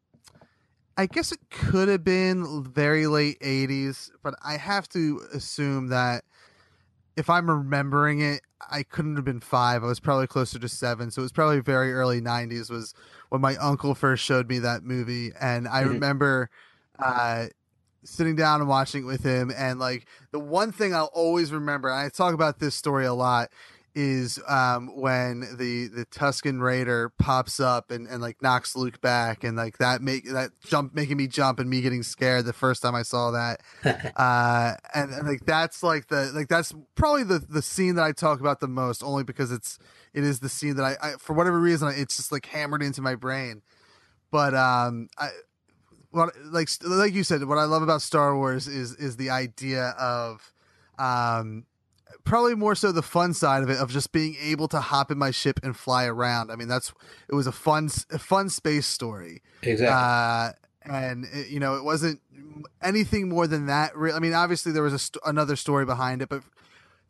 I 1.00 1.06
guess 1.06 1.32
it 1.32 1.38
could 1.48 1.88
have 1.88 2.04
been 2.04 2.62
very 2.62 3.06
late 3.06 3.40
80s, 3.40 4.10
but 4.22 4.34
I 4.44 4.58
have 4.58 4.86
to 4.90 5.22
assume 5.32 5.88
that 5.88 6.24
if 7.16 7.30
I'm 7.30 7.48
remembering 7.48 8.20
it, 8.20 8.42
I 8.70 8.82
couldn't 8.82 9.16
have 9.16 9.24
been 9.24 9.40
five. 9.40 9.82
I 9.82 9.86
was 9.86 9.98
probably 9.98 10.26
closer 10.26 10.58
to 10.58 10.68
seven. 10.68 11.10
So 11.10 11.22
it 11.22 11.24
was 11.24 11.32
probably 11.32 11.60
very 11.60 11.94
early 11.94 12.20
'90s. 12.20 12.70
Was 12.70 12.92
when 13.30 13.40
my 13.40 13.56
uncle 13.56 13.94
first 13.94 14.22
showed 14.22 14.46
me 14.46 14.58
that 14.58 14.84
movie, 14.84 15.32
and 15.40 15.66
I 15.66 15.80
remember 15.80 16.50
uh, 16.98 17.46
sitting 18.04 18.36
down 18.36 18.60
and 18.60 18.68
watching 18.68 19.04
it 19.04 19.06
with 19.06 19.24
him. 19.24 19.50
And 19.56 19.78
like 19.78 20.04
the 20.32 20.38
one 20.38 20.70
thing 20.70 20.94
I'll 20.94 21.10
always 21.14 21.50
remember, 21.50 21.88
and 21.88 21.98
I 21.98 22.10
talk 22.10 22.34
about 22.34 22.58
this 22.58 22.74
story 22.74 23.06
a 23.06 23.14
lot, 23.14 23.48
is 23.94 24.40
um, 24.48 24.96
when 24.96 25.40
the 25.56 25.88
the 25.88 26.06
Tusken 26.06 26.60
Raider 26.60 27.10
pops 27.18 27.60
up 27.60 27.90
and, 27.90 28.06
and 28.06 28.22
like 28.22 28.40
knocks 28.42 28.76
Luke 28.76 29.00
back, 29.00 29.44
and 29.44 29.56
like 29.56 29.78
that 29.78 30.02
make 30.02 30.30
that 30.30 30.50
jump 30.64 30.94
making 30.94 31.16
me 31.16 31.26
jump 31.26 31.58
and 31.58 31.68
me 31.68 31.80
getting 31.80 32.02
scared 32.02 32.44
the 32.44 32.52
first 32.52 32.82
time 32.82 32.94
I 32.94 33.02
saw 33.02 33.30
that. 33.32 33.60
uh, 34.16 34.74
and, 34.94 35.12
and 35.12 35.28
like 35.28 35.44
that's 35.44 35.82
like 35.82 36.08
the 36.08 36.30
like 36.34 36.48
that's 36.48 36.74
probably 36.94 37.24
the 37.24 37.38
the 37.38 37.62
scene 37.62 37.96
that 37.96 38.04
I 38.04 38.12
talk 38.12 38.40
about 38.40 38.60
the 38.60 38.68
most, 38.68 39.02
only 39.02 39.24
because 39.24 39.50
it's 39.50 39.78
it 40.14 40.24
is 40.24 40.40
the 40.40 40.48
scene 40.48 40.76
that 40.76 40.84
I, 40.84 40.96
I 41.02 41.12
for 41.18 41.34
whatever 41.34 41.58
reason 41.60 41.92
it's 41.96 42.16
just 42.16 42.32
like 42.32 42.46
hammered 42.46 42.82
into 42.82 43.02
my 43.02 43.14
brain. 43.14 43.62
But 44.30 44.54
um, 44.54 45.08
I 45.18 45.30
what 46.10 46.30
like 46.44 46.68
like 46.84 47.14
you 47.14 47.24
said, 47.24 47.44
what 47.44 47.58
I 47.58 47.64
love 47.64 47.82
about 47.82 48.02
Star 48.02 48.36
Wars 48.36 48.68
is 48.68 48.94
is 48.96 49.16
the 49.16 49.30
idea 49.30 49.94
of 49.98 50.52
um 50.98 51.64
probably 52.24 52.54
more 52.54 52.74
so 52.74 52.92
the 52.92 53.02
fun 53.02 53.34
side 53.34 53.62
of 53.62 53.70
it 53.70 53.78
of 53.78 53.90
just 53.90 54.12
being 54.12 54.36
able 54.40 54.68
to 54.68 54.80
hop 54.80 55.10
in 55.10 55.18
my 55.18 55.30
ship 55.30 55.60
and 55.62 55.76
fly 55.76 56.06
around. 56.06 56.50
I 56.50 56.56
mean, 56.56 56.68
that's 56.68 56.92
it 57.28 57.34
was 57.34 57.46
a 57.46 57.52
fun 57.52 57.88
a 58.10 58.18
fun 58.18 58.48
space 58.48 58.86
story. 58.86 59.42
Exactly. 59.62 59.88
Uh, 59.88 60.52
and 60.82 61.26
it, 61.32 61.48
you 61.48 61.60
know, 61.60 61.76
it 61.76 61.84
wasn't 61.84 62.20
anything 62.82 63.28
more 63.28 63.46
than 63.46 63.66
that. 63.66 63.92
I 63.96 64.18
mean, 64.18 64.34
obviously 64.34 64.72
there 64.72 64.82
was 64.82 64.92
a 64.92 64.98
st- 64.98 65.22
another 65.24 65.56
story 65.56 65.84
behind 65.84 66.22
it, 66.22 66.28
but 66.28 66.42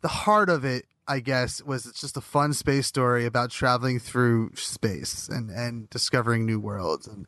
the 0.00 0.08
heart 0.08 0.48
of 0.48 0.64
it, 0.64 0.86
I 1.06 1.20
guess, 1.20 1.62
was 1.62 1.86
it's 1.86 2.00
just 2.00 2.16
a 2.16 2.20
fun 2.20 2.52
space 2.52 2.86
story 2.86 3.26
about 3.26 3.50
traveling 3.50 3.98
through 3.98 4.52
space 4.54 5.28
and 5.28 5.50
and 5.50 5.88
discovering 5.90 6.46
new 6.46 6.60
worlds 6.60 7.06
and 7.06 7.26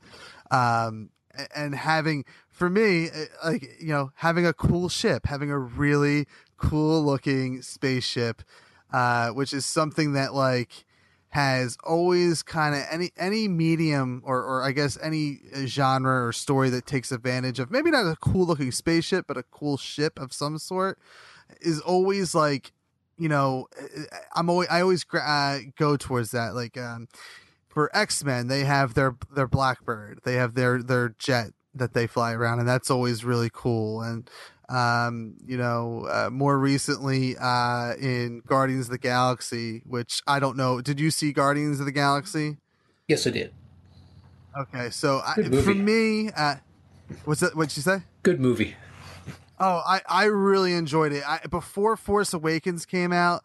um 0.51 1.11
and 1.55 1.75
having 1.75 2.25
for 2.51 2.69
me 2.69 3.09
uh, 3.09 3.25
like 3.45 3.69
you 3.81 3.89
know 3.89 4.11
having 4.17 4.47
a 4.47 4.53
cool 4.53 4.89
ship, 4.89 5.27
having 5.27 5.51
a 5.51 5.59
really 5.59 6.27
cool 6.63 7.05
looking 7.05 7.63
spaceship, 7.63 8.43
uh, 8.93 9.31
which 9.31 9.53
is 9.53 9.67
something 9.67 10.13
that 10.13 10.35
like 10.35 10.85
has 11.33 11.79
always 11.83 12.43
kind 12.43 12.75
of 12.75 12.83
any 12.91 13.11
any 13.17 13.49
medium 13.49 14.23
or 14.25 14.43
or 14.43 14.63
I 14.63 14.73
guess 14.73 14.99
any 15.03 15.41
uh, 15.55 15.65
genre 15.65 16.27
or 16.27 16.33
story 16.33 16.69
that 16.71 16.87
takes 16.87 17.11
advantage 17.11 17.59
of 17.59 17.71
maybe 17.71 17.91
not 17.91 18.07
a 18.07 18.17
cool 18.17 18.45
looking 18.45 18.71
spaceship 18.71 19.25
but 19.27 19.39
a 19.39 19.43
cool 19.45 19.79
ship 19.79 20.19
of 20.19 20.35
some 20.35 20.59
sort 20.59 20.99
is 21.63 21.81
always 21.81 22.35
like 22.35 22.73
you 23.17 23.31
know 23.31 23.67
I'm 24.37 24.51
always 24.51 24.69
I 24.71 24.83
always 24.83 25.07
uh, 25.11 25.61
go 25.79 25.97
towards 25.97 26.33
that 26.33 26.55
like 26.55 26.77
um 26.77 27.09
for 27.67 27.91
X-Men 27.97 28.49
they 28.49 28.65
have 28.65 28.93
their 28.93 29.17
their 29.35 29.49
Blackbird 29.49 30.21
they 30.25 30.35
have 30.35 30.53
their 30.53 30.83
their 30.83 31.15
jet 31.19 31.53
that 31.75 31.95
they 31.95 32.07
fly 32.07 32.35
around 32.35 32.59
and 32.59 32.69
that's 32.69 32.91
always 32.91 33.25
really 33.25 33.51
cool 33.51 34.03
and 34.03 34.29
um 34.73 35.37
you 35.47 35.57
know 35.57 36.07
uh, 36.11 36.31
more 36.31 36.59
recently 36.59 37.37
uh 37.39 37.95
in 38.01 38.41
Guardians 38.47 38.87
of 38.87 38.93
the 38.93 38.99
Galaxy 38.99 39.83
which 39.85 40.23
I 40.27 40.41
don't 40.41 40.57
know 40.57 40.81
did 40.81 40.99
you 40.99 41.11
see 41.11 41.33
Guardians 41.33 41.79
of 41.79 41.87
the 41.87 41.93
Galaxy 41.93 42.57
yes, 43.07 43.27
I 43.27 43.31
did. 43.31 43.53
okay 44.59 44.91
so 44.91 45.21
I, 45.25 45.35
for 45.63 45.75
me 45.75 46.31
uh 46.37 46.57
what's 47.25 47.41
that 47.41 47.55
what'd 47.55 47.77
you 47.77 47.83
say 47.83 48.03
Good 48.23 48.41
movie. 48.41 48.77
Oh, 49.59 49.83
I, 49.87 50.01
I 50.09 50.25
really 50.25 50.75
enjoyed 50.75 51.13
it. 51.13 51.23
I, 51.29 51.41
before 51.49 51.97
Force 51.97 52.33
Awakens 52.35 52.87
came 52.87 53.13
out, 53.13 53.43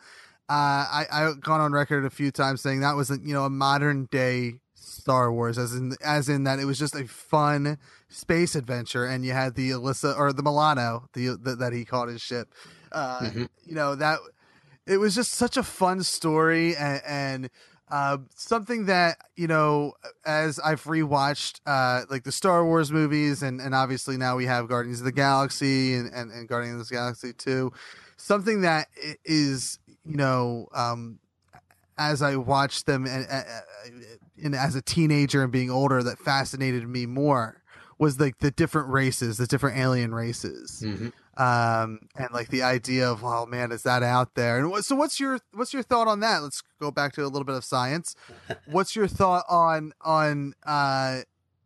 uh, 0.50 0.86
I 0.90 1.06
I 1.12 1.34
gone 1.40 1.62
on 1.62 1.74
record 1.74 2.06
a 2.06 2.10
few 2.10 2.32
times 2.32 2.62
saying 2.62 2.80
that 2.80 2.96
was 2.96 3.12
a, 3.12 3.18
you 3.24 3.34
know 3.34 3.44
a 3.44 3.50
modern 3.50 4.06
day 4.12 4.62
Star 4.88 5.32
Wars, 5.32 5.58
as 5.58 5.74
in 5.74 5.96
as 6.04 6.30
in 6.30 6.44
that 6.46 6.60
it 6.60 6.66
was 6.66 6.80
just 6.80 6.96
a 6.96 7.08
fun 7.08 7.78
space 8.10 8.56
adventure, 8.56 9.06
and 9.06 9.26
you 9.26 9.34
had 9.34 9.56
the 9.56 9.72
Alyssa 9.72 10.18
or 10.18 10.34
the 10.34 10.44
Milano, 10.44 11.10
the, 11.14 11.38
the 11.42 11.56
that 11.56 11.74
he 11.74 11.86
called 11.86 12.10
his 12.10 12.22
ship. 12.22 12.54
Uh, 12.92 13.30
You 13.66 13.76
know 13.76 13.96
that 13.96 14.20
it 14.86 14.98
was 14.98 15.14
just 15.14 15.34
such 15.34 15.58
a 15.58 15.64
fun 15.64 16.02
story 16.04 16.76
and, 16.76 17.02
and 17.06 17.50
uh, 17.90 18.18
something 18.36 18.86
that 18.86 19.18
you 19.36 19.48
know 19.48 19.94
as 20.26 20.60
I've 20.60 20.84
rewatched 20.84 21.60
uh, 21.66 22.06
like 22.10 22.24
the 22.24 22.32
Star 22.32 22.66
Wars 22.66 22.92
movies 22.92 23.44
and, 23.44 23.60
and 23.62 23.76
obviously 23.76 24.18
now 24.18 24.36
we 24.36 24.46
have 24.46 24.68
Guardians 24.68 25.00
of 25.00 25.06
the 25.06 25.12
Galaxy 25.12 25.94
and, 25.96 26.14
and, 26.14 26.32
and 26.32 26.48
Guardians 26.48 26.82
of 26.82 26.88
the 26.88 26.96
Galaxy 26.96 27.34
2 27.34 27.72
something 28.18 28.62
that 28.62 28.88
is 29.26 29.80
you 30.06 30.18
know 30.18 30.68
um, 30.74 31.20
as 31.98 32.22
I 32.22 32.36
watched 32.36 32.86
them 32.86 33.06
and, 33.06 33.28
uh, 33.30 33.44
and 33.86 34.06
as 34.54 34.76
a 34.76 34.82
teenager 34.82 35.44
and 35.44 35.52
being 35.52 35.70
older 35.70 36.04
that 36.04 36.20
fascinated 36.20 36.88
me 36.88 37.06
more 37.06 37.62
was 38.00 38.20
like 38.20 38.38
the 38.40 38.52
different 38.52 38.90
races 38.90 39.38
the 39.38 39.48
different 39.48 39.78
alien 39.78 40.14
races. 40.14 40.84
Um 41.38 42.00
and 42.16 42.30
like 42.32 42.50
the 42.50 42.64
idea 42.64 43.10
of 43.10 43.24
oh 43.24 43.46
man 43.46 43.72
is 43.72 43.84
that 43.84 44.04
out 44.04 44.36
there? 44.36 44.58
And 44.60 44.70
what, 44.72 44.86
so 44.86 44.96
what's 44.96 45.20
your 45.20 45.40
what's 45.54 45.74
your 45.74 45.84
thought 45.84 46.08
on 46.08 46.20
that? 46.22 46.44
Let's 46.44 46.62
go 46.80 46.92
back 46.92 47.14
to 47.14 47.24
a 47.24 47.28
little 47.28 47.44
bit 47.46 47.56
of 47.56 47.64
science. 47.64 48.16
What's 48.66 48.96
your 48.96 49.08
thought 49.08 49.46
on 49.50 49.94
on 50.02 50.54
uh 50.66 51.22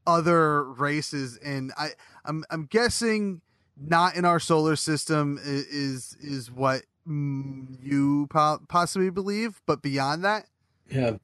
other 0.08 0.64
races 0.64 1.38
and 1.38 1.72
i 1.78 1.90
i'm 2.26 2.44
i'm 2.50 2.66
guessing 2.66 3.40
not 3.78 4.16
in 4.16 4.26
our 4.26 4.40
solar 4.40 4.76
system 4.76 5.40
is 5.44 6.18
is 6.20 6.52
what 6.52 6.82
you 7.08 8.28
po- 8.30 8.60
possibly 8.68 9.10
believe 9.10 9.62
but 9.66 9.82
beyond 9.82 10.24
that? 10.24 10.46
Yeah. 10.90 11.18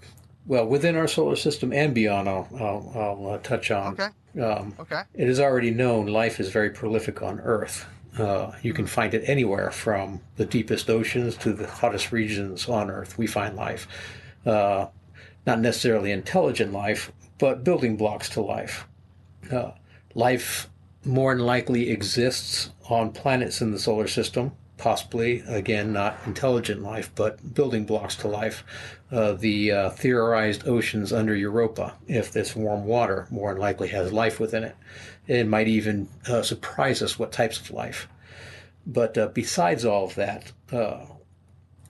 Well, 0.47 0.65
within 0.65 0.95
our 0.95 1.07
solar 1.07 1.35
system 1.35 1.73
and 1.73 1.93
beyond, 1.93 2.29
I'll, 2.29 2.47
I'll, 2.55 2.91
I'll 2.95 3.31
uh, 3.33 3.37
touch 3.39 3.69
on. 3.69 3.93
Okay. 3.93 4.41
Um, 4.41 4.73
okay 4.79 5.01
It 5.13 5.27
is 5.27 5.39
already 5.39 5.71
known 5.71 6.07
life 6.07 6.39
is 6.39 6.49
very 6.49 6.69
prolific 6.69 7.21
on 7.21 7.39
Earth. 7.41 7.85
Uh, 8.17 8.51
you 8.61 8.73
can 8.73 8.87
find 8.87 9.13
it 9.13 9.23
anywhere 9.27 9.71
from 9.71 10.21
the 10.37 10.45
deepest 10.45 10.89
oceans 10.89 11.35
to 11.37 11.53
the 11.53 11.67
hottest 11.67 12.11
regions 12.11 12.67
on 12.69 12.89
Earth. 12.89 13.17
We 13.17 13.27
find 13.27 13.55
life. 13.55 13.87
Uh, 14.45 14.87
not 15.45 15.59
necessarily 15.59 16.11
intelligent 16.11 16.71
life, 16.71 17.11
but 17.39 17.63
building 17.63 17.97
blocks 17.97 18.29
to 18.29 18.41
life. 18.41 18.87
Uh, 19.51 19.71
life 20.15 20.69
more 21.05 21.35
than 21.35 21.45
likely 21.45 21.89
exists 21.89 22.71
on 22.89 23.11
planets 23.11 23.61
in 23.61 23.71
the 23.71 23.79
solar 23.79 24.07
system. 24.07 24.51
Possibly, 24.78 25.43
again, 25.47 25.91
not 25.91 26.17
intelligent 26.28 26.84
life, 26.84 27.11
but 27.15 27.55
building 27.55 27.86
blocks 27.86 28.15
to 28.17 28.28
life. 28.28 28.63
Uh, 29.11 29.34
the 29.34 29.71
uh, 29.71 29.89
theorized 29.89 30.67
oceans 30.67 31.11
under 31.11 31.36
Europa, 31.36 31.95
if 32.07 32.32
this 32.32 32.55
warm 32.55 32.86
water 32.86 33.25
more 33.32 33.53
than 33.53 33.61
likely 33.61 33.88
has 33.88 34.13
life 34.13 34.39
within 34.39 34.63
it. 34.63 34.75
It 35.25 35.47
might 35.47 35.67
even 35.67 36.09
uh, 36.28 36.43
surprise 36.43 37.01
us 37.01 37.17
what 37.17 37.32
types 37.32 37.59
of 37.59 37.71
life. 37.71 38.07
But 38.86 39.17
uh, 39.17 39.30
besides 39.30 39.84
all 39.84 40.05
of 40.05 40.15
that, 40.15 40.51
uh, 40.71 41.05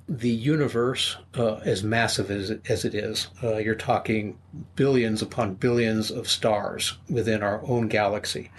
the 0.07 0.29
universe, 0.29 1.17
uh, 1.37 1.55
as 1.57 1.83
massive 1.83 2.31
as 2.31 2.49
it, 2.49 2.61
as 2.69 2.85
it 2.85 2.95
is, 2.95 3.27
you're 3.43 3.75
talking 3.75 4.37
billions 4.77 5.21
upon 5.21 5.55
billions 5.55 6.09
of 6.09 6.29
stars 6.29 6.97
within 7.09 7.43
our 7.43 7.61
own 7.67 7.89
galaxy. 7.89 8.49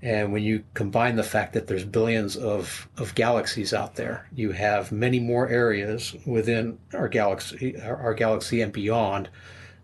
And 0.00 0.32
when 0.32 0.44
you 0.44 0.62
combine 0.74 1.16
the 1.16 1.24
fact 1.24 1.54
that 1.54 1.66
there's 1.66 1.84
billions 1.84 2.36
of, 2.36 2.88
of 2.96 3.14
galaxies 3.16 3.74
out 3.74 3.96
there, 3.96 4.28
you 4.34 4.52
have 4.52 4.92
many 4.92 5.18
more 5.18 5.48
areas 5.48 6.14
within 6.24 6.78
our 6.94 7.08
galaxy, 7.08 7.80
our, 7.80 7.96
our 7.96 8.14
galaxy 8.14 8.60
and 8.60 8.72
beyond 8.72 9.28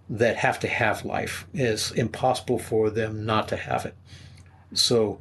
that 0.09 0.37
have 0.37 0.61
to 0.61 0.69
have 0.69 1.05
life. 1.05 1.47
It's 1.53 1.91
impossible 1.91 2.59
for 2.59 2.91
them 2.91 3.27
not 3.27 3.49
to 3.49 3.57
have 3.57 3.87
it. 3.87 3.97
So 4.73 5.19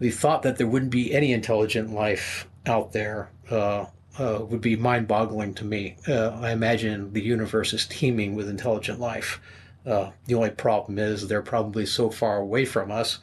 the 0.00 0.10
thought 0.10 0.42
that 0.42 0.56
there 0.56 0.66
wouldn't 0.66 0.90
be 0.90 1.14
any 1.14 1.32
intelligent 1.32 1.92
life 1.92 2.48
out 2.66 2.92
there 2.92 3.30
uh, 3.50 3.86
uh, 4.18 4.44
would 4.48 4.60
be 4.60 4.76
mind 4.76 5.06
boggling 5.06 5.54
to 5.54 5.64
me. 5.64 5.96
Uh, 6.08 6.30
I 6.30 6.50
imagine 6.50 7.12
the 7.12 7.22
universe 7.22 7.72
is 7.72 7.86
teeming 7.86 8.34
with 8.34 8.48
intelligent 8.48 8.98
life. 8.98 9.40
Uh, 9.86 10.10
the 10.26 10.34
only 10.34 10.50
problem 10.50 10.98
is 10.98 11.26
they're 11.26 11.42
probably 11.42 11.86
so 11.86 12.10
far 12.10 12.38
away 12.38 12.64
from 12.64 12.90
us, 12.90 13.18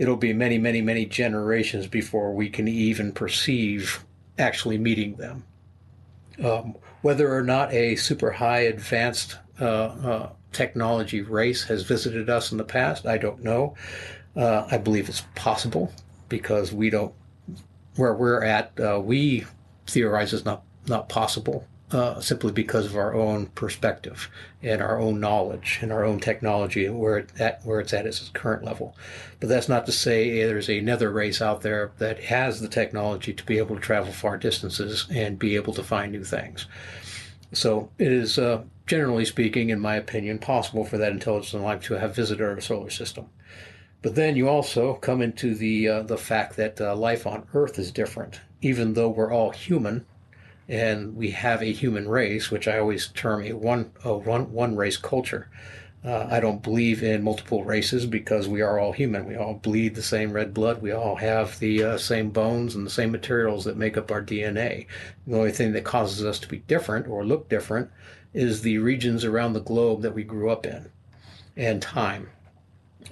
it'll 0.00 0.16
be 0.16 0.32
many, 0.32 0.56
many, 0.56 0.80
many 0.80 1.04
generations 1.04 1.86
before 1.86 2.32
we 2.32 2.48
can 2.48 2.66
even 2.66 3.12
perceive 3.12 4.02
actually 4.38 4.78
meeting 4.78 5.14
them. 5.16 5.44
Um, 6.42 6.74
whether 7.02 7.30
or 7.36 7.42
not 7.42 7.70
a 7.74 7.96
super 7.96 8.30
high 8.30 8.60
advanced 8.60 9.36
uh, 9.60 9.64
uh, 9.64 10.30
technology 10.52 11.20
race 11.20 11.64
has 11.64 11.82
visited 11.82 12.30
us 12.30 12.50
in 12.50 12.56
the 12.56 12.64
past, 12.64 13.04
I 13.04 13.18
don't 13.18 13.44
know. 13.44 13.74
Uh, 14.34 14.66
I 14.70 14.78
believe 14.78 15.10
it's 15.10 15.24
possible 15.34 15.92
because 16.30 16.72
we 16.72 16.88
don't, 16.88 17.12
where 17.96 18.14
we're 18.14 18.42
at, 18.42 18.72
uh, 18.80 18.98
we 19.04 19.44
theorize 19.86 20.32
is 20.32 20.46
not, 20.46 20.62
not 20.86 21.10
possible. 21.10 21.66
Uh, 21.92 22.20
simply 22.20 22.52
because 22.52 22.86
of 22.86 22.96
our 22.96 23.14
own 23.14 23.46
perspective 23.46 24.30
and 24.62 24.80
our 24.80 25.00
own 25.00 25.18
knowledge 25.18 25.78
and 25.82 25.92
our 25.92 26.04
own 26.04 26.20
technology 26.20 26.86
and 26.86 26.98
where 26.98 27.18
it 27.18 27.30
at 27.40 27.64
where 27.64 27.80
it's 27.80 27.92
at 27.92 28.06
its 28.06 28.28
current 28.32 28.64
level. 28.64 28.96
But 29.40 29.48
that's 29.48 29.68
not 29.68 29.86
to 29.86 29.92
say 29.92 30.44
there's 30.44 30.68
another 30.68 31.10
race 31.10 31.42
out 31.42 31.62
there 31.62 31.92
that 31.98 32.20
has 32.24 32.60
the 32.60 32.68
technology 32.68 33.32
to 33.32 33.44
be 33.44 33.58
able 33.58 33.74
to 33.76 33.82
travel 33.82 34.12
far 34.12 34.36
distances 34.36 35.06
and 35.10 35.38
be 35.38 35.56
able 35.56 35.74
to 35.74 35.82
find 35.82 36.12
new 36.12 36.24
things. 36.24 36.66
So 37.52 37.90
it 37.98 38.12
is, 38.12 38.38
uh, 38.38 38.62
generally 38.86 39.24
speaking, 39.24 39.70
in 39.70 39.80
my 39.80 39.96
opinion, 39.96 40.38
possible 40.38 40.84
for 40.84 40.98
that 40.98 41.12
intelligent 41.12 41.62
life 41.62 41.82
to 41.84 41.94
have 41.94 42.14
visited 42.14 42.44
our 42.44 42.60
solar 42.60 42.90
system. 42.90 43.26
But 44.02 44.14
then 44.14 44.36
you 44.36 44.48
also 44.48 44.94
come 44.94 45.20
into 45.20 45.54
the 45.54 45.88
uh, 45.88 46.02
the 46.02 46.16
fact 46.16 46.56
that 46.56 46.80
uh, 46.80 46.94
life 46.94 47.26
on 47.26 47.46
Earth 47.52 47.78
is 47.78 47.90
different, 47.90 48.40
even 48.62 48.94
though 48.94 49.08
we're 49.08 49.32
all 49.32 49.50
human, 49.50 50.06
and 50.70 51.16
we 51.16 51.32
have 51.32 51.62
a 51.62 51.72
human 51.72 52.08
race, 52.08 52.48
which 52.52 52.68
I 52.68 52.78
always 52.78 53.08
term 53.08 53.42
a 53.42 53.52
one 53.54 53.90
a 54.04 54.16
one 54.16 54.52
one 54.52 54.76
race 54.76 54.96
culture. 54.96 55.50
Uh, 56.04 56.28
I 56.30 56.38
don't 56.38 56.62
believe 56.62 57.02
in 57.02 57.24
multiple 57.24 57.64
races 57.64 58.06
because 58.06 58.48
we 58.48 58.62
are 58.62 58.78
all 58.78 58.92
human. 58.92 59.26
We 59.26 59.36
all 59.36 59.54
bleed 59.54 59.96
the 59.96 60.02
same 60.02 60.32
red 60.32 60.54
blood. 60.54 60.80
We 60.80 60.92
all 60.92 61.16
have 61.16 61.58
the 61.58 61.82
uh, 61.82 61.98
same 61.98 62.30
bones 62.30 62.74
and 62.74 62.86
the 62.86 62.90
same 62.90 63.10
materials 63.10 63.64
that 63.64 63.76
make 63.76 63.98
up 63.98 64.10
our 64.10 64.22
DNA. 64.22 64.86
The 65.26 65.36
only 65.36 65.50
thing 65.50 65.72
that 65.72 65.84
causes 65.84 66.24
us 66.24 66.38
to 66.38 66.48
be 66.48 66.58
different 66.60 67.08
or 67.08 67.24
look 67.24 67.50
different 67.50 67.90
is 68.32 68.62
the 68.62 68.78
regions 68.78 69.24
around 69.24 69.52
the 69.52 69.60
globe 69.60 70.02
that 70.02 70.14
we 70.14 70.22
grew 70.22 70.50
up 70.50 70.64
in 70.64 70.88
and 71.56 71.82
time. 71.82 72.30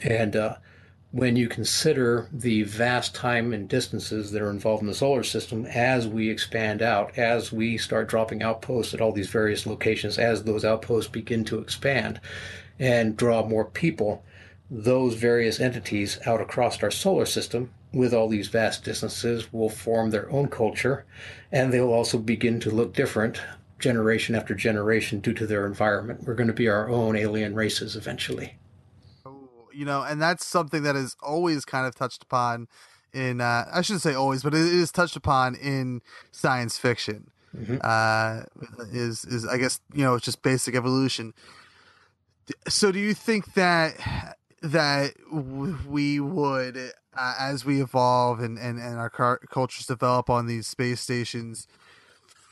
And 0.02 0.36
uh, 0.36 0.56
when 1.10 1.36
you 1.36 1.48
consider 1.48 2.28
the 2.30 2.62
vast 2.64 3.14
time 3.14 3.54
and 3.54 3.68
distances 3.68 4.30
that 4.30 4.42
are 4.42 4.50
involved 4.50 4.82
in 4.82 4.88
the 4.88 4.94
solar 4.94 5.22
system 5.22 5.64
as 5.66 6.06
we 6.06 6.28
expand 6.28 6.82
out, 6.82 7.16
as 7.16 7.50
we 7.50 7.78
start 7.78 8.08
dropping 8.08 8.42
outposts 8.42 8.92
at 8.92 9.00
all 9.00 9.12
these 9.12 9.30
various 9.30 9.66
locations, 9.66 10.18
as 10.18 10.44
those 10.44 10.66
outposts 10.66 11.10
begin 11.10 11.44
to 11.44 11.58
expand 11.58 12.20
and 12.78 13.16
draw 13.16 13.44
more 13.46 13.64
people, 13.64 14.22
those 14.70 15.14
various 15.14 15.60
entities 15.60 16.18
out 16.26 16.42
across 16.42 16.82
our 16.82 16.90
solar 16.90 17.24
system 17.24 17.70
with 17.90 18.12
all 18.12 18.28
these 18.28 18.48
vast 18.48 18.84
distances 18.84 19.50
will 19.50 19.70
form 19.70 20.10
their 20.10 20.30
own 20.30 20.46
culture 20.46 21.06
and 21.50 21.72
they'll 21.72 21.90
also 21.90 22.18
begin 22.18 22.60
to 22.60 22.70
look 22.70 22.92
different 22.92 23.40
generation 23.78 24.34
after 24.34 24.54
generation 24.54 25.20
due 25.20 25.32
to 25.32 25.46
their 25.46 25.64
environment. 25.64 26.24
We're 26.24 26.34
going 26.34 26.48
to 26.48 26.52
be 26.52 26.68
our 26.68 26.90
own 26.90 27.16
alien 27.16 27.54
races 27.54 27.96
eventually. 27.96 28.57
You 29.78 29.84
know, 29.84 30.02
and 30.02 30.20
that's 30.20 30.44
something 30.44 30.82
that 30.82 30.96
is 30.96 31.16
always 31.22 31.64
kind 31.64 31.86
of 31.86 31.94
touched 31.94 32.24
upon 32.24 32.66
in 33.12 33.40
uh, 33.40 33.64
I 33.72 33.80
shouldn't 33.82 34.02
say 34.02 34.12
always, 34.12 34.42
but 34.42 34.52
it 34.52 34.60
is 34.60 34.90
touched 34.90 35.14
upon 35.14 35.54
in 35.54 36.02
science 36.32 36.76
fiction. 36.76 37.30
Uh, 37.80 38.42
is 38.92 39.24
is 39.24 39.46
I 39.46 39.56
guess 39.56 39.80
you 39.94 40.02
know 40.02 40.16
it's 40.16 40.24
just 40.24 40.42
basic 40.42 40.74
evolution. 40.74 41.32
So 42.66 42.90
do 42.90 42.98
you 42.98 43.14
think 43.14 43.54
that 43.54 44.36
that 44.62 45.12
we 45.32 46.18
would 46.18 46.76
uh, 47.16 47.34
as 47.38 47.64
we 47.64 47.80
evolve 47.80 48.40
and 48.40 48.58
and, 48.58 48.80
and 48.80 48.98
our 48.98 49.10
car- 49.10 49.40
cultures 49.48 49.86
develop 49.86 50.28
on 50.28 50.46
these 50.46 50.66
space 50.66 51.00
stations 51.00 51.68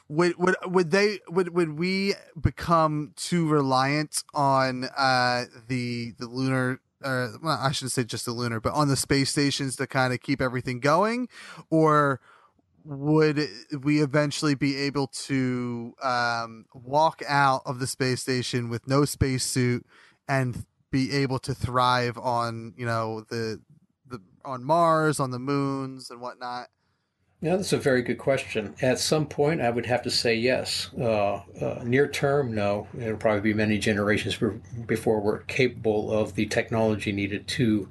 would 0.09 0.37
would 0.39 0.55
would 0.65 0.91
they 0.93 1.19
would 1.29 1.55
would 1.55 1.77
we 1.77 2.15
become 2.41 3.13
too 3.17 3.49
reliant 3.49 4.23
on 4.33 4.85
uh 4.97 5.47
the 5.67 6.13
the 6.19 6.27
lunar 6.27 6.81
uh, 7.07 7.29
well, 7.43 7.59
I 7.61 7.71
shouldn't 7.71 7.93
say 7.93 8.05
just 8.05 8.25
the 8.25 8.33
lunar, 8.33 8.61
but 8.61 8.75
on 8.75 8.89
the 8.89 8.97
space 8.97 9.31
stations 9.31 9.77
to 9.77 9.87
kind 9.87 10.13
of 10.13 10.21
keep 10.21 10.41
everything 10.41 10.81
going, 10.81 11.29
or 11.71 12.21
would 12.85 13.49
we 13.83 14.03
eventually 14.03 14.55
be 14.55 14.77
able 14.77 15.07
to 15.07 15.95
um, 16.03 16.67
walk 16.75 17.23
out 17.29 17.63
of 17.65 17.79
the 17.79 17.87
space 17.87 18.23
station 18.23 18.69
with 18.69 18.89
no 18.89 19.05
spacesuit 19.05 19.87
and 20.29 20.67
be 20.91 21.13
able 21.13 21.39
to 21.39 21.55
thrive 21.55 22.19
on 22.19 22.75
you 22.77 22.87
know 22.87 23.21
the 23.29 23.61
the 24.09 24.21
on 24.45 24.65
Mars, 24.65 25.21
on 25.21 25.31
the 25.31 25.39
moons, 25.39 26.11
and 26.11 26.21
whatnot? 26.21 26.69
Yeah, 27.43 27.57
that's 27.57 27.75
a 27.75 27.79
very 27.79 28.01
good 28.03 28.19
question. 28.19 28.75
At 28.81 28.99
some 28.99 29.27
point, 29.27 29.61
I 29.61 29.69
would 29.69 29.87
have 29.87 30.03
to 30.03 30.11
say 30.11 30.35
yes. 30.35 30.89
Uh, 30.99 31.43
uh, 31.61 31.83
near 31.85 32.09
term, 32.09 32.55
no. 32.55 32.89
It'll 32.99 33.19
probably 33.19 33.43
be 33.43 33.55
many 33.55 33.79
generations 33.79 34.39
before 34.87 35.21
we're 35.21 35.41
capable 35.41 36.11
of 36.11 36.35
the 36.35 36.47
technology 36.47 37.13
needed 37.13 37.47
to. 37.49 37.91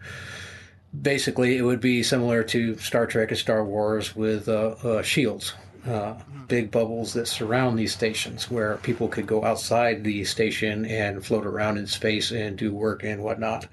Basically, 0.99 1.57
it 1.57 1.61
would 1.61 1.79
be 1.79 2.01
similar 2.01 2.43
to 2.45 2.77
Star 2.77 3.05
Trek 3.05 3.29
and 3.29 3.37
Star 3.37 3.63
Wars 3.63 4.15
with 4.15 4.49
uh, 4.49 4.75
uh, 4.83 5.01
shields, 5.03 5.53
uh, 5.85 6.15
big 6.47 6.71
bubbles 6.71 7.13
that 7.13 7.27
surround 7.27 7.77
these 7.77 7.93
stations 7.93 8.49
where 8.49 8.77
people 8.77 9.07
could 9.07 9.27
go 9.27 9.43
outside 9.43 10.03
the 10.03 10.23
station 10.23 10.85
and 10.85 11.23
float 11.23 11.45
around 11.45 11.77
in 11.77 11.85
space 11.85 12.31
and 12.31 12.57
do 12.57 12.73
work 12.73 13.03
and 13.03 13.21
whatnot. 13.21 13.67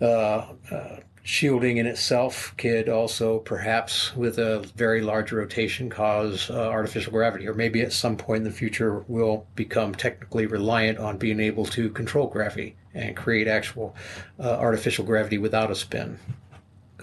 Uh, 0.00 0.46
uh, 0.70 0.96
shielding 1.22 1.76
in 1.76 1.86
itself 1.86 2.54
could 2.56 2.88
also 2.88 3.38
perhaps 3.40 4.14
with 4.16 4.38
a 4.38 4.60
very 4.76 5.00
large 5.00 5.32
rotation 5.32 5.90
cause 5.90 6.50
uh, 6.50 6.68
artificial 6.68 7.12
gravity 7.12 7.46
or 7.46 7.54
maybe 7.54 7.80
at 7.80 7.92
some 7.92 8.16
point 8.16 8.38
in 8.38 8.44
the 8.44 8.50
future 8.50 9.04
we'll 9.08 9.46
become 9.54 9.94
technically 9.94 10.46
reliant 10.46 10.98
on 10.98 11.18
being 11.18 11.40
able 11.40 11.64
to 11.64 11.90
control 11.90 12.26
gravity 12.26 12.74
and 12.94 13.16
create 13.16 13.46
actual 13.46 13.94
uh, 14.40 14.56
artificial 14.58 15.04
gravity 15.04 15.38
without 15.38 15.70
a 15.70 15.74
spin 15.74 16.18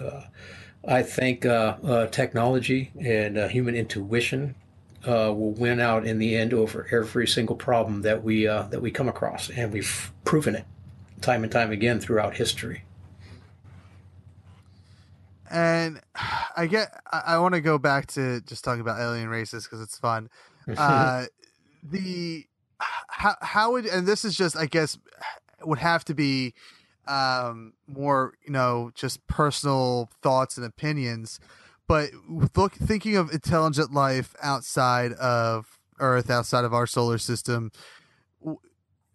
uh, 0.02 0.22
i 0.86 1.02
think 1.02 1.46
uh, 1.46 1.76
uh, 1.84 2.06
technology 2.08 2.90
and 2.98 3.38
uh, 3.38 3.48
human 3.48 3.74
intuition 3.74 4.54
uh, 5.06 5.32
will 5.32 5.52
win 5.52 5.80
out 5.80 6.04
in 6.04 6.18
the 6.18 6.34
end 6.34 6.52
over 6.52 6.86
every 6.90 7.26
single 7.26 7.56
problem 7.56 8.02
that 8.02 8.22
we 8.24 8.46
uh, 8.46 8.62
that 8.64 8.82
we 8.82 8.90
come 8.90 9.08
across, 9.08 9.50
and 9.50 9.72
we've 9.72 10.12
proven 10.24 10.54
it 10.54 10.64
time 11.20 11.42
and 11.42 11.52
time 11.52 11.70
again 11.70 12.00
throughout 12.00 12.36
history. 12.36 12.82
And 15.50 16.00
I 16.56 16.66
get 16.66 16.88
I, 17.12 17.22
I 17.26 17.38
want 17.38 17.54
to 17.54 17.60
go 17.60 17.78
back 17.78 18.06
to 18.08 18.40
just 18.42 18.64
talking 18.64 18.80
about 18.80 19.00
alien 19.00 19.28
races 19.28 19.64
because 19.64 19.80
it's 19.80 19.98
fun. 19.98 20.28
Uh, 20.76 21.26
the 21.84 22.44
how 23.08 23.36
how 23.40 23.72
would 23.72 23.86
and 23.86 24.06
this 24.06 24.24
is 24.24 24.36
just 24.36 24.56
I 24.56 24.66
guess 24.66 24.98
would 25.62 25.78
have 25.78 26.04
to 26.06 26.14
be 26.14 26.54
um 27.06 27.72
more 27.86 28.34
you 28.44 28.52
know 28.52 28.90
just 28.94 29.24
personal 29.28 30.10
thoughts 30.22 30.56
and 30.56 30.66
opinions 30.66 31.38
but 31.86 32.10
look 32.56 32.74
thinking 32.74 33.16
of 33.16 33.30
intelligent 33.32 33.92
life 33.92 34.34
outside 34.42 35.12
of 35.12 35.78
earth 36.00 36.30
outside 36.30 36.64
of 36.64 36.74
our 36.74 36.86
solar 36.86 37.16
system 37.16 37.70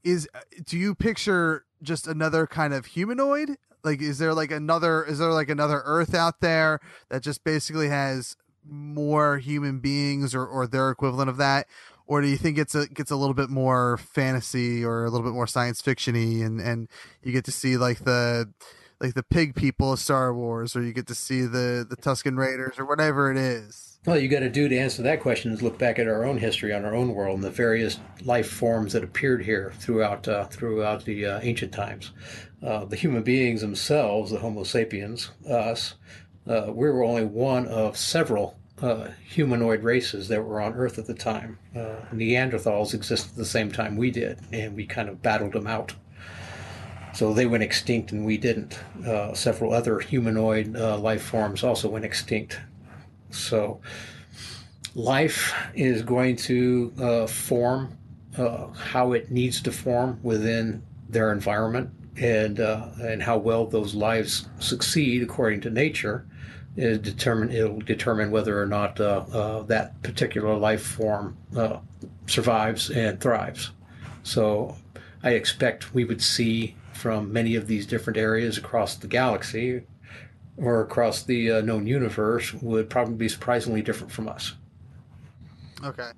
is 0.04 0.28
do 0.66 0.78
you 0.78 0.96
picture 0.96 1.66
just 1.84 2.08
another 2.08 2.48
kind 2.48 2.74
of 2.74 2.86
humanoid 2.86 3.58
like 3.84 4.02
is 4.02 4.18
there 4.18 4.34
like 4.34 4.52
another 4.52 5.04
is 5.04 5.20
there 5.20 5.32
like 5.32 5.50
another 5.50 5.82
earth 5.86 6.14
out 6.14 6.42
there 6.42 6.80
that 7.10 7.22
just 7.22 7.44
basically 7.44 7.90
has 7.90 8.36
more 8.68 9.38
human 9.38 9.80
beings 9.80 10.36
or, 10.36 10.46
or 10.46 10.68
their 10.68 10.92
equivalent 10.92 11.30
of 11.30 11.38
that 11.38 11.68
or 12.08 12.22
do 12.22 12.28
you 12.28 12.38
think 12.38 12.58
it's 12.58 12.76
a 12.76 12.88
gets 12.88 13.10
a 13.12 13.16
little 13.16 13.34
bit 13.34 13.50
more 13.50 13.98
fantasy 13.98 14.84
or 14.84 15.06
a 15.06 15.10
little 15.10 15.26
bit 15.26 15.34
more 15.34 15.48
science 15.48 15.82
fictiony 15.82 16.46
and 16.46 16.60
and 16.60 16.90
you 17.24 17.32
get 17.32 17.46
to 17.46 17.52
see 17.52 17.78
like 17.78 18.00
the 18.00 18.50
like 19.00 19.16
the 19.16 19.24
pig 19.24 19.56
people 19.56 19.94
of 19.94 20.00
Star 20.00 20.34
Wars 20.34 20.76
or 20.76 20.84
you 20.84 20.94
get 20.94 21.08
to 21.08 21.16
see 21.16 21.42
the 21.42 21.86
the 21.90 21.96
Tusken 21.96 22.38
Raiders 22.38 22.78
or 22.78 22.86
whatever 22.86 23.32
it 23.32 23.38
is 23.38 24.00
All 24.06 24.18
you 24.18 24.28
got 24.28 24.42
to 24.42 24.50
do 24.50 24.68
to 24.68 24.78
answer 24.78 25.02
that 25.04 25.22
question 25.22 25.52
is 25.52 25.62
look 25.62 25.78
back 25.78 26.00
at 26.00 26.08
our 26.08 26.26
own 26.26 26.38
history 26.38 26.74
on 26.74 26.86
our 26.86 26.94
own 26.94 27.14
world 27.16 27.36
and 27.36 27.44
the 27.44 27.50
various 27.50 28.00
life 28.24 28.50
forms 28.50 28.94
that 28.94 29.04
appeared 29.04 29.44
here 29.44 29.74
throughout 29.78 30.28
uh, 30.28 30.46
throughout 30.46 31.06
the 31.06 31.26
uh, 31.26 31.40
ancient 31.42 31.72
times. 31.72 32.12
Uh, 32.64 32.86
the 32.86 32.96
human 32.96 33.24
beings 33.24 33.62
themselves, 33.62 34.32
the 34.32 34.40
Homo 34.40 34.64
sapiens, 34.64 35.32
us, 35.50 35.96
uh, 36.48 36.68
we 36.70 36.90
were 36.90 37.04
only 37.04 37.26
one 37.26 37.68
of 37.68 37.98
several 37.98 38.58
uh, 38.82 39.10
humanoid 39.28 39.84
races 39.84 40.28
that 40.28 40.44
were 40.44 40.62
on 40.62 40.74
Earth 40.74 41.00
at 41.00 41.06
the 41.06 41.14
time. 41.14 41.58
Uh, 41.76 41.96
Neanderthals 42.14 42.94
existed 42.94 43.32
at 43.32 43.38
the 43.38 43.46
same 43.46 43.72
time 43.72 43.96
we 43.96 44.12
did, 44.12 44.40
and 44.52 44.76
we 44.76 44.86
kind 44.86 45.10
of 45.10 45.22
battled 45.22 45.54
them 45.54 45.68
out. 45.68 45.94
So 47.14 47.34
they 47.34 47.46
went 47.46 47.64
extinct 47.64 48.12
and 48.12 48.26
we 48.26 48.38
didn't. 48.38 48.80
Uh, 49.06 49.34
several 49.34 49.74
other 49.74 50.00
humanoid 50.00 50.76
life 50.76 51.22
forms 51.22 51.64
also 51.64 51.90
went 51.90 52.06
extinct. 52.06 52.60
So 53.32 53.82
life 54.96 55.54
is 55.76 56.04
going 56.04 56.38
to 56.38 57.28
form 57.28 57.98
how 58.36 59.12
it 59.14 59.30
needs 59.30 59.62
to 59.64 59.72
form 59.72 60.20
within 60.24 60.84
their 61.10 61.32
environment, 61.34 61.90
and 62.18 62.60
uh, 62.60 62.88
and 63.02 63.24
how 63.24 63.38
well 63.38 63.66
those 63.66 63.96
lives 63.96 64.48
succeed 64.60 65.24
according 65.24 65.62
to 65.62 65.70
nature 65.70 66.26
is 66.76 67.00
determine. 67.00 67.52
It'll 67.52 67.80
determine 67.80 68.32
whether 68.32 68.62
or 68.62 68.66
not 68.66 69.00
uh, 69.00 69.26
uh, 69.32 69.64
that 69.64 70.02
particular 70.04 70.56
life 70.56 70.84
form 70.84 71.38
uh, 71.56 71.78
survives 72.28 72.90
and 72.90 73.20
thrives. 73.20 73.72
So 74.24 74.76
I 75.24 75.32
expect 75.32 75.94
we 75.94 76.06
would 76.06 76.22
see 76.22 76.76
from 76.94 77.34
many 77.34 77.56
of 77.56 77.68
these 77.68 77.86
different 77.86 78.18
areas 78.18 78.58
across 78.58 78.96
the 78.96 79.08
galaxy 79.08 79.84
or 80.58 80.82
across 80.82 81.24
the 81.24 81.52
uh, 81.52 81.62
known 81.62 81.88
universe 81.88 82.54
would 82.54 82.90
probably 82.90 83.16
be 83.16 83.30
surprisingly 83.30 83.82
different 83.82 84.12
from 84.12 84.28
us. 84.28 84.54
Okay. 85.84 86.12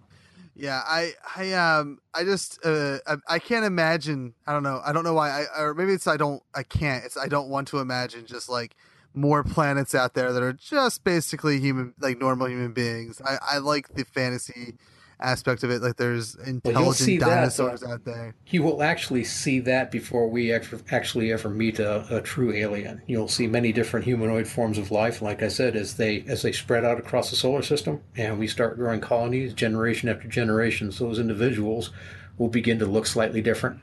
Yeah, 0.55 0.81
I, 0.85 1.13
I, 1.35 1.53
um, 1.53 1.99
I 2.13 2.23
just, 2.23 2.63
uh, 2.63 2.99
I, 3.07 3.15
I 3.27 3.39
can't 3.39 3.65
imagine. 3.65 4.35
I 4.45 4.53
don't 4.53 4.63
know. 4.63 4.81
I 4.85 4.93
don't 4.93 5.03
know 5.03 5.13
why. 5.15 5.45
I, 5.45 5.61
or 5.61 5.73
maybe 5.73 5.93
it's 5.93 6.05
I 6.05 6.17
don't. 6.17 6.43
I 6.53 6.61
can't. 6.63 7.03
It's 7.03 7.17
I 7.17 7.27
don't 7.27 7.49
want 7.49 7.67
to 7.69 7.79
imagine 7.79 8.25
just 8.27 8.49
like 8.49 8.75
more 9.15 9.43
planets 9.43 9.95
out 9.95 10.13
there 10.13 10.31
that 10.31 10.43
are 10.43 10.53
just 10.53 11.03
basically 11.03 11.59
human, 11.59 11.93
like 11.99 12.19
normal 12.19 12.47
human 12.49 12.71
beings. 12.71 13.19
I, 13.25 13.37
I 13.41 13.57
like 13.57 13.95
the 13.95 14.05
fantasy 14.05 14.75
aspect 15.23 15.63
of 15.63 15.71
it. 15.71 15.81
Like 15.81 15.95
there's 15.95 16.35
intelligent 16.35 17.19
that, 17.19 17.25
dinosaurs 17.25 17.83
uh, 17.83 17.93
out 17.93 18.05
there. 18.05 18.35
You 18.47 18.61
will 18.61 18.83
actually 18.83 19.23
see 19.23 19.59
that 19.61 19.89
before 19.89 20.27
we 20.27 20.51
actually 20.53 21.31
ever 21.31 21.49
meet 21.49 21.79
a, 21.79 22.05
a 22.15 22.21
true 22.21 22.53
alien. 22.53 23.01
You'll 23.07 23.27
see 23.27 23.47
many 23.47 23.71
different 23.71 24.05
humanoid 24.05 24.47
forms 24.47 24.77
of 24.77 24.91
life. 24.91 25.21
Like 25.21 25.41
I 25.41 25.47
said, 25.47 25.75
as 25.75 25.95
they 25.95 26.23
as 26.27 26.41
they 26.41 26.51
spread 26.51 26.85
out 26.85 26.99
across 26.99 27.29
the 27.29 27.35
solar 27.35 27.61
system, 27.61 28.01
and 28.15 28.37
we 28.37 28.47
start 28.47 28.77
growing 28.77 29.01
colonies, 29.01 29.53
generation 29.53 30.09
after 30.09 30.27
generation, 30.27 30.91
so 30.91 31.05
those 31.05 31.19
individuals 31.19 31.91
will 32.37 32.49
begin 32.49 32.79
to 32.79 32.85
look 32.85 33.07
slightly 33.07 33.41
different. 33.41 33.79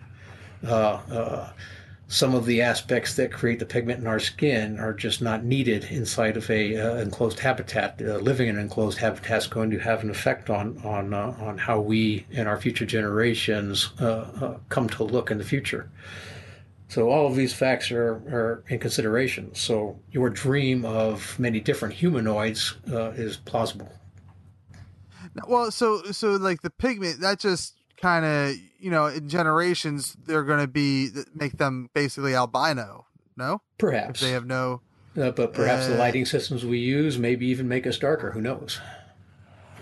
Uh, 0.67 1.01
uh, 1.11 1.53
some 2.11 2.35
of 2.35 2.45
the 2.45 2.61
aspects 2.61 3.15
that 3.15 3.33
create 3.33 3.61
the 3.61 3.65
pigment 3.65 4.01
in 4.01 4.07
our 4.09 4.19
skin 4.19 4.81
are 4.81 4.93
just 4.93 5.23
not 5.23 5.45
needed 5.45 5.85
inside 5.85 6.37
of 6.37 6.51
a 6.51 6.77
uh, 6.77 6.97
enclosed 6.97 7.39
habitat. 7.39 8.03
Uh, 8.05 8.17
living 8.17 8.49
in 8.49 8.57
an 8.57 8.63
enclosed 8.63 8.99
habitat 8.99 9.39
is 9.39 9.47
going 9.47 9.71
to 9.71 9.79
have 9.79 10.03
an 10.03 10.11
effect 10.11 10.51
on 10.51 10.77
on 10.85 11.15
uh, 11.15 11.37
on 11.39 11.57
how 11.57 11.81
we 11.81 12.27
and 12.33 12.49
our 12.49 12.61
future 12.61 12.85
generations 12.85 13.93
uh, 14.01 14.07
uh, 14.07 14.59
come 14.69 14.89
to 14.89 15.05
look 15.05 15.31
in 15.31 15.39
the 15.39 15.45
future. 15.45 15.89
So 16.89 17.09
all 17.11 17.29
of 17.29 17.37
these 17.37 17.55
facts 17.55 17.93
are, 17.93 18.15
are 18.15 18.65
in 18.67 18.81
consideration. 18.81 19.55
So 19.55 20.01
your 20.11 20.31
dream 20.31 20.85
of 20.85 21.39
many 21.39 21.61
different 21.61 21.95
humanoids 21.95 22.75
uh, 22.93 23.11
is 23.11 23.37
plausible. 23.37 23.93
Well, 25.47 25.71
so 25.71 26.03
so 26.11 26.33
like 26.33 26.63
the 26.63 26.71
pigment 26.71 27.21
that 27.21 27.39
just 27.39 27.80
kind 28.01 28.25
of 28.25 28.55
you 28.79 28.91
know 28.91 29.07
in 29.07 29.29
generations 29.29 30.17
they're 30.27 30.45
going 30.45 30.61
to 30.61 30.67
be 30.69 31.11
make 31.35 31.59
them 31.59 31.89
basically 31.95 32.35
albino. 32.35 33.07
No, 33.37 33.63
Perhaps 33.79 34.21
they 34.21 34.33
have 34.33 34.45
no. 34.47 34.83
Uh, 35.17 35.31
but 35.31 35.53
perhaps 35.55 35.87
the 35.87 35.95
Uh, 35.95 35.99
lighting 35.99 36.25
systems 36.27 36.65
we 36.65 36.79
use 36.79 37.19
maybe 37.19 37.47
even 37.47 37.67
make 37.69 37.87
us 37.87 37.99
darker. 37.99 38.33
Who 38.33 38.41
knows? 38.41 38.81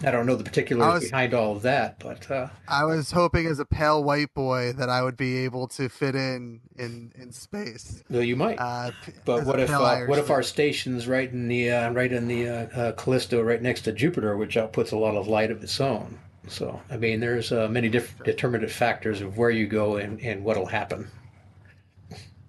I 0.01 0.13
don't 0.13 0.27
know 0.27 0.37
the 0.37 0.45
particulars 0.45 0.95
was- 0.95 1.11
behind 1.11 1.35
all 1.35 1.57
of 1.57 1.63
that, 1.63 1.99
but 1.99 2.31
uh, 2.31 2.49
I 2.69 2.85
was 2.85 3.11
hoping 3.11 3.47
as 3.47 3.59
a 3.59 3.65
pale 3.65 4.03
white 4.05 4.33
boy 4.33 4.73
that 4.75 4.89
I 4.89 5.03
would 5.03 5.17
be 5.17 5.39
able 5.39 5.67
to 5.69 5.89
fit 5.89 6.15
in 6.15 6.61
in 6.79 7.11
in 7.17 7.33
space. 7.33 8.05
well, 8.09 8.23
you 8.23 8.37
might. 8.37 8.59
Uh, 8.61 8.93
but 9.25 9.45
what 9.45 9.59
if 9.59 9.71
uh, 9.71 10.03
what 10.07 10.21
if 10.21 10.31
our 10.31 10.45
station's 10.45 11.09
right 11.09 11.31
in 11.33 11.49
the 11.49 11.71
uh, 11.73 11.91
right 11.91 12.13
in 12.13 12.29
the 12.29 12.49
uh, 12.49 12.53
uh, 12.81 12.93
Callisto, 12.93 13.43
right 13.43 13.61
next 13.61 13.81
to 13.83 13.93
Jupiter, 13.93 14.37
which 14.37 14.55
outputs 14.55 14.93
a 14.93 14.97
lot 14.97 15.17
of 15.17 15.27
light 15.27 15.51
of 15.51 15.65
its 15.65 15.81
own? 15.81 16.21
So 16.49 16.81
I 16.91 16.97
mean, 16.97 17.21
there's 17.21 17.53
uh, 17.53 17.69
many 17.69 17.89
different 17.89 18.25
determinative 18.25 18.73
factors 18.73 19.21
of 19.21 19.37
where 19.39 19.51
you 19.51 19.67
go 19.67 19.97
and, 19.97 20.21
and 20.21 20.45
what'll 20.45 20.67
happen. 20.67 21.09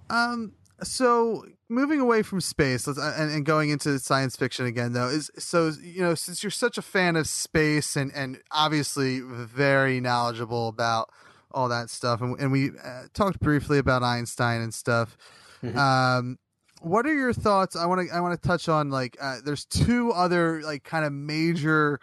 Um. 0.10 0.54
So 0.82 1.46
moving 1.68 2.00
away 2.00 2.24
from 2.24 2.40
space 2.40 2.88
uh, 2.88 3.14
and, 3.18 3.32
and 3.32 3.46
going 3.46 3.70
into 3.70 4.00
science 4.00 4.36
fiction 4.38 4.66
again, 4.66 4.94
though, 4.94 5.10
is 5.10 5.30
so 5.38 5.72
you 5.82 6.02
know 6.02 6.16
since 6.16 6.42
you're 6.44 6.52
such 6.52 6.78
a 6.78 6.82
fan 6.82 7.16
of 7.16 7.28
space 7.28 7.96
and 7.96 8.12
and 8.16 8.42
obviously 8.52 9.20
very 9.20 10.00
knowledgeable 10.00 10.70
about 10.70 11.10
all 11.52 11.68
that 11.68 11.90
stuff, 11.90 12.22
and, 12.22 12.40
and 12.40 12.52
we 12.52 12.70
uh, 12.84 13.04
talked 13.14 13.40
briefly 13.40 13.78
about 13.78 14.04
Einstein 14.04 14.62
and 14.62 14.74
stuff. 14.74 15.18
Um, 15.78 16.38
what 16.82 17.06
are 17.06 17.14
your 17.14 17.34
thoughts? 17.34 17.76
I 17.76 17.86
want 17.86 18.08
to 18.08 18.16
I 18.16 18.22
want 18.22 18.42
to 18.42 18.48
touch 18.48 18.70
on 18.70 18.90
like 18.90 19.18
uh, 19.22 19.38
there's 19.44 19.66
two 19.66 20.12
other 20.12 20.62
like 20.62 20.84
kind 20.84 21.06
of 21.06 21.12
major 21.12 22.00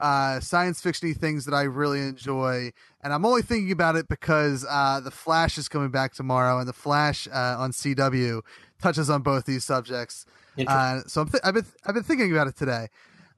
uh, 0.00 0.40
science 0.40 0.80
fictiony 0.80 1.16
things 1.16 1.44
that 1.44 1.54
I 1.54 1.62
really 1.62 2.00
enjoy, 2.00 2.72
and 3.02 3.12
I'm 3.12 3.24
only 3.24 3.42
thinking 3.42 3.72
about 3.72 3.96
it 3.96 4.08
because 4.08 4.64
uh, 4.68 5.00
the 5.00 5.10
Flash 5.10 5.58
is 5.58 5.68
coming 5.68 5.90
back 5.90 6.14
tomorrow, 6.14 6.58
and 6.58 6.68
the 6.68 6.72
Flash 6.72 7.26
uh, 7.28 7.56
on 7.58 7.72
CW 7.72 8.42
touches 8.80 9.10
on 9.10 9.22
both 9.22 9.44
these 9.44 9.64
subjects. 9.64 10.26
Uh, 10.66 11.00
so 11.06 11.22
I'm 11.22 11.28
th- 11.28 11.42
I've 11.44 11.54
been 11.54 11.66
I've 11.86 11.94
been 11.94 12.02
thinking 12.02 12.32
about 12.32 12.48
it 12.48 12.56
today. 12.56 12.88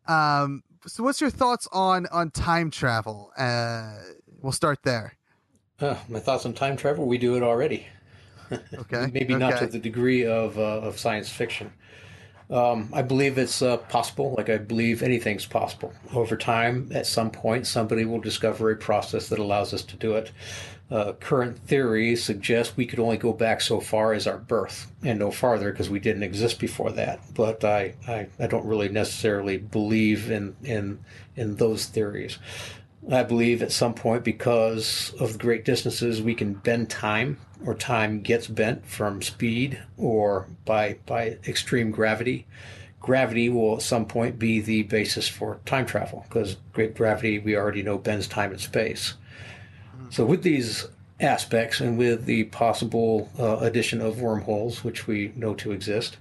Um, 0.06 0.62
so 0.86 1.02
what's 1.02 1.20
your 1.20 1.30
thoughts 1.30 1.68
on 1.72 2.06
on 2.06 2.30
time 2.30 2.70
travel? 2.70 3.32
Uh, 3.36 3.96
we'll 4.40 4.52
start 4.52 4.82
there. 4.82 5.16
Uh, 5.80 5.96
my 6.08 6.18
thoughts 6.18 6.46
on 6.46 6.54
time 6.54 6.76
travel: 6.76 7.06
we 7.06 7.18
do 7.18 7.36
it 7.36 7.42
already. 7.42 7.86
Okay, 8.74 9.08
maybe 9.12 9.36
not 9.36 9.58
to 9.58 9.66
the 9.68 9.78
degree 9.78 10.26
of 10.26 10.58
uh, 10.58 10.80
of 10.80 10.98
science 10.98 11.28
fiction. 11.28 11.72
Um, 12.50 12.88
I 12.92 13.02
believe 13.02 13.38
it's 13.38 13.62
uh, 13.62 13.76
possible. 13.76 14.34
Like 14.36 14.50
I 14.50 14.58
believe 14.58 15.02
anything's 15.02 15.46
possible. 15.46 15.92
Over 16.12 16.36
time, 16.36 16.90
at 16.92 17.06
some 17.06 17.30
point, 17.30 17.66
somebody 17.66 18.04
will 18.04 18.20
discover 18.20 18.70
a 18.70 18.76
process 18.76 19.28
that 19.28 19.38
allows 19.38 19.72
us 19.72 19.82
to 19.82 19.96
do 19.96 20.14
it. 20.14 20.32
Uh, 20.90 21.12
current 21.12 21.56
theories 21.68 22.24
suggest 22.24 22.76
we 22.76 22.84
could 22.84 22.98
only 22.98 23.16
go 23.16 23.32
back 23.32 23.60
so 23.60 23.78
far 23.78 24.12
as 24.12 24.26
our 24.26 24.38
birth 24.38 24.90
and 25.04 25.20
no 25.20 25.30
farther 25.30 25.70
because 25.70 25.88
we 25.88 26.00
didn't 26.00 26.24
exist 26.24 26.58
before 26.58 26.90
that. 26.90 27.20
But 27.32 27.64
I, 27.64 27.94
I, 28.08 28.26
I 28.40 28.48
don't 28.48 28.66
really 28.66 28.88
necessarily 28.88 29.56
believe 29.56 30.32
in, 30.32 30.56
in, 30.64 30.98
in 31.36 31.54
those 31.56 31.86
theories. 31.86 32.38
I 33.08 33.22
believe 33.22 33.62
at 33.62 33.72
some 33.72 33.94
point, 33.94 34.24
because 34.24 35.14
of 35.20 35.38
great 35.38 35.64
distances, 35.64 36.20
we 36.20 36.34
can 36.34 36.54
bend 36.54 36.90
time, 36.90 37.38
or 37.64 37.74
time 37.74 38.20
gets 38.22 38.46
bent 38.46 38.86
from 38.86 39.22
speed 39.22 39.80
or 39.96 40.48
by 40.64 40.98
by 41.06 41.38
extreme 41.46 41.90
gravity. 41.90 42.46
Gravity 43.00 43.48
will 43.48 43.76
at 43.76 43.82
some 43.82 44.04
point 44.04 44.38
be 44.38 44.60
the 44.60 44.82
basis 44.82 45.26
for 45.28 45.60
time 45.64 45.86
travel, 45.86 46.26
because 46.28 46.56
great 46.72 46.94
gravity 46.94 47.38
we 47.38 47.56
already 47.56 47.82
know 47.82 47.98
bends 47.98 48.28
time 48.28 48.50
and 48.50 48.60
space. 48.60 49.14
So 50.10 50.24
with 50.24 50.42
these 50.42 50.86
aspects, 51.20 51.80
and 51.80 51.98
with 51.98 52.24
the 52.24 52.44
possible 52.44 53.30
uh, 53.38 53.58
addition 53.58 54.00
of 54.00 54.20
wormholes, 54.20 54.82
which 54.82 55.06
we 55.06 55.32
know 55.36 55.54
to 55.54 55.72
exist, 55.72 56.16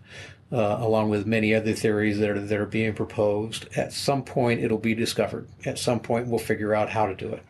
uh, 0.51 0.77
along 0.79 1.09
with 1.09 1.25
many 1.25 1.53
other 1.53 1.73
theories 1.73 2.19
that 2.19 2.29
are 2.29 2.39
that 2.39 2.59
are 2.59 2.65
being 2.65 2.93
proposed. 2.93 3.67
At 3.77 3.93
some 3.93 4.23
point, 4.23 4.61
it'll 4.61 4.77
be 4.77 4.95
discovered. 4.95 5.47
At 5.65 5.79
some 5.79 5.99
point, 5.99 6.27
we'll 6.27 6.39
figure 6.39 6.73
out 6.73 6.89
how 6.89 7.05
to 7.05 7.15
do 7.15 7.33
it. 7.33 7.43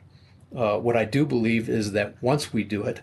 Uh, 0.56 0.80
what 0.80 0.98
I 0.98 1.06
do 1.06 1.26
believe 1.26 1.70
is 1.70 1.92
that 1.94 2.16
once 2.22 2.52
we 2.52 2.64
do 2.64 2.84
it, 2.84 3.02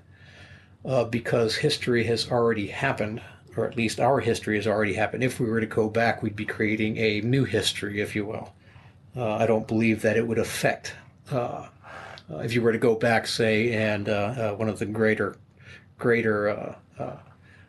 uh, 0.87 1.05
because 1.05 1.57
history 1.57 2.05
has 2.05 2.31
already 2.31 2.69
happened, 2.69 3.21
or 3.57 3.67
at 3.67 3.77
least 3.77 3.99
our 3.99 4.21
history 4.21 4.57
has 4.57 4.67
already 4.67 4.95
happened. 4.95 5.25
If 5.25 5.41
we 5.41 5.47
were 5.47 5.61
to 5.61 5.67
go 5.67 5.89
back, 5.89 6.23
we'd 6.23 6.37
be 6.37 6.45
creating 6.45 6.97
a 6.97 7.21
new 7.23 7.45
history, 7.45 8.01
if 8.01 8.15
you 8.15 8.25
will. 8.25 8.55
Uh, 9.17 9.35
I 9.35 9.47
don't 9.47 9.67
believe 9.67 10.03
that 10.03 10.17
it 10.17 10.27
would 10.27 10.39
affect. 10.39 10.95
Uh, 11.31 11.67
uh, 12.31 12.39
if 12.39 12.55
you 12.55 12.63
were 12.63 12.73
to 12.73 12.79
go 12.79 12.95
back, 12.95 13.27
say, 13.27 13.73
and 13.73 14.09
uh, 14.09 14.13
uh, 14.13 14.55
one 14.55 14.69
of 14.69 14.79
the 14.79 14.87
greater, 14.87 15.37
greater 15.99 16.77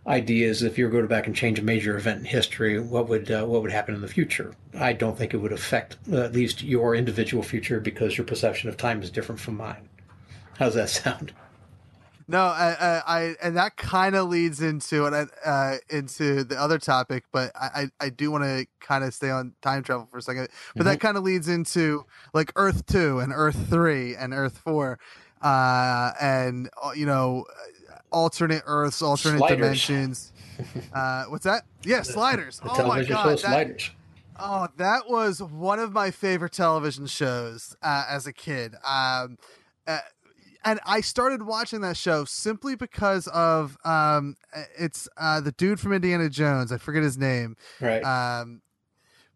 ideas, 0.05 0.63
if 0.63 0.77
you 0.77 0.85
were 0.85 0.91
to 0.91 1.01
go 1.01 1.07
back 1.07 1.27
and 1.27 1.35
change 1.35 1.59
a 1.59 1.61
major 1.61 1.97
event 1.97 2.19
in 2.19 2.25
history, 2.25 2.79
what 2.79 3.07
would 3.07 3.29
what 3.29 3.61
would 3.61 3.71
happen 3.71 3.93
in 3.93 4.01
the 4.01 4.07
future? 4.07 4.53
I 4.73 4.93
don't 4.93 5.17
think 5.17 5.33
it 5.33 5.37
would 5.37 5.51
affect 5.51 5.97
at 6.11 6.33
least 6.33 6.63
your 6.63 6.95
individual 6.95 7.43
future 7.43 7.79
because 7.79 8.17
your 8.17 8.25
perception 8.25 8.69
of 8.69 8.77
time 8.77 9.01
is 9.01 9.11
different 9.11 9.41
from 9.41 9.57
mine. 9.57 9.89
How's 10.57 10.75
that 10.75 10.89
sound? 10.89 11.33
No, 12.29 12.39
I, 12.41 12.75
I, 12.79 13.01
I 13.07 13.35
and 13.41 13.55
that 13.55 13.77
kind 13.77 14.15
of 14.15 14.27
leads 14.27 14.61
into 14.61 15.05
it 15.05 15.29
uh, 15.45 15.75
into 15.89 16.43
the 16.43 16.59
other 16.59 16.77
topic, 16.77 17.23
but 17.31 17.51
I, 17.55 17.89
I, 18.01 18.05
I 18.07 18.09
do 18.09 18.31
want 18.31 18.43
to 18.43 18.65
kind 18.81 19.03
of 19.05 19.13
stay 19.13 19.29
on 19.29 19.53
time 19.61 19.81
travel 19.83 20.07
for 20.11 20.17
a 20.17 20.21
second. 20.21 20.49
But 20.75 20.83
that 20.83 20.99
kind 20.99 21.15
of 21.15 21.23
leads 21.23 21.47
into 21.47 22.05
like 22.33 22.51
Earth 22.57 22.85
two 22.85 23.19
and 23.19 23.31
Earth 23.33 23.69
three 23.69 24.15
and 24.15 24.33
Earth 24.33 24.57
four, 24.57 24.99
uh, 25.41 26.11
and 26.19 26.69
uh, 26.83 26.91
you 26.93 27.05
know, 27.05 27.45
alternate 28.11 28.63
Earths, 28.65 29.01
alternate 29.01 29.39
Sliders. 29.39 29.57
dimensions. 29.57 30.31
Uh, 30.91 31.25
what's 31.25 31.43
that? 31.43 31.65
Yeah, 31.83 32.01
sliders. 32.01 32.59
The 32.59 32.71
oh 32.71 32.87
my 32.87 33.03
god, 33.03 33.29
that- 33.29 33.39
Sliders. 33.41 33.91
Oh, 34.39 34.67
that 34.77 35.07
was 35.07 35.39
one 35.41 35.77
of 35.79 35.93
my 35.93 36.09
favorite 36.09 36.51
television 36.53 37.05
shows 37.05 37.75
uh, 37.83 38.05
as 38.09 38.25
a 38.25 38.33
kid. 38.33 38.73
Um, 38.83 39.37
uh, 39.85 39.99
and 40.67 40.81
I 40.85 40.99
started 40.99 41.43
watching 41.43 41.79
that 41.81 41.95
show 41.95 42.25
simply 42.25 42.75
because 42.75 43.27
of 43.27 43.77
um, 43.85 44.35
it's 44.77 45.07
uh, 45.15 45.39
the 45.39 45.53
dude 45.53 45.79
from 45.79 45.93
Indiana 45.93 46.29
Jones. 46.29 46.73
I 46.73 46.77
forget 46.77 47.03
his 47.03 47.17
name. 47.17 47.55
Right. 47.79 48.01
Um, 48.01 48.61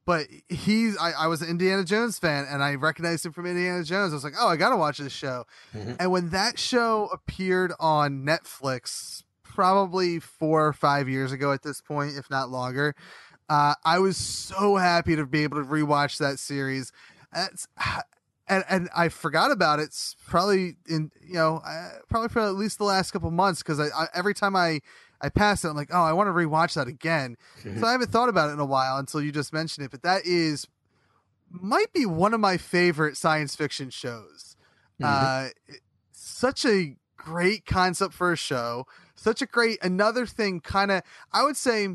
but 0.05 0.27
he's 0.49 0.97
I, 0.97 1.11
I 1.11 1.27
was 1.27 1.41
an 1.41 1.49
Indiana 1.49 1.85
Jones 1.85 2.19
fan 2.19 2.45
and 2.49 2.61
I 2.61 2.75
recognized 2.75 3.25
him 3.25 3.31
from 3.31 3.45
Indiana 3.45 3.81
Jones. 3.85 4.11
I 4.11 4.15
was 4.15 4.25
like, 4.25 4.33
oh, 4.37 4.47
I 4.47 4.57
gotta 4.57 4.75
watch 4.75 4.97
this 4.97 5.13
show. 5.13 5.45
And 5.99 6.11
when 6.11 6.31
that 6.31 6.59
show 6.59 7.07
appeared 7.13 7.71
on 7.79 8.25
Netflix, 8.25 9.23
probably 9.41 10.19
four 10.19 10.67
or 10.67 10.73
five 10.73 11.07
years 11.07 11.31
ago 11.31 11.53
at 11.53 11.61
this 11.61 11.79
point, 11.79 12.17
if 12.17 12.29
not 12.29 12.49
longer, 12.49 12.93
uh, 13.47 13.75
I 13.85 13.99
was 13.99 14.17
so 14.17 14.75
happy 14.75 15.15
to 15.15 15.25
be 15.25 15.43
able 15.43 15.63
to 15.63 15.69
rewatch 15.69 16.17
that 16.17 16.39
series. 16.39 16.91
That's 17.31 17.69
and 18.51 18.63
and 18.69 18.89
I 18.95 19.09
forgot 19.09 19.49
about 19.51 19.79
it 19.79 19.95
probably 20.27 20.75
in 20.87 21.11
you 21.25 21.33
know 21.35 21.61
uh, 21.65 21.89
probably 22.09 22.29
for 22.29 22.41
at 22.41 22.53
least 22.55 22.77
the 22.77 22.83
last 22.83 23.11
couple 23.11 23.31
months 23.31 23.63
because 23.63 23.79
I, 23.79 23.87
I 23.87 24.07
every 24.13 24.33
time 24.35 24.55
I 24.55 24.81
I 25.21 25.29
pass 25.29 25.63
it 25.65 25.69
I'm 25.69 25.75
like 25.75 25.89
oh 25.91 26.03
I 26.03 26.13
want 26.13 26.27
to 26.27 26.33
rewatch 26.33 26.75
that 26.75 26.87
again 26.87 27.37
so 27.79 27.85
I 27.87 27.93
haven't 27.93 28.11
thought 28.11 28.29
about 28.29 28.49
it 28.49 28.53
in 28.53 28.59
a 28.59 28.65
while 28.65 28.97
until 28.97 29.21
you 29.21 29.31
just 29.31 29.53
mentioned 29.53 29.85
it 29.85 29.91
but 29.91 30.03
that 30.03 30.25
is 30.25 30.67
might 31.49 31.91
be 31.93 32.05
one 32.05 32.33
of 32.33 32.39
my 32.39 32.57
favorite 32.57 33.17
science 33.17 33.55
fiction 33.55 33.89
shows 33.89 34.55
Uh, 35.07 35.49
such 36.11 36.65
a 36.65 36.95
great 37.17 37.65
concept 37.65 38.13
for 38.13 38.31
a 38.31 38.37
show. 38.37 38.85
Such 39.15 39.41
a 39.41 39.45
great 39.45 39.83
another 39.83 40.25
thing. 40.25 40.59
Kind 40.61 40.91
of, 40.91 41.01
I 41.33 41.43
would 41.43 41.57
say, 41.57 41.87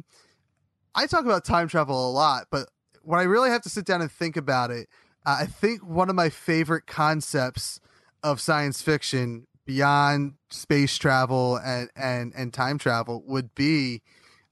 I 0.95 1.07
talk 1.07 1.25
about 1.25 1.45
time 1.45 1.69
travel 1.69 2.09
a 2.09 2.13
lot, 2.13 2.47
but 2.51 2.69
when 3.03 3.21
I 3.21 3.25
really 3.25 3.51
have 3.51 3.63
to 3.63 3.69
sit 3.69 3.85
down 3.85 4.01
and 4.01 4.11
think 4.11 4.37
about 4.37 4.71
it, 4.71 4.89
I 5.27 5.47
think 5.47 5.85
one 5.85 6.09
of 6.09 6.15
my 6.15 6.31
favorite 6.31 6.87
concepts 6.87 7.81
of 8.23 8.41
science 8.41 8.81
fiction 8.81 9.47
beyond 9.65 10.35
space 10.49 10.97
travel 10.97 11.57
and 11.57 11.91
and 11.97 12.33
and 12.37 12.55
time 12.55 12.79
travel 12.79 13.23
would 13.27 13.55
be 13.55 14.03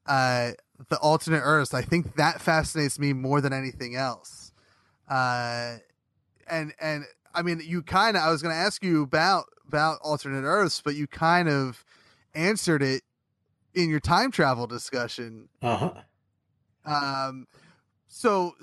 uh 0.07 0.51
the 0.89 0.99
alternate 0.99 1.43
earths. 1.43 1.73
I 1.73 1.83
think 1.83 2.17
that 2.17 2.41
fascinates 2.41 2.99
me 2.99 3.13
more 3.13 3.41
than 3.41 3.53
anything 3.53 3.95
else. 3.95 4.53
Uh 5.09 5.77
and 6.49 6.75
and 6.81 7.05
i 7.35 7.43
mean 7.43 7.61
you 7.65 7.83
kind 7.83 8.17
of 8.17 8.23
i 8.23 8.31
was 8.31 8.43
going 8.43 8.55
to 8.55 8.61
ask 8.61 8.85
you 8.85 9.03
about 9.03 9.47
about 9.67 9.99
alternate 10.03 10.45
earths 10.45 10.83
but 10.85 10.95
you 10.95 11.07
kind 11.07 11.49
of 11.49 11.85
answered 12.35 12.83
it 12.83 13.03
in 13.75 13.89
your 13.89 14.01
time 14.01 14.31
travel 14.31 14.67
discussion. 14.67 15.49
Uh 15.63 15.77
huh. 15.77 15.93
um 16.85 17.47
so 18.15 18.55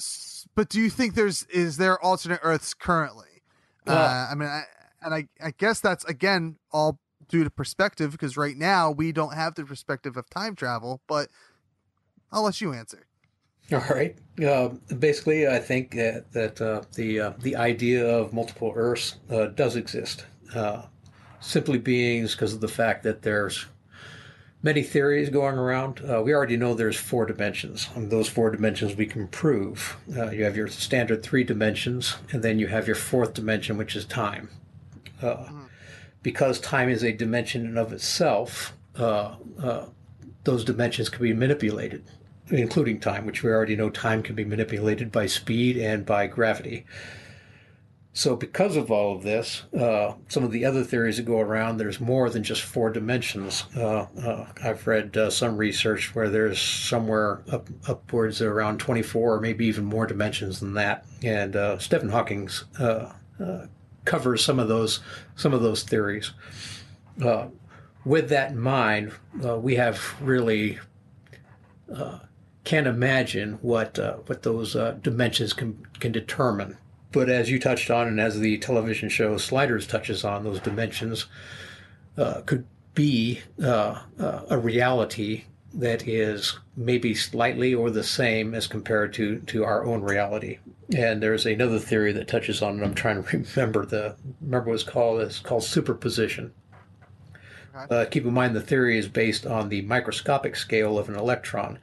but 0.56 0.70
do 0.70 0.80
you 0.80 0.90
think 0.90 1.14
there's 1.14 1.44
is 1.44 1.78
there 1.78 2.00
alternate 2.02 2.40
earths 2.42 2.74
currently 2.74 3.44
uh 3.86 4.28
i 4.32 4.36
mean 4.36 4.48
I, 4.48 4.64
and 5.02 5.14
i 5.14 5.28
i 5.44 5.52
guess 5.58 5.80
that's 5.80 6.06
again 6.06 6.58
all 6.72 7.00
due 7.28 7.44
to 7.44 7.50
perspective 7.50 8.12
because 8.12 8.38
right 8.38 8.56
now 8.56 8.92
we 8.92 9.12
don't 9.12 9.34
have 9.34 9.56
the 9.56 9.66
perspective 9.66 10.16
of 10.16 10.30
time 10.30 10.56
travel 10.56 11.02
but 11.08 11.28
i'll 12.32 12.44
let 12.44 12.62
you 12.62 12.74
answer 12.74 13.08
All 13.72 13.80
right. 13.90 14.18
Uh, 14.44 14.70
basically, 15.00 15.48
I 15.48 15.60
think 15.60 15.96
that, 15.96 16.30
that 16.34 16.60
uh, 16.60 16.82
the 16.96 17.20
uh, 17.22 17.34
the 17.40 17.56
idea 17.56 18.06
of 18.06 18.34
multiple 18.34 18.74
Earths 18.76 19.16
uh, 19.30 19.46
does 19.46 19.78
exist. 19.78 20.26
Uh, 20.54 20.82
simply 21.40 21.78
being 21.78 22.26
because 22.26 22.54
of 22.54 22.60
the 22.60 22.68
fact 22.68 23.04
that 23.04 23.22
there's 23.22 23.68
many 24.64 24.84
theories 24.84 25.30
going 25.30 25.58
around. 25.58 26.02
Uh, 26.02 26.22
we 26.22 26.34
already 26.34 26.58
know 26.58 26.74
there's 26.74 26.98
four 26.98 27.26
dimensions. 27.26 27.90
And 27.96 28.12
those 28.12 28.30
four 28.30 28.52
dimensions 28.52 28.96
we 28.96 29.06
can 29.06 29.28
prove. 29.28 29.98
Uh, 30.16 30.30
you 30.30 30.44
have 30.44 30.56
your 30.56 30.68
standard 30.68 31.24
three 31.24 31.44
dimensions, 31.44 32.16
and 32.32 32.44
then 32.44 32.60
you 32.60 32.68
have 32.68 32.88
your 32.88 32.96
fourth 32.96 33.34
dimension, 33.34 33.78
which 33.78 33.96
is 33.96 34.06
time. 34.06 34.50
Uh, 35.22 35.46
Because 36.24 36.60
time 36.60 36.90
is 36.90 37.04
a 37.04 37.12
dimension 37.12 37.66
in 37.66 37.78
of 37.78 37.92
itself, 37.92 38.74
uh, 38.96 39.36
uh, 39.62 39.86
those 40.44 40.64
dimensions 40.64 41.10
can 41.10 41.24
be 41.24 41.34
manipulated 41.34 42.04
including 42.52 43.00
time, 43.00 43.26
which 43.26 43.44
we 43.44 43.50
already 43.50 43.76
know 43.76 43.90
time 43.90 44.22
can 44.22 44.36
be 44.36 44.44
manipulated 44.44 45.12
by 45.12 45.26
speed 45.26 45.78
and 45.78 46.06
by 46.06 46.28
gravity. 46.28 46.86
So, 48.14 48.36
because 48.36 48.76
of 48.76 48.92
all 48.92 49.16
of 49.16 49.24
this, 49.24 49.64
uh, 49.74 50.16
some 50.28 50.44
of 50.44 50.52
the 50.52 50.66
other 50.66 50.84
theories 50.84 51.16
that 51.16 51.24
go 51.24 51.40
around, 51.40 51.78
there's 51.78 52.02
more 52.02 52.30
than 52.30 52.44
just 52.44 52.62
four 52.62 52.90
dimensions. 52.90 53.64
Uh, 53.76 54.08
uh, 54.22 54.48
I've 54.62 54.86
read 54.86 55.16
uh, 55.16 55.30
some 55.30 55.56
research 55.56 56.14
where 56.14 56.30
there's 56.30 56.60
somewhere 56.60 57.42
up, 57.50 57.70
upwards 57.88 58.42
around 58.42 58.80
24 58.80 59.36
or 59.36 59.40
maybe 59.40 59.66
even 59.66 59.86
more 59.86 60.06
dimensions 60.06 60.60
than 60.60 60.74
that. 60.74 61.06
And 61.24 61.56
uh, 61.56 61.78
Stephen 61.80 62.10
Hawking's 62.10 62.66
uh, 62.78 63.14
covers 64.04 64.44
some 64.44 64.60
of 64.60 64.68
those 64.68 65.00
some 65.38 65.54
of 65.54 65.62
those 65.62 65.84
theories. 65.84 66.32
With 68.04 68.30
that 68.30 68.52
in 68.52 68.60
mind, 68.60 69.14
we 69.36 69.76
have 69.76 70.16
really 70.20 70.80
can't 72.66 72.88
imagine 72.88 73.54
what 73.62 73.98
what 74.26 74.44
those 74.44 74.74
dimensions 75.02 75.54
can 75.54 75.88
can 76.02 76.12
determine. 76.12 76.78
But 77.12 77.30
as 77.30 77.50
you 77.50 77.60
touched 77.60 77.92
on, 77.92 78.08
and 78.08 78.20
as 78.20 78.40
the 78.40 78.58
television 78.58 79.10
show 79.10 79.38
Sliders 79.38 79.86
touches 79.86 80.24
on, 80.24 80.44
those 80.44 80.60
dimensions 80.60 81.26
uh, 82.18 82.42
could 82.46 82.66
be 82.94 83.42
uh, 83.62 84.02
uh, 84.20 84.44
a 84.50 84.58
reality 84.58 85.46
that 85.74 86.08
is 86.08 86.60
maybe 86.76 87.14
slightly 87.14 87.74
or 87.74 87.90
the 87.90 88.04
same 88.04 88.54
as 88.54 88.68
compared 88.68 89.14
to 89.14 89.40
to 89.40 89.64
our 89.64 89.86
own 89.86 90.02
reality. 90.02 90.60
And 90.96 91.24
there's 91.24 91.46
another 91.46 91.80
theory 91.80 92.12
that 92.14 92.28
touches 92.28 92.62
on, 92.62 92.74
and 92.74 92.84
I'm 92.84 92.94
trying 92.94 93.24
to 93.24 93.38
remember 93.56 93.86
the 93.86 94.16
remember 94.42 94.70
what 94.70 94.76
it's 94.76 94.84
called. 94.84 95.22
It's 95.22 95.40
called 95.40 95.64
superposition. 95.64 96.54
Uh, 97.90 98.06
keep 98.10 98.26
in 98.26 98.34
mind 98.34 98.54
the 98.54 98.62
theory 98.62 98.98
is 98.98 99.08
based 99.08 99.46
on 99.46 99.70
the 99.70 99.82
microscopic 99.84 100.58
scale 100.58 101.00
of 101.00 101.08
an 101.08 101.16
electron, 101.16 101.80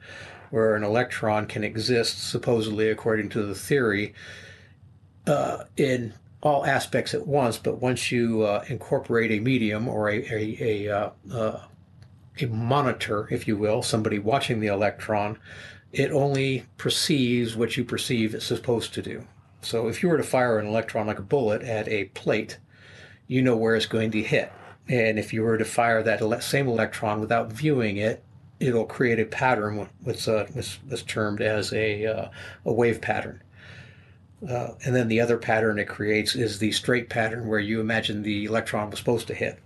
where 0.51 0.75
an 0.75 0.83
electron 0.83 1.47
can 1.47 1.63
exist, 1.63 2.29
supposedly 2.29 2.89
according 2.89 3.29
to 3.29 3.41
the 3.43 3.55
theory, 3.55 4.13
uh, 5.29 5.65
in 5.77 6.13
all 6.41 6.65
aspects 6.65 7.13
at 7.13 7.27
once. 7.27 7.57
But 7.57 7.81
once 7.81 8.11
you 8.11 8.43
uh, 8.43 8.65
incorporate 8.67 9.31
a 9.31 9.39
medium 9.39 9.87
or 9.87 10.09
a 10.09 10.17
a 10.17 10.57
a, 10.59 10.97
uh, 10.97 11.09
uh, 11.31 11.61
a 12.41 12.45
monitor, 12.47 13.27
if 13.31 13.47
you 13.47 13.55
will, 13.55 13.81
somebody 13.81 14.19
watching 14.19 14.59
the 14.59 14.67
electron, 14.67 15.37
it 15.91 16.11
only 16.11 16.65
perceives 16.77 17.55
what 17.55 17.77
you 17.77 17.83
perceive 17.83 18.33
it's 18.33 18.45
supposed 18.45 18.93
to 18.93 19.01
do. 19.01 19.25
So 19.61 19.87
if 19.87 20.01
you 20.01 20.09
were 20.09 20.17
to 20.17 20.23
fire 20.23 20.57
an 20.57 20.67
electron 20.67 21.07
like 21.07 21.19
a 21.19 21.23
bullet 21.23 21.61
at 21.63 21.87
a 21.89 22.05
plate, 22.05 22.57
you 23.27 23.41
know 23.41 23.57
where 23.57 23.75
it's 23.75 23.85
going 23.85 24.11
to 24.11 24.23
hit. 24.23 24.51
And 24.87 25.19
if 25.19 25.33
you 25.33 25.43
were 25.43 25.57
to 25.57 25.65
fire 25.65 26.01
that 26.01 26.21
ele- 26.21 26.41
same 26.41 26.67
electron 26.67 27.19
without 27.19 27.51
viewing 27.51 27.97
it, 27.97 28.23
it'll 28.59 28.85
create 28.85 29.19
a 29.19 29.25
pattern, 29.25 29.77
wh- 29.77 30.07
what's, 30.07 30.27
uh, 30.27 30.47
what's, 30.53 30.79
what's 30.87 31.03
termed 31.03 31.41
as 31.41 31.73
a, 31.73 32.05
uh, 32.05 32.29
a 32.65 32.73
wave 32.73 33.01
pattern. 33.01 33.43
Uh, 34.47 34.69
and 34.85 34.95
then 34.95 35.07
the 35.09 35.19
other 35.19 35.37
pattern 35.37 35.79
it 35.79 35.87
creates 35.87 36.35
is 36.35 36.59
the 36.59 36.71
straight 36.71 37.09
pattern 37.09 37.47
where 37.47 37.59
you 37.59 37.81
imagine 37.81 38.23
the 38.23 38.45
electron 38.45 38.89
was 38.89 38.99
supposed 38.99 39.27
to 39.27 39.33
hit. 39.33 39.59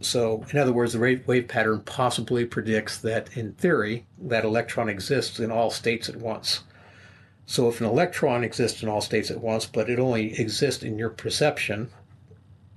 So, 0.00 0.44
in 0.52 0.58
other 0.58 0.72
words, 0.72 0.92
the 0.92 1.00
wave, 1.00 1.26
wave 1.26 1.48
pattern 1.48 1.80
possibly 1.80 2.44
predicts 2.44 2.98
that, 2.98 3.36
in 3.36 3.54
theory, 3.54 4.06
that 4.20 4.44
electron 4.44 4.88
exists 4.88 5.40
in 5.40 5.50
all 5.50 5.70
states 5.70 6.08
at 6.08 6.16
once. 6.16 6.62
So, 7.46 7.68
if 7.68 7.80
an 7.80 7.86
electron 7.86 8.44
exists 8.44 8.82
in 8.82 8.88
all 8.88 9.00
states 9.00 9.30
at 9.30 9.40
once, 9.40 9.66
but 9.66 9.90
it 9.90 9.98
only 9.98 10.38
exists 10.38 10.84
in 10.84 10.98
your 10.98 11.10
perception, 11.10 11.90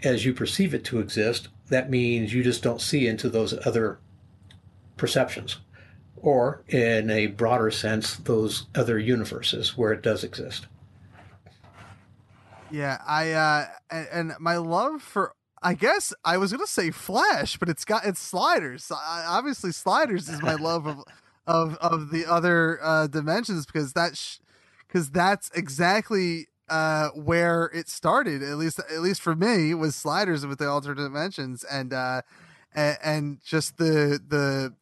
as 0.03 0.25
you 0.25 0.33
perceive 0.33 0.73
it 0.73 0.83
to 0.85 0.99
exist, 0.99 1.49
that 1.69 1.91
means 1.91 2.33
you 2.33 2.43
just 2.43 2.63
don't 2.63 2.81
see 2.81 3.07
into 3.07 3.29
those 3.29 3.53
other 3.67 3.99
perceptions. 4.97 5.57
Or, 6.17 6.63
in 6.67 7.09
a 7.09 7.27
broader 7.27 7.69
sense, 7.69 8.15
those 8.15 8.65
other 8.73 8.97
universes 8.97 9.77
where 9.77 9.91
it 9.91 10.01
does 10.01 10.23
exist. 10.23 10.65
Yeah, 12.71 12.99
I 13.07 13.33
uh 13.33 13.67
and, 13.91 14.09
and 14.13 14.33
my 14.41 14.57
love 14.57 15.03
for 15.03 15.33
I 15.63 15.75
guess 15.75 16.13
I 16.25 16.37
was 16.37 16.53
gonna 16.53 16.67
say 16.67 16.91
Flash, 16.91 17.57
but 17.57 17.69
it's 17.69 17.85
got 17.85 18.05
it's 18.05 18.21
Sliders. 18.21 18.91
I, 18.91 19.25
obviously, 19.27 19.73
Sliders 19.73 20.29
is 20.29 20.41
my 20.43 20.55
love 20.55 20.87
of 20.87 21.03
of 21.47 21.77
of 21.77 22.11
the 22.11 22.25
other 22.27 22.79
uh, 22.83 23.07
dimensions 23.07 23.67
because 23.67 23.93
that 23.93 24.13
because 24.87 25.11
that's 25.11 25.51
exactly 25.55 26.47
uh 26.69 27.09
where 27.11 27.71
it 27.75 27.89
started. 27.89 28.43
At 28.43 28.57
least 28.57 28.79
at 28.79 29.01
least 29.01 29.21
for 29.21 29.35
me 29.35 29.75
was 29.75 29.95
Sliders 29.95 30.47
with 30.47 30.59
the 30.59 30.69
alternate 30.69 31.03
dimensions 31.03 31.65
and 31.65 31.93
uh 31.93 32.23
and, 32.75 32.99
and 33.03 33.39
just 33.45 33.77
the 33.77 34.19
the 34.27 34.73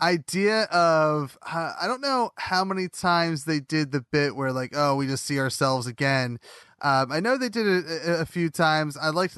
idea 0.00 0.64
of 0.64 1.38
uh, 1.42 1.72
I 1.80 1.86
don't 1.86 2.00
know 2.00 2.30
how 2.36 2.64
many 2.64 2.88
times 2.88 3.44
they 3.44 3.60
did 3.60 3.92
the 3.92 4.04
bit 4.12 4.36
where 4.36 4.52
like 4.52 4.72
oh 4.74 4.96
we 4.96 5.06
just 5.06 5.24
see 5.24 5.38
ourselves 5.38 5.86
again. 5.86 6.38
Um, 6.82 7.10
I 7.10 7.20
know 7.20 7.38
they 7.38 7.48
did 7.48 7.66
it 7.66 7.84
a, 7.86 8.20
a 8.20 8.26
few 8.26 8.50
times. 8.50 8.96
I 8.96 9.08
like 9.10 9.32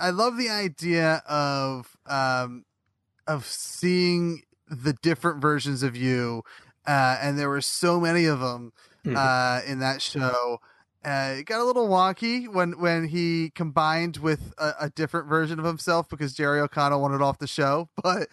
I 0.00 0.10
love 0.10 0.36
the 0.36 0.50
idea 0.50 1.22
of 1.28 1.96
um 2.06 2.64
of 3.26 3.46
seeing 3.46 4.42
the 4.68 4.92
different 4.94 5.40
versions 5.40 5.82
of 5.82 5.96
you, 5.96 6.42
uh, 6.86 7.18
and 7.20 7.38
there 7.38 7.48
were 7.48 7.60
so 7.60 8.00
many 8.00 8.26
of 8.26 8.40
them 8.40 8.72
uh, 9.16 9.60
in 9.66 9.78
that 9.80 10.02
show. 10.02 10.58
Uh, 11.04 11.36
it 11.38 11.44
got 11.44 11.60
a 11.60 11.64
little 11.64 11.88
wonky 11.88 12.48
when 12.52 12.72
when 12.80 13.06
he 13.06 13.50
combined 13.54 14.16
with 14.16 14.52
a, 14.58 14.72
a 14.80 14.90
different 14.90 15.28
version 15.28 15.58
of 15.60 15.64
himself 15.64 16.08
because 16.08 16.34
Jerry 16.34 16.60
O'Connell 16.60 17.00
wanted 17.00 17.22
off 17.22 17.38
the 17.38 17.46
show. 17.46 17.88
But 18.02 18.28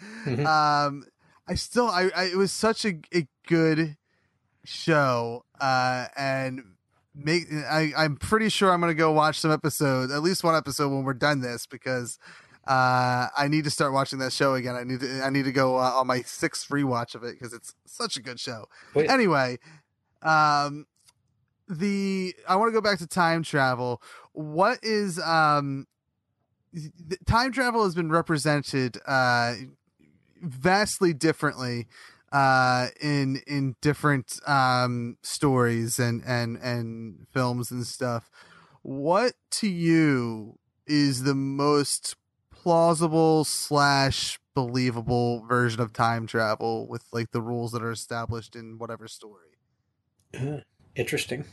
um, 0.45 1.05
I 1.47 1.55
still, 1.55 1.87
I, 1.87 2.09
I 2.15 2.23
it 2.25 2.37
was 2.37 2.51
such 2.51 2.85
a, 2.85 2.99
a 3.13 3.27
good 3.47 3.97
show, 4.63 5.43
uh, 5.59 6.07
and 6.15 6.63
make 7.15 7.43
I, 7.51 7.91
I'm 7.97 8.15
pretty 8.15 8.49
sure 8.49 8.71
I'm 8.71 8.79
gonna 8.79 8.93
go 8.93 9.11
watch 9.11 9.39
some 9.39 9.51
episodes, 9.51 10.11
at 10.11 10.21
least 10.23 10.43
one 10.43 10.55
episode 10.55 10.89
when 10.89 11.03
we're 11.03 11.13
done 11.13 11.41
this 11.41 11.65
because 11.65 12.17
uh, 12.67 13.27
I 13.37 13.47
need 13.49 13.65
to 13.65 13.69
start 13.69 13.93
watching 13.93 14.19
that 14.19 14.31
show 14.31 14.53
again. 14.55 14.75
I 14.75 14.83
need 14.83 15.01
to 15.01 15.21
I 15.23 15.29
need 15.29 15.45
to 15.45 15.51
go 15.51 15.77
uh, 15.77 15.91
on 15.95 16.07
my 16.07 16.21
sixth 16.21 16.69
rewatch 16.69 17.15
of 17.15 17.23
it 17.23 17.37
because 17.37 17.53
it's 17.53 17.75
such 17.85 18.17
a 18.17 18.21
good 18.21 18.39
show. 18.39 18.65
Wait. 18.93 19.09
Anyway, 19.09 19.59
um, 20.21 20.85
the 21.67 22.33
I 22.47 22.55
want 22.55 22.69
to 22.69 22.73
go 22.73 22.81
back 22.81 22.99
to 22.99 23.07
time 23.07 23.43
travel. 23.43 24.01
What 24.31 24.79
is 24.81 25.19
um, 25.19 25.87
time 27.27 27.51
travel 27.51 27.83
has 27.83 27.95
been 27.95 28.09
represented 28.09 28.97
uh 29.05 29.55
vastly 30.43 31.13
differently 31.13 31.87
uh 32.31 32.87
in 33.01 33.41
in 33.47 33.75
different 33.81 34.39
um 34.47 35.17
stories 35.23 35.99
and 35.99 36.23
and 36.25 36.57
and 36.57 37.27
films 37.31 37.71
and 37.71 37.85
stuff 37.85 38.29
what 38.81 39.33
to 39.51 39.67
you 39.67 40.57
is 40.85 41.23
the 41.23 41.35
most 41.35 42.15
plausible 42.51 43.43
slash 43.43 44.39
believable 44.53 45.45
version 45.45 45.81
of 45.81 45.93
time 45.93 46.27
travel 46.27 46.87
with 46.87 47.05
like 47.11 47.31
the 47.31 47.41
rules 47.41 47.71
that 47.71 47.81
are 47.81 47.91
established 47.91 48.55
in 48.55 48.77
whatever 48.77 49.07
story. 49.07 49.57
Interesting. 50.95 51.45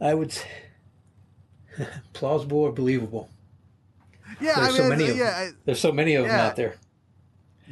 I 0.00 0.14
would 0.14 0.32
say 0.32 0.48
plausible 2.12 2.58
or 2.58 2.72
believable. 2.72 3.28
Yeah, 4.40 4.60
There's 4.60 4.74
I 4.74 4.76
so 4.78 4.88
many 4.88 5.08
of 5.10 5.16
yeah, 5.16 5.44
them. 5.46 5.56
There's 5.64 5.80
so 5.80 5.92
many 5.92 6.14
of 6.14 6.26
them 6.26 6.34
out 6.38 6.56
there. 6.56 6.76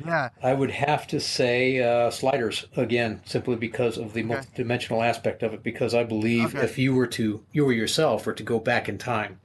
Yeah, 0.04 0.28
I 0.42 0.54
would 0.54 0.70
have 0.70 1.08
to 1.08 1.18
say 1.20 1.82
uh, 1.82 2.10
sliders 2.10 2.66
again, 2.76 3.20
simply 3.24 3.56
because 3.56 3.98
of 3.98 4.12
the 4.12 4.22
multidimensional 4.22 5.04
aspect 5.04 5.42
of 5.42 5.52
it. 5.54 5.62
Because 5.64 5.92
I 5.94 6.04
believe 6.04 6.54
Okay. 6.54 6.64
if 6.64 6.78
you 6.78 6.94
were 6.94 7.08
to, 7.08 7.44
you 7.52 7.64
were 7.64 7.72
yourself, 7.72 8.24
were 8.26 8.32
to 8.32 8.42
go 8.44 8.60
back 8.60 8.88
in 8.88 8.96
time, 8.98 9.40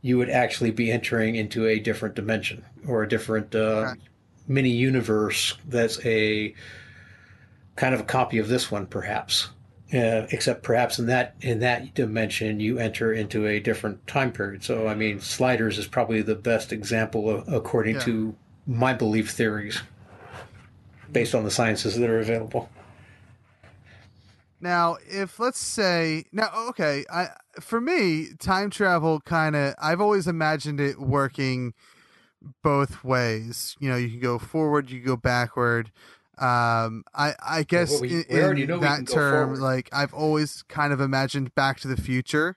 you 0.00 0.18
would 0.18 0.30
actually 0.30 0.70
be 0.70 0.90
entering 0.92 1.34
into 1.34 1.66
a 1.66 1.78
different 1.80 2.14
dimension 2.14 2.64
or 2.86 3.02
a 3.02 3.08
different 3.08 3.54
uh, 3.56 3.58
Okay. 3.90 4.00
mini 4.46 4.70
universe 4.70 5.54
that's 5.66 5.98
a 6.04 6.54
kind 7.74 7.94
of 7.94 8.00
a 8.00 8.04
copy 8.04 8.38
of 8.38 8.46
this 8.48 8.70
one, 8.70 8.86
perhaps. 8.86 9.48
Uh, 9.92 10.26
except 10.30 10.62
perhaps 10.62 10.98
in 10.98 11.04
that 11.04 11.34
in 11.42 11.58
that 11.58 11.92
dimension 11.92 12.60
you 12.60 12.78
enter 12.78 13.12
into 13.12 13.46
a 13.46 13.60
different 13.60 14.06
time 14.06 14.32
period. 14.32 14.64
So 14.64 14.88
I 14.88 14.94
mean, 14.94 15.20
sliders 15.20 15.76
is 15.76 15.86
probably 15.86 16.22
the 16.22 16.34
best 16.34 16.72
example 16.72 17.28
of, 17.28 17.52
according 17.52 17.96
Yeah. 17.96 18.00
to 18.04 18.34
my 18.66 18.94
belief 18.94 19.30
theories, 19.32 19.82
based 21.12 21.34
on 21.34 21.44
the 21.44 21.50
sciences 21.50 21.98
that 21.98 22.08
are 22.08 22.20
available. 22.20 22.70
Now, 24.62 24.96
if 25.10 25.38
let's 25.38 25.58
say 25.58 26.24
now, 26.32 26.48
okay, 26.70 27.04
I 27.12 27.28
for 27.60 27.78
me, 27.78 28.28
time 28.38 28.70
travel 28.70 29.20
kind 29.20 29.54
of 29.54 29.74
I've 29.78 30.00
always 30.00 30.26
imagined 30.26 30.80
it 30.80 31.00
working 31.00 31.74
both 32.62 33.04
ways. 33.04 33.76
You 33.78 33.90
know, 33.90 33.96
you 33.96 34.08
can 34.08 34.20
go 34.20 34.38
forward, 34.38 34.90
you 34.90 35.00
can 35.00 35.06
go 35.06 35.16
backward. 35.16 35.90
Um, 36.42 37.04
I 37.14 37.34
I 37.40 37.62
guess 37.62 37.92
well, 37.92 38.00
we- 38.02 38.12
in, 38.14 38.24
we 38.28 38.42
already 38.42 38.62
in 38.62 38.68
know 38.68 38.78
that 38.80 39.06
term, 39.06 39.48
forward. 39.56 39.58
like 39.60 39.88
I've 39.92 40.12
always 40.12 40.62
kind 40.64 40.92
of 40.92 41.00
imagined 41.00 41.54
Back 41.54 41.78
to 41.80 41.88
the 41.88 41.96
Future 41.96 42.56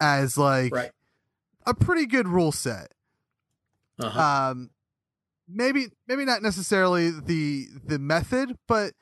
as 0.00 0.38
like 0.38 0.72
Right. 0.74 0.92
a 1.66 1.74
pretty 1.74 2.06
good 2.06 2.28
rule 2.28 2.52
set. 2.52 2.92
Uh-huh. 3.98 4.50
Um, 4.50 4.70
maybe 5.48 5.88
maybe 6.06 6.24
not 6.24 6.42
necessarily 6.42 7.10
the 7.10 7.66
the 7.84 7.98
method, 7.98 8.56
but 8.68 8.94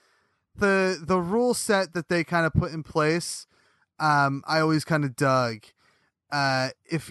the 0.56 0.98
the 1.02 1.20
rule 1.20 1.54
set 1.54 1.92
that 1.94 2.08
they 2.08 2.24
kind 2.24 2.46
of 2.46 2.52
put 2.54 2.72
in 2.72 2.82
place. 2.82 3.46
Um, 3.98 4.42
I 4.46 4.60
always 4.60 4.84
kind 4.84 5.04
of 5.04 5.14
dug. 5.14 5.58
Uh, 6.32 6.70
if 6.88 7.10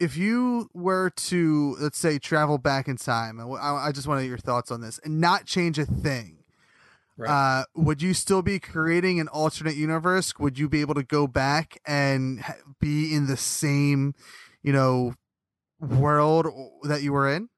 if 0.00 0.16
you 0.16 0.70
were 0.74 1.10
to 1.10 1.76
let's 1.80 1.98
say 1.98 2.18
travel 2.18 2.58
back 2.58 2.88
in 2.88 2.96
time, 2.96 3.40
I, 3.40 3.88
I 3.88 3.92
just 3.92 4.06
want 4.06 4.18
to 4.18 4.24
get 4.24 4.28
your 4.28 4.38
thoughts 4.38 4.70
on 4.70 4.80
this 4.80 5.00
and 5.04 5.20
not 5.20 5.44
change 5.44 5.78
a 5.78 5.84
thing. 5.86 6.38
Right. 7.16 7.30
Uh, 7.30 7.64
would 7.74 8.00
you 8.00 8.14
still 8.14 8.42
be 8.42 8.60
creating 8.60 9.18
an 9.18 9.26
alternate 9.26 9.74
universe? 9.74 10.38
Would 10.38 10.56
you 10.56 10.68
be 10.68 10.80
able 10.82 10.94
to 10.94 11.02
go 11.02 11.26
back 11.26 11.80
and 11.84 12.44
be 12.80 13.12
in 13.12 13.26
the 13.26 13.36
same, 13.36 14.14
you 14.62 14.72
know, 14.72 15.14
world 15.80 16.46
that 16.84 17.02
you 17.02 17.12
were 17.12 17.28
in? 17.28 17.48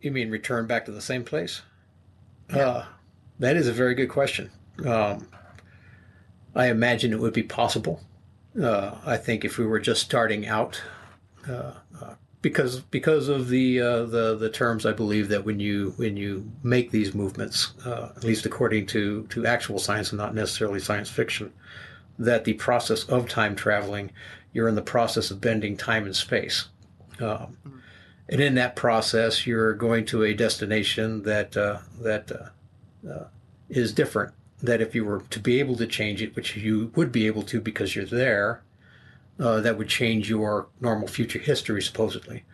You 0.00 0.12
mean 0.12 0.30
return 0.30 0.68
back 0.68 0.84
to 0.84 0.92
the 0.92 1.02
same 1.02 1.24
place? 1.24 1.62
Uh, 2.48 2.84
that 3.40 3.56
is 3.56 3.66
a 3.66 3.72
very 3.72 3.96
good 3.96 4.08
question. 4.08 4.50
Um, 4.86 5.28
I 6.54 6.68
imagine 6.68 7.12
it 7.12 7.18
would 7.18 7.32
be 7.32 7.42
possible. 7.42 8.00
Uh, 8.60 8.92
I 9.04 9.16
think 9.16 9.44
if 9.44 9.58
we 9.58 9.66
were 9.66 9.80
just 9.80 10.02
starting 10.02 10.46
out, 10.46 10.80
because 12.44 12.80
because 12.80 13.28
of 13.28 13.48
the 13.48 13.80
uh, 13.80 14.04
the 14.04 14.36
the 14.36 14.50
terms, 14.50 14.84
I 14.84 14.92
believe 14.92 15.30
that 15.30 15.46
when 15.46 15.58
you 15.58 15.94
when 15.96 16.14
you 16.14 16.52
make 16.62 16.90
these 16.90 17.14
movements, 17.14 17.72
uh, 17.86 18.10
at 18.14 18.22
least 18.22 18.44
according 18.44 18.84
to 18.88 19.26
to 19.30 19.46
actual 19.46 19.78
science 19.78 20.12
and 20.12 20.18
not 20.18 20.34
necessarily 20.34 20.78
science 20.78 21.08
fiction, 21.08 21.54
that 22.18 22.44
the 22.44 22.52
process 22.52 23.04
of 23.04 23.30
time 23.30 23.56
traveling, 23.56 24.10
you're 24.52 24.68
in 24.68 24.74
the 24.74 24.82
process 24.82 25.30
of 25.30 25.40
bending 25.40 25.74
time 25.74 26.04
and 26.04 26.14
space. 26.14 26.68
Um, 27.18 27.56
and 28.28 28.42
in 28.42 28.54
that 28.56 28.76
process, 28.76 29.46
you're 29.46 29.72
going 29.72 30.04
to 30.06 30.24
a 30.24 30.34
destination 30.34 31.22
that 31.22 31.56
uh, 31.56 31.78
that 32.02 32.30
uh, 32.30 33.10
uh, 33.10 33.28
is 33.70 33.94
different. 33.94 34.34
That 34.62 34.82
if 34.82 34.94
you 34.94 35.06
were 35.06 35.22
to 35.30 35.40
be 35.40 35.60
able 35.60 35.76
to 35.76 35.86
change 35.86 36.20
it, 36.20 36.36
which 36.36 36.56
you 36.56 36.92
would 36.94 37.10
be 37.10 37.26
able 37.26 37.42
to 37.44 37.58
because 37.58 37.96
you're 37.96 38.04
there, 38.04 38.62
uh, 39.38 39.60
that 39.60 39.76
would 39.76 39.88
change 39.88 40.28
your 40.30 40.68
normal 40.80 41.08
future 41.08 41.38
history 41.38 41.82
supposedly. 41.82 42.44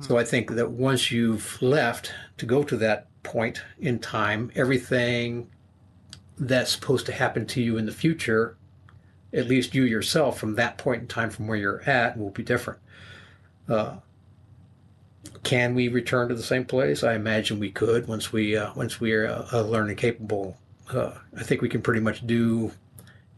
So 0.00 0.18
I 0.18 0.24
think 0.24 0.50
that 0.50 0.70
once 0.70 1.10
you've 1.10 1.60
left 1.62 2.12
to 2.36 2.46
go 2.46 2.62
to 2.62 2.76
that 2.76 3.06
point 3.22 3.62
in 3.78 3.98
time, 3.98 4.50
everything 4.54 5.50
that's 6.38 6.72
supposed 6.72 7.06
to 7.06 7.12
happen 7.12 7.46
to 7.46 7.62
you 7.62 7.78
in 7.78 7.86
the 7.86 7.92
future, 7.92 8.56
at 9.32 9.48
least 9.48 9.74
you 9.74 9.84
yourself 9.84 10.38
from 10.38 10.54
that 10.56 10.76
point 10.76 11.02
in 11.02 11.08
time 11.08 11.30
from 11.30 11.46
where 11.46 11.56
you're 11.56 11.82
at, 11.88 12.18
will 12.18 12.30
be 12.30 12.42
different. 12.42 12.78
Uh, 13.68 13.96
can 15.42 15.74
we 15.74 15.88
return 15.88 16.28
to 16.28 16.34
the 16.34 16.42
same 16.42 16.64
place? 16.64 17.02
I 17.02 17.14
imagine 17.14 17.58
we 17.58 17.70
could 17.70 18.06
once 18.06 18.32
we 18.32 18.56
uh, 18.56 18.72
once 18.74 19.00
we 19.00 19.12
are 19.12 19.26
uh, 19.26 19.48
uh, 19.52 19.62
learning 19.62 19.96
capable. 19.96 20.56
Uh, 20.90 21.12
I 21.36 21.42
think 21.42 21.62
we 21.62 21.68
can 21.68 21.82
pretty 21.82 22.00
much 22.00 22.26
do 22.26 22.70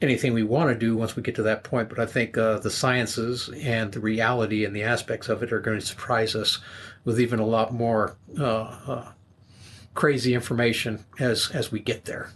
anything 0.00 0.32
we 0.32 0.42
want 0.42 0.70
to 0.70 0.74
do 0.78 0.96
once 0.96 1.16
we 1.16 1.22
get 1.22 1.34
to 1.36 1.42
that 1.42 1.64
point. 1.64 1.88
But 1.88 1.98
I 1.98 2.06
think 2.06 2.38
uh, 2.38 2.58
the 2.58 2.70
sciences 2.70 3.50
and 3.62 3.92
the 3.92 4.00
reality 4.00 4.64
and 4.64 4.74
the 4.74 4.82
aspects 4.82 5.28
of 5.28 5.42
it 5.42 5.52
are 5.52 5.60
going 5.60 5.80
to 5.80 5.84
surprise 5.86 6.34
us 6.34 6.58
with 7.04 7.20
even 7.20 7.38
a 7.38 7.46
lot 7.46 7.72
more 7.72 8.16
uh, 8.38 8.44
uh, 8.86 9.12
crazy 9.94 10.34
information 10.34 11.04
as 11.18 11.50
as 11.52 11.72
we 11.72 11.80
get 11.80 12.04
there. 12.04 12.30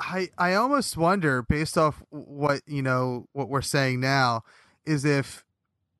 I 0.00 0.30
I 0.36 0.54
almost 0.54 0.96
wonder, 0.96 1.42
based 1.42 1.78
off 1.78 2.02
what 2.10 2.62
you 2.66 2.82
know, 2.82 3.26
what 3.32 3.48
we're 3.48 3.62
saying 3.62 4.00
now, 4.00 4.42
is 4.84 5.04
if 5.04 5.44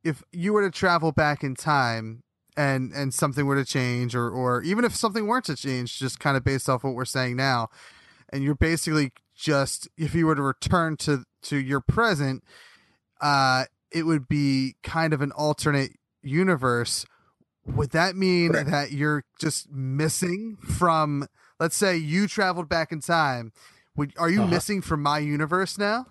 if 0.04 0.22
you 0.32 0.52
were 0.52 0.62
to 0.62 0.76
travel 0.76 1.12
back 1.12 1.44
in 1.44 1.54
time 1.54 2.24
and 2.56 2.92
and 2.92 3.14
something 3.14 3.46
were 3.46 3.56
to 3.56 3.64
change, 3.64 4.14
or 4.14 4.28
or 4.28 4.62
even 4.62 4.84
if 4.84 4.94
something 4.94 5.26
weren't 5.26 5.44
to 5.46 5.56
change, 5.56 5.98
just 5.98 6.18
kind 6.20 6.36
of 6.36 6.44
based 6.44 6.68
off 6.68 6.84
what 6.84 6.94
we're 6.94 7.04
saying 7.04 7.36
now, 7.36 7.68
and 8.30 8.42
you're 8.42 8.56
basically 8.56 9.12
just 9.42 9.88
if 9.98 10.14
you 10.14 10.26
were 10.26 10.36
to 10.36 10.42
return 10.42 10.96
to 10.98 11.24
to 11.42 11.56
your 11.56 11.80
present, 11.80 12.44
uh, 13.20 13.64
it 13.90 14.04
would 14.04 14.28
be 14.28 14.76
kind 14.84 15.12
of 15.12 15.20
an 15.20 15.32
alternate 15.32 15.90
universe. 16.22 17.04
Would 17.66 17.90
that 17.90 18.14
mean 18.16 18.52
Correct. 18.52 18.70
that 18.70 18.92
you're 18.92 19.24
just 19.40 19.68
missing 19.70 20.56
from? 20.56 21.26
Let's 21.58 21.76
say 21.76 21.96
you 21.96 22.26
traveled 22.28 22.68
back 22.68 22.92
in 22.92 23.00
time. 23.00 23.52
Would, 23.96 24.14
are 24.16 24.30
you 24.30 24.42
Uh-huh. 24.42 24.50
missing 24.50 24.80
from 24.80 25.02
my 25.02 25.18
universe 25.18 25.76
now? 25.76 26.06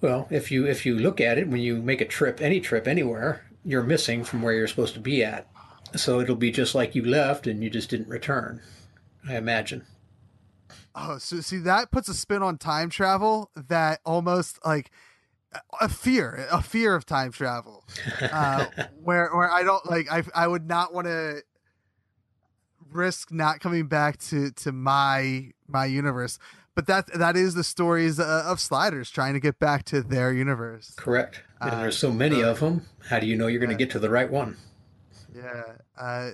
Well, 0.00 0.28
if 0.30 0.50
you 0.52 0.64
if 0.66 0.86
you 0.86 0.96
look 0.96 1.20
at 1.20 1.38
it 1.38 1.48
when 1.48 1.60
you 1.60 1.82
make 1.82 2.00
a 2.00 2.04
trip, 2.04 2.40
any 2.40 2.60
trip 2.60 2.86
anywhere, 2.86 3.44
you're 3.64 3.82
missing 3.82 4.22
from 4.24 4.42
where 4.42 4.52
you're 4.54 4.68
supposed 4.68 4.94
to 4.94 5.00
be 5.00 5.24
at. 5.24 5.48
So 5.96 6.20
it'll 6.20 6.36
be 6.36 6.52
just 6.52 6.74
like 6.74 6.94
you 6.94 7.04
left 7.04 7.46
and 7.48 7.62
you 7.64 7.68
just 7.70 7.90
didn't 7.90 8.08
return. 8.08 8.60
I 9.28 9.36
imagine. 9.36 9.82
Oh, 11.00 11.18
so 11.18 11.40
see 11.40 11.58
that 11.58 11.90
puts 11.92 12.08
a 12.08 12.14
spin 12.14 12.42
on 12.42 12.58
time 12.58 12.90
travel 12.90 13.50
that 13.54 14.00
almost 14.04 14.58
like 14.64 14.90
a 15.80 15.88
fear, 15.88 16.46
a 16.50 16.60
fear 16.60 16.94
of 16.94 17.06
time 17.06 17.30
travel, 17.30 17.84
uh, 18.20 18.66
where 19.02 19.30
where 19.34 19.50
I 19.50 19.62
don't 19.62 19.84
like 19.88 20.10
I 20.10 20.22
I 20.34 20.46
would 20.48 20.66
not 20.66 20.92
want 20.92 21.06
to 21.06 21.42
risk 22.90 23.30
not 23.30 23.60
coming 23.60 23.86
back 23.86 24.18
to 24.18 24.50
to 24.52 24.72
my 24.72 25.52
my 25.66 25.86
universe. 25.86 26.38
But 26.74 26.86
that 26.86 27.06
that 27.18 27.36
is 27.36 27.54
the 27.54 27.64
stories 27.64 28.20
uh, 28.20 28.44
of 28.46 28.60
sliders 28.60 29.10
trying 29.10 29.34
to 29.34 29.40
get 29.40 29.58
back 29.58 29.84
to 29.86 30.00
their 30.00 30.32
universe. 30.32 30.94
Correct. 30.96 31.42
And 31.60 31.70
Uh, 31.72 31.80
there's 31.80 31.98
so 31.98 32.12
many 32.12 32.40
of 32.40 32.60
them. 32.60 32.86
How 33.08 33.18
do 33.18 33.26
you 33.26 33.36
know 33.36 33.48
you're 33.48 33.58
going 33.58 33.70
to 33.70 33.76
get 33.76 33.90
to 33.92 33.98
the 33.98 34.10
right 34.10 34.30
one? 34.30 34.56
Yeah, 35.34 35.62
uh, 36.00 36.30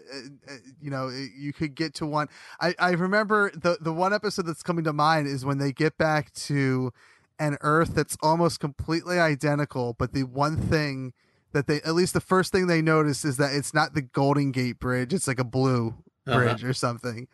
uh, 0.49 0.55
you 0.81 0.91
know, 0.91 1.09
you 1.09 1.53
could 1.53 1.75
get 1.75 1.95
to 1.95 2.07
one. 2.07 2.29
I, 2.61 2.75
I 2.79 2.91
remember 2.93 3.51
the 3.51 3.77
the 3.81 3.93
one 3.93 4.13
episode 4.13 4.47
that's 4.47 4.63
coming 4.63 4.85
to 4.85 4.93
mind 4.93 5.27
is 5.27 5.45
when 5.45 5.59
they 5.59 5.73
get 5.73 5.99
back 5.99 6.33
to 6.35 6.93
an 7.39 7.57
Earth 7.61 7.95
that's 7.95 8.17
almost 8.23 8.61
completely 8.61 9.19
identical, 9.19 9.95
but 9.99 10.13
the 10.13 10.23
one 10.23 10.57
thing 10.57 11.13
that 11.53 11.67
they, 11.67 11.77
at 11.83 11.95
least 11.95 12.15
the 12.15 12.21
first 12.21 12.53
thing 12.53 12.69
they 12.69 12.81
notice 12.83 13.25
is 13.25 13.37
that 13.39 13.53
it's 13.53 13.75
not 13.75 13.95
the 13.95 14.03
Golden 14.03 14.53
Gate 14.53 14.79
Bridge; 14.79 15.13
it's 15.13 15.27
like 15.27 15.41
a 15.41 15.45
blue 15.45 15.97
Uh-huh. 16.27 16.39
bridge 16.39 16.65
or 16.65 16.73
something. 16.73 17.27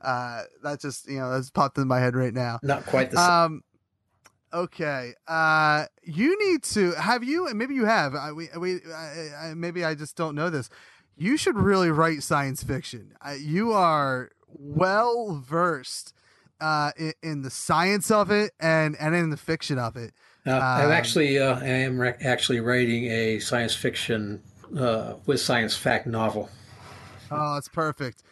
Uh, 0.00 0.42
that 0.64 0.80
just 0.80 1.08
you 1.08 1.18
know 1.18 1.30
that's 1.30 1.50
popped 1.50 1.78
in 1.78 1.86
my 1.86 2.00
head 2.00 2.16
right 2.16 2.34
now. 2.34 2.58
Not 2.62 2.86
quite 2.86 3.10
the 3.10 3.18
same. 3.18 3.30
Um, 3.30 3.62
okay. 4.52 5.14
Uh, 5.26 5.86
you 6.02 6.36
need 6.50 6.62
to 6.64 6.92
have 6.92 7.24
you, 7.24 7.46
and 7.46 7.58
maybe 7.58 7.74
you 7.74 7.84
have. 7.84 8.14
I, 8.14 8.32
we, 8.32 8.48
we, 8.58 8.80
I, 8.92 9.28
I, 9.50 9.54
maybe 9.54 9.84
I 9.84 9.94
just 9.94 10.16
don't 10.16 10.34
know 10.34 10.50
this. 10.50 10.68
You 11.16 11.36
should 11.36 11.56
really 11.56 11.90
write 11.90 12.22
science 12.22 12.62
fiction. 12.62 13.14
Uh, 13.24 13.32
you 13.38 13.72
are 13.72 14.30
well 14.48 15.36
versed 15.36 16.12
uh, 16.60 16.92
in, 16.96 17.12
in 17.22 17.42
the 17.42 17.50
science 17.50 18.10
of 18.10 18.30
it 18.30 18.52
and 18.58 18.96
and 18.98 19.14
in 19.14 19.30
the 19.30 19.36
fiction 19.36 19.78
of 19.78 19.96
it. 19.96 20.12
Uh, 20.46 20.60
I'm 20.60 20.86
Um, 20.86 20.92
actually 20.92 21.38
uh, 21.38 21.58
I 21.60 21.66
am 21.66 21.98
re- 21.98 22.14
actually 22.20 22.60
writing 22.60 23.06
a 23.06 23.38
science 23.38 23.74
fiction 23.74 24.42
uh, 24.76 25.14
with 25.26 25.40
science 25.40 25.76
fact 25.76 26.06
novel. 26.06 26.50
Oh, 27.30 27.54
that's 27.54 27.68
perfect. 27.68 28.22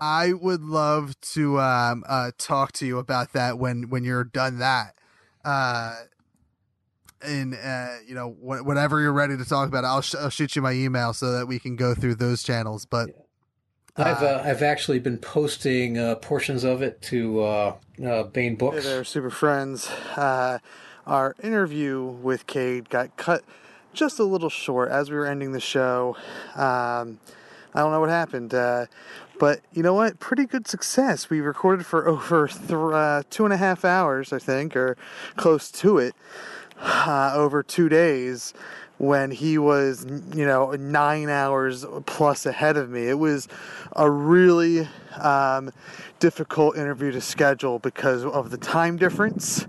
I 0.00 0.32
would 0.32 0.62
love 0.62 1.18
to 1.20 1.60
um, 1.60 2.04
uh, 2.08 2.32
talk 2.36 2.72
to 2.72 2.86
you 2.86 2.98
about 2.98 3.32
that 3.32 3.58
when 3.58 3.90
when 3.90 4.04
you're 4.04 4.24
done 4.24 4.58
that. 4.58 4.96
Uh, 7.24 7.28
and 7.30 7.54
uh, 7.54 7.88
you 8.06 8.14
know, 8.14 8.30
wh- 8.30 8.64
whenever 8.66 9.00
you're 9.00 9.12
ready 9.12 9.36
to 9.36 9.44
talk 9.44 9.68
about 9.68 9.84
it, 9.84 9.86
I'll, 9.88 10.02
sh- 10.02 10.14
I'll 10.16 10.30
shoot 10.30 10.54
you 10.56 10.62
my 10.62 10.72
email 10.72 11.12
so 11.12 11.32
that 11.32 11.46
we 11.46 11.58
can 11.58 11.76
go 11.76 11.94
through 11.94 12.16
those 12.16 12.42
channels. 12.42 12.84
But 12.86 13.10
I've 13.96 14.22
uh, 14.22 14.42
I've 14.44 14.62
actually 14.62 14.98
been 14.98 15.18
posting 15.18 15.98
uh, 15.98 16.16
portions 16.16 16.64
of 16.64 16.82
it 16.82 17.00
to 17.02 17.42
uh, 17.42 17.74
uh, 18.04 18.22
Bain 18.24 18.52
Hey 18.52 18.56
Books. 18.56 18.84
there, 18.84 19.04
super 19.04 19.30
friends. 19.30 19.88
Uh, 20.16 20.58
our 21.06 21.36
interview 21.42 22.02
with 22.02 22.46
Cade 22.46 22.88
got 22.88 23.16
cut 23.16 23.44
just 23.92 24.18
a 24.18 24.24
little 24.24 24.50
short 24.50 24.90
as 24.90 25.10
we 25.10 25.16
were 25.16 25.26
ending 25.26 25.52
the 25.52 25.60
show. 25.60 26.16
Um, 26.56 27.20
I 27.76 27.80
don't 27.80 27.92
know 27.92 28.00
what 28.00 28.08
happened, 28.08 28.54
uh, 28.54 28.86
but 29.38 29.60
you 29.72 29.82
know 29.82 29.94
what? 29.94 30.18
Pretty 30.20 30.46
good 30.46 30.66
success. 30.66 31.28
We 31.30 31.40
recorded 31.40 31.86
for 31.86 32.08
over 32.08 32.48
th- 32.48 32.70
uh, 32.70 33.22
two 33.30 33.44
and 33.44 33.52
a 33.52 33.56
half 33.56 33.84
hours, 33.84 34.32
I 34.32 34.38
think, 34.38 34.74
or 34.76 34.96
close 35.36 35.70
to 35.72 35.98
it, 35.98 36.14
uh, 36.80 37.32
over 37.34 37.62
two 37.62 37.88
days. 37.88 38.54
When 38.96 39.32
he 39.32 39.58
was, 39.58 40.06
you 40.34 40.46
know, 40.46 40.70
nine 40.70 41.28
hours 41.28 41.84
plus 42.06 42.46
ahead 42.46 42.76
of 42.76 42.90
me, 42.90 43.08
it 43.08 43.18
was 43.18 43.48
a 43.96 44.08
really 44.08 44.88
um, 45.20 45.72
difficult 46.20 46.76
interview 46.76 47.10
to 47.10 47.20
schedule 47.20 47.80
because 47.80 48.24
of 48.24 48.50
the 48.50 48.56
time 48.56 48.96
difference. 48.96 49.66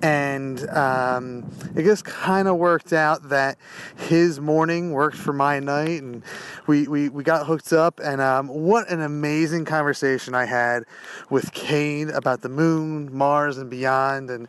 And 0.00 0.66
um, 0.70 1.50
it 1.74 1.82
just 1.82 2.04
kind 2.04 2.46
of 2.46 2.56
worked 2.56 2.92
out 2.92 3.28
that 3.30 3.58
his 3.96 4.40
morning 4.40 4.92
worked 4.92 5.16
for 5.16 5.32
my 5.32 5.58
night, 5.58 6.00
and 6.02 6.22
we, 6.68 6.86
we, 6.86 7.08
we 7.08 7.24
got 7.24 7.46
hooked 7.46 7.72
up. 7.72 7.98
And 7.98 8.20
um, 8.20 8.46
what 8.46 8.88
an 8.90 9.00
amazing 9.00 9.64
conversation 9.64 10.34
I 10.34 10.44
had 10.44 10.84
with 11.30 11.52
Kane 11.52 12.10
about 12.10 12.42
the 12.42 12.48
moon, 12.48 13.14
Mars, 13.14 13.58
and 13.58 13.68
beyond. 13.68 14.30
And 14.30 14.48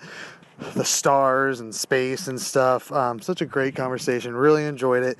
the 0.76 0.86
stars 0.86 1.60
and 1.60 1.74
space 1.74 2.28
and 2.28 2.39
stuff. 2.39 2.91
Um, 2.91 3.20
such 3.20 3.41
a 3.41 3.45
great 3.45 3.76
conversation. 3.76 4.36
Really 4.36 4.66
enjoyed 4.66 5.03
it. 5.03 5.18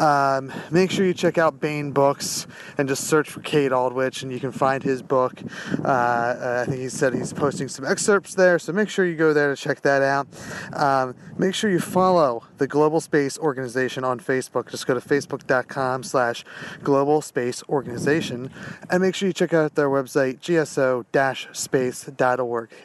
Um, 0.00 0.52
make 0.70 0.90
sure 0.90 1.06
you 1.06 1.14
check 1.14 1.38
out 1.38 1.60
Baen 1.60 1.92
Books 1.92 2.46
and 2.78 2.88
just 2.88 3.04
search 3.04 3.30
for 3.30 3.40
Cade 3.40 3.72
Aldrich, 3.72 4.22
and 4.22 4.32
you 4.32 4.40
can 4.40 4.52
find 4.52 4.82
his 4.82 5.02
book. 5.02 5.42
Uh, 5.84 6.62
I 6.62 6.64
think 6.66 6.80
he 6.80 6.88
said 6.88 7.14
he's 7.14 7.32
posting 7.32 7.68
some 7.68 7.84
excerpts 7.84 8.34
there, 8.34 8.58
so 8.58 8.72
make 8.72 8.88
sure 8.88 9.04
you 9.04 9.16
go 9.16 9.32
there 9.32 9.54
to 9.54 9.60
check 9.60 9.82
that 9.82 10.02
out. 10.02 10.26
Um, 10.72 11.14
make 11.38 11.54
sure 11.54 11.70
you 11.70 11.80
follow 11.80 12.44
the 12.58 12.66
Global 12.66 13.00
Space 13.00 13.38
Organization 13.38 14.04
on 14.04 14.20
Facebook. 14.20 14.70
Just 14.70 14.86
go 14.86 14.94
to 14.94 15.00
facebook.com 15.00 16.02
slash 16.02 16.44
Global 16.82 17.20
Space 17.22 17.62
Organization, 17.68 18.50
and 18.90 19.02
make 19.02 19.14
sure 19.14 19.28
you 19.28 19.32
check 19.32 19.54
out 19.54 19.74
their 19.74 19.88
website, 19.88 20.40
gso-space.org. 20.40 21.06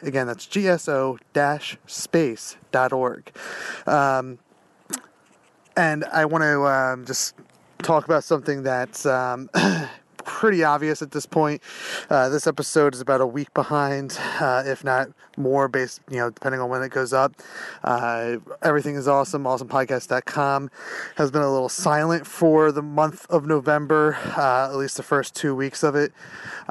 Again, 0.02 0.26
that's 0.26 0.46
gso-space.org. 1.92 3.32
Um, 3.86 4.38
and 5.76 6.04
I 6.04 6.24
want 6.24 6.42
to 6.42 6.66
um, 6.66 7.06
just 7.06 7.34
talk 7.78 8.04
about 8.04 8.24
something 8.24 8.62
that's 8.62 9.06
um, 9.06 9.48
pretty 10.24 10.62
obvious 10.62 11.02
at 11.02 11.10
this 11.10 11.26
point. 11.26 11.62
Uh, 12.10 12.28
this 12.28 12.46
episode 12.46 12.94
is 12.94 13.00
about 13.00 13.20
a 13.20 13.26
week 13.26 13.52
behind, 13.54 14.18
uh, 14.40 14.62
if 14.66 14.84
not 14.84 15.08
more, 15.36 15.68
based 15.68 16.00
you 16.10 16.18
know 16.18 16.30
depending 16.30 16.60
on 16.60 16.68
when 16.68 16.82
it 16.82 16.90
goes 16.90 17.12
up. 17.12 17.34
Uh, 17.82 18.36
everything 18.62 18.96
is 18.96 19.08
awesome. 19.08 19.44
AwesomePodcast.com 19.44 20.70
has 21.16 21.30
been 21.30 21.42
a 21.42 21.50
little 21.50 21.68
silent 21.68 22.26
for 22.26 22.70
the 22.70 22.82
month 22.82 23.26
of 23.30 23.46
November, 23.46 24.18
uh, 24.36 24.68
at 24.70 24.76
least 24.76 24.96
the 24.96 25.02
first 25.02 25.34
two 25.34 25.54
weeks 25.54 25.82
of 25.82 25.94
it, 25.96 26.12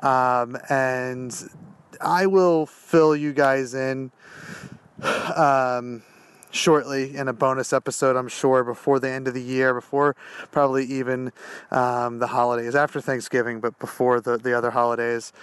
um, 0.03 0.57
and 0.69 1.49
I 1.99 2.27
will 2.27 2.65
fill 2.65 3.15
you 3.15 3.33
guys 3.33 3.73
in. 3.73 4.11
Um, 5.01 6.03
shortly 6.51 7.15
in 7.15 7.27
a 7.27 7.33
bonus 7.33 7.73
episode, 7.73 8.15
I'm 8.15 8.27
sure, 8.27 8.63
before 8.63 8.99
the 8.99 9.09
end 9.09 9.27
of 9.27 9.33
the 9.33 9.41
year, 9.41 9.73
before 9.73 10.15
probably 10.51 10.85
even 10.85 11.31
um, 11.71 12.19
the 12.19 12.27
holidays, 12.27 12.75
after 12.75 13.01
Thanksgiving, 13.01 13.59
but 13.59 13.77
before 13.79 14.21
the, 14.21 14.37
the 14.37 14.55
other 14.55 14.71
holidays. 14.71 15.33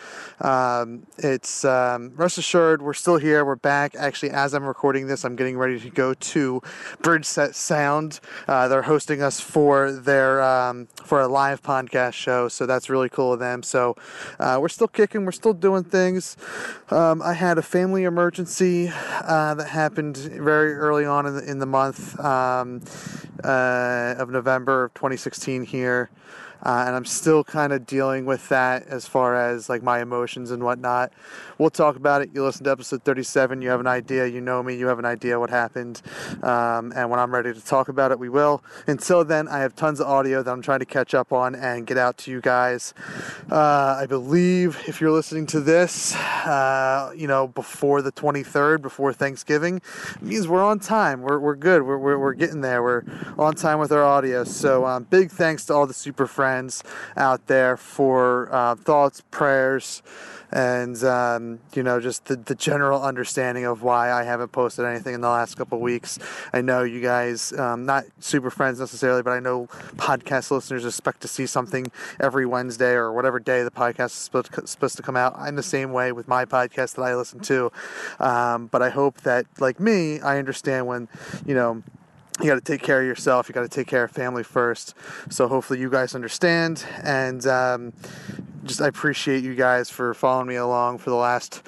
Um, 0.41 1.07
it's 1.19 1.65
um, 1.65 2.13
rest 2.17 2.39
assured, 2.39 2.83
we're 2.83 2.95
still 2.95 3.17
here, 3.17 3.45
we're 3.45 3.57
back. 3.57 3.95
Actually, 3.97 4.31
as 4.31 4.55
I'm 4.55 4.65
recording 4.65 5.07
this, 5.07 5.25
I'm 5.25 5.37
getting 5.37 5.59
ready 5.59 5.81
to 5.81 5.91
go 5.91 6.15
to 6.15 6.63
Bridge 7.03 7.25
Set 7.25 7.55
Sound. 7.55 8.21
Uh, 8.47 8.69
they're 8.69 8.83
hosting 8.83 9.23
us 9.23 9.41
for 9.41 9.91
their 9.91 10.43
um, 10.43 10.89
for 11.05 11.21
a 11.21 11.29
live 11.29 11.63
podcast 11.63 12.13
show, 12.13 12.49
so 12.49 12.67
that's 12.67 12.91
really 12.91 13.09
cool 13.09 13.33
of 13.33 13.39
them. 13.39 13.63
So 13.63 13.97
uh, 14.39 14.59
we're 14.61 14.69
still 14.69 14.89
kicking, 14.89 15.25
we're 15.25 15.33
still 15.33 15.55
doing 15.55 15.85
things. 15.85 16.37
Um, 16.91 17.23
I 17.23 17.35
had 17.35 17.59
a 17.59 17.63
family 17.63 18.05
emergency 18.05 18.91
uh, 18.93 19.55
that 19.55 19.69
happened 19.69 20.17
very 20.17 20.75
early 20.75 20.98
on 21.07 21.27
in 21.27 21.37
the, 21.37 21.51
in 21.51 21.59
the 21.59 21.67
month 21.67 22.19
um, 22.21 22.83
uh, 23.45 24.15
of 24.19 24.31
November 24.31 24.85
of 24.85 24.95
2016 24.95 25.65
here. 25.65 26.11
Uh, 26.69 26.85
and 26.87 26.95
I'm 26.95 27.07
still 27.07 27.45
kind 27.45 27.73
of 27.73 27.87
dealing 27.87 28.27
with 28.27 28.51
that 28.51 28.87
as 28.89 29.07
far 29.07 29.35
as 29.35 29.71
like 29.71 29.83
my 29.83 30.03
emotions 30.03 30.51
and 30.51 30.63
whatnot. 30.63 31.15
We'll 31.57 31.71
talk 31.71 31.97
about 31.97 32.21
it. 32.21 32.29
You 32.35 32.45
listen 32.45 32.65
to 32.65 32.71
episode 32.71 33.05
37. 33.05 33.63
You 33.63 33.71
have 33.71 33.81
an 33.81 33.87
idea. 33.87 34.27
You 34.27 34.43
know 34.43 34.63
me. 34.63 34.77
You 34.77 34.87
have 34.89 34.99
an 34.99 35.07
idea 35.07 35.41
what 35.41 35.49
happened. 35.49 36.03
Um, 36.43 36.93
and 36.95 37.09
when 37.09 37.21
I'm 37.21 37.33
ready 37.33 37.55
to 37.55 37.65
talk 37.65 37.89
about 37.89 38.13
it, 38.13 38.19
we 38.19 38.29
will. 38.29 38.63
Until 38.87 39.25
then, 39.25 39.49
I 39.49 39.61
have 39.61 39.77
tons 39.77 39.99
of 39.99 40.09
audio 40.09 40.43
that 40.43 40.51
I'm 40.51 40.61
trying 40.61 40.81
to 40.81 40.85
catch 40.85 41.15
up 41.15 41.33
on 41.33 41.55
and 41.55 41.87
get 41.87 41.97
out 41.97 42.19
to 42.19 42.31
you 42.31 42.43
guys. 42.43 42.93
Uh, 43.51 43.97
I 43.99 44.05
believe 44.07 44.79
if 44.87 45.01
you're 45.01 45.11
listening 45.11 45.47
to 45.47 45.61
this, 45.61 46.15
uh, 46.15 47.15
you 47.17 47.27
know, 47.27 47.49
before 47.49 48.03
the 48.03 48.13
23rd, 48.13 48.83
before 48.83 49.15
Thanksgiving, 49.15 49.81
means 50.21 50.47
we're 50.47 50.63
on 50.63 50.81
time. 50.81 51.23
We're, 51.23 51.39
we're 51.39 51.57
good. 51.57 51.83
We're, 51.85 51.97
we're, 51.97 52.19
we're 52.19 52.35
getting 52.35 52.61
there. 52.61 52.83
We're 52.83 53.05
on 53.39 53.55
time 53.55 53.79
with 53.79 53.91
our 53.91 54.05
audio. 54.05 54.45
So 54.45 54.85
um, 54.85 55.05
big 55.05 55.31
thanks 55.31 55.65
to 55.67 55.73
all 55.73 55.87
the 55.87 55.95
super 55.95 56.27
friends 56.27 56.58
out 57.17 57.47
there 57.47 57.77
for 57.77 58.49
uh, 58.53 58.75
thoughts, 58.75 59.23
prayers, 59.31 60.03
and 60.51 61.03
um, 61.05 61.61
you 61.75 61.83
know 61.83 62.01
just 62.01 62.27
the, 62.27 62.37
the 62.37 62.55
general 62.55 63.03
understanding 63.03 63.65
of 63.65 63.83
why 63.83 64.11
I 64.11 64.23
haven't 64.23 64.49
posted 64.49 64.85
anything 64.85 65.15
in 65.15 65.21
the 65.21 65.29
last 65.29 65.57
couple 65.57 65.79
weeks. 65.81 66.19
I 66.53 66.61
know 66.61 66.83
you 66.83 67.01
guys, 67.01 67.53
um, 67.53 67.85
not 67.87 68.05
super 68.21 68.51
friends 68.51 68.81
necessarily, 68.81 69.23
but 69.23 69.33
I 69.33 69.41
know 69.41 69.67
podcast 69.97 70.51
listeners 70.51 70.85
expect 70.85 71.21
to 71.23 71.29
see 71.29 71.47
something 71.47 71.91
every 72.21 72.47
Wednesday 72.47 72.93
or 72.93 73.13
whatever 73.13 73.39
day 73.39 73.63
the 73.63 73.71
podcast 73.71 74.07
is 74.07 74.13
supposed 74.13 74.53
to, 74.53 74.67
supposed 74.67 74.97
to 74.97 75.03
come 75.03 75.17
out. 75.17 75.35
I'm 75.37 75.57
the 75.57 75.63
same 75.63 75.93
way 75.93 76.13
with 76.13 76.29
my 76.29 76.45
podcast 76.45 76.97
that 76.97 77.03
I 77.03 77.15
listen 77.15 77.41
to, 77.41 77.71
um, 78.19 78.67
but 78.67 78.83
I 78.83 78.91
hope 78.91 79.21
that 79.23 79.47
like 79.59 79.81
me, 79.81 80.21
I 80.21 80.39
understand 80.39 80.87
when 80.87 81.09
you 81.47 81.55
know 81.55 81.83
you 82.41 82.47
got 82.47 82.55
to 82.55 82.61
take 82.61 82.83
care 82.83 83.01
of 83.01 83.07
yourself. 83.07 83.49
You 83.49 83.53
got 83.53 83.63
to 83.63 83.69
take 83.69 83.87
care 83.87 84.05
of 84.05 84.11
family 84.11 84.43
first. 84.43 84.95
So 85.29 85.49
hopefully 85.49 85.81
you 85.81 85.91
guys 85.91 86.15
understand, 86.15 86.85
and 87.03 87.45
um, 87.47 87.93
just 88.65 88.81
I 88.81 88.87
appreciate 88.87 89.43
you 89.43 89.55
guys 89.55 89.91
for 89.91 90.15
following 90.15 90.47
me 90.47 90.57
along 90.57 90.99
for 90.99 91.11
the 91.11 91.17
last 91.17 91.63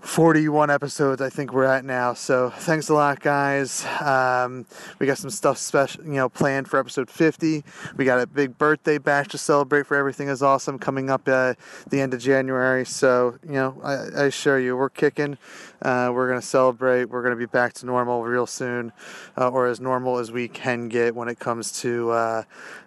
41 0.00 0.70
episodes. 0.70 1.20
I 1.20 1.28
think 1.28 1.52
we're 1.52 1.64
at 1.64 1.84
now. 1.84 2.14
So 2.14 2.50
thanks 2.50 2.88
a 2.88 2.94
lot, 2.94 3.20
guys. 3.20 3.84
Um, 4.00 4.66
we 4.98 5.06
got 5.06 5.18
some 5.18 5.30
stuff 5.30 5.58
special, 5.58 6.04
you 6.04 6.12
know, 6.12 6.28
planned 6.28 6.68
for 6.68 6.78
episode 6.78 7.10
50. 7.10 7.64
We 7.96 8.04
got 8.04 8.20
a 8.20 8.26
big 8.26 8.56
birthday 8.56 8.98
bash 8.98 9.28
to 9.28 9.38
celebrate 9.38 9.86
for 9.86 9.96
everything 9.96 10.28
is 10.28 10.42
awesome 10.42 10.78
coming 10.78 11.10
up 11.10 11.26
uh, 11.26 11.54
the 11.88 12.00
end 12.00 12.14
of 12.14 12.20
January. 12.20 12.86
So 12.86 13.38
you 13.44 13.54
know, 13.54 13.80
I, 13.82 13.92
I 13.92 14.24
assure 14.26 14.58
you, 14.58 14.76
we're 14.76 14.90
kicking. 14.90 15.38
Uh, 15.82 16.10
we're 16.14 16.28
gonna 16.28 16.42
celebrate. 16.42 17.06
We're 17.06 17.22
gonna 17.22 17.36
be 17.36 17.46
back 17.46 17.72
to 17.74 17.86
normal 17.86 18.22
real 18.24 18.46
soon, 18.46 18.92
uh, 19.36 19.48
or 19.48 19.66
as 19.66 19.80
normal 19.80 20.18
as 20.18 20.30
we 20.30 20.48
can 20.48 20.88
get 20.88 21.14
when 21.14 21.28
it 21.28 21.38
comes 21.38 21.80
to 21.80 22.10
uh, 22.10 22.42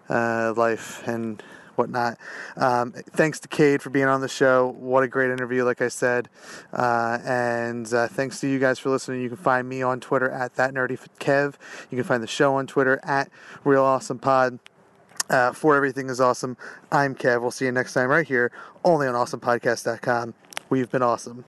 uh, 0.10 0.54
life 0.56 1.08
and 1.08 1.44
whatnot. 1.80 2.18
Um, 2.58 2.92
thanks 2.92 3.40
to 3.40 3.48
Cade 3.48 3.82
for 3.82 3.90
being 3.90 4.06
on 4.06 4.22
the 4.22 4.28
show. 4.28 4.76
What 4.78 5.04
a 5.04 5.08
great 5.08 5.32
interview, 5.32 5.64
like 5.64 5.82
I 5.82 5.88
said. 5.88 6.30
Uh, 6.72 7.18
and 7.26 7.92
uh, 7.92 8.08
thanks 8.08 8.40
to 8.42 8.48
you 8.48 8.60
guys 8.60 8.78
for 8.78 8.90
listening. 8.90 9.22
You 9.22 9.30
can 9.30 9.38
find 9.38 9.68
me 9.68 9.82
on 9.82 10.00
Twitter 10.00 10.30
at 10.30 10.56
that 10.56 10.74
nerdy 10.74 11.00
Kev. 11.20 11.56
You 11.90 11.98
can 11.98 12.04
find 12.04 12.22
the 12.22 12.28
show 12.28 12.56
on 12.56 12.68
Twitter 12.68 13.00
at 13.04 13.32
Real 13.64 13.84
Awesome 13.84 14.20
Pod. 14.20 14.60
Uh, 15.30 15.54
for 15.54 15.76
everything 15.76 16.10
is 16.10 16.20
awesome. 16.20 16.58
I'm 16.92 17.16
Kev. 17.16 17.42
We'll 17.42 17.52
see 17.52 17.66
you 17.66 17.72
next 17.72 17.94
time 17.94 18.10
right 18.10 18.28
here, 18.28 18.52
only 18.84 19.08
on 19.08 19.14
AwesomePodcast.com. 19.14 20.34
We've 20.70 20.90
been 20.90 21.04
awesome. 21.04 21.38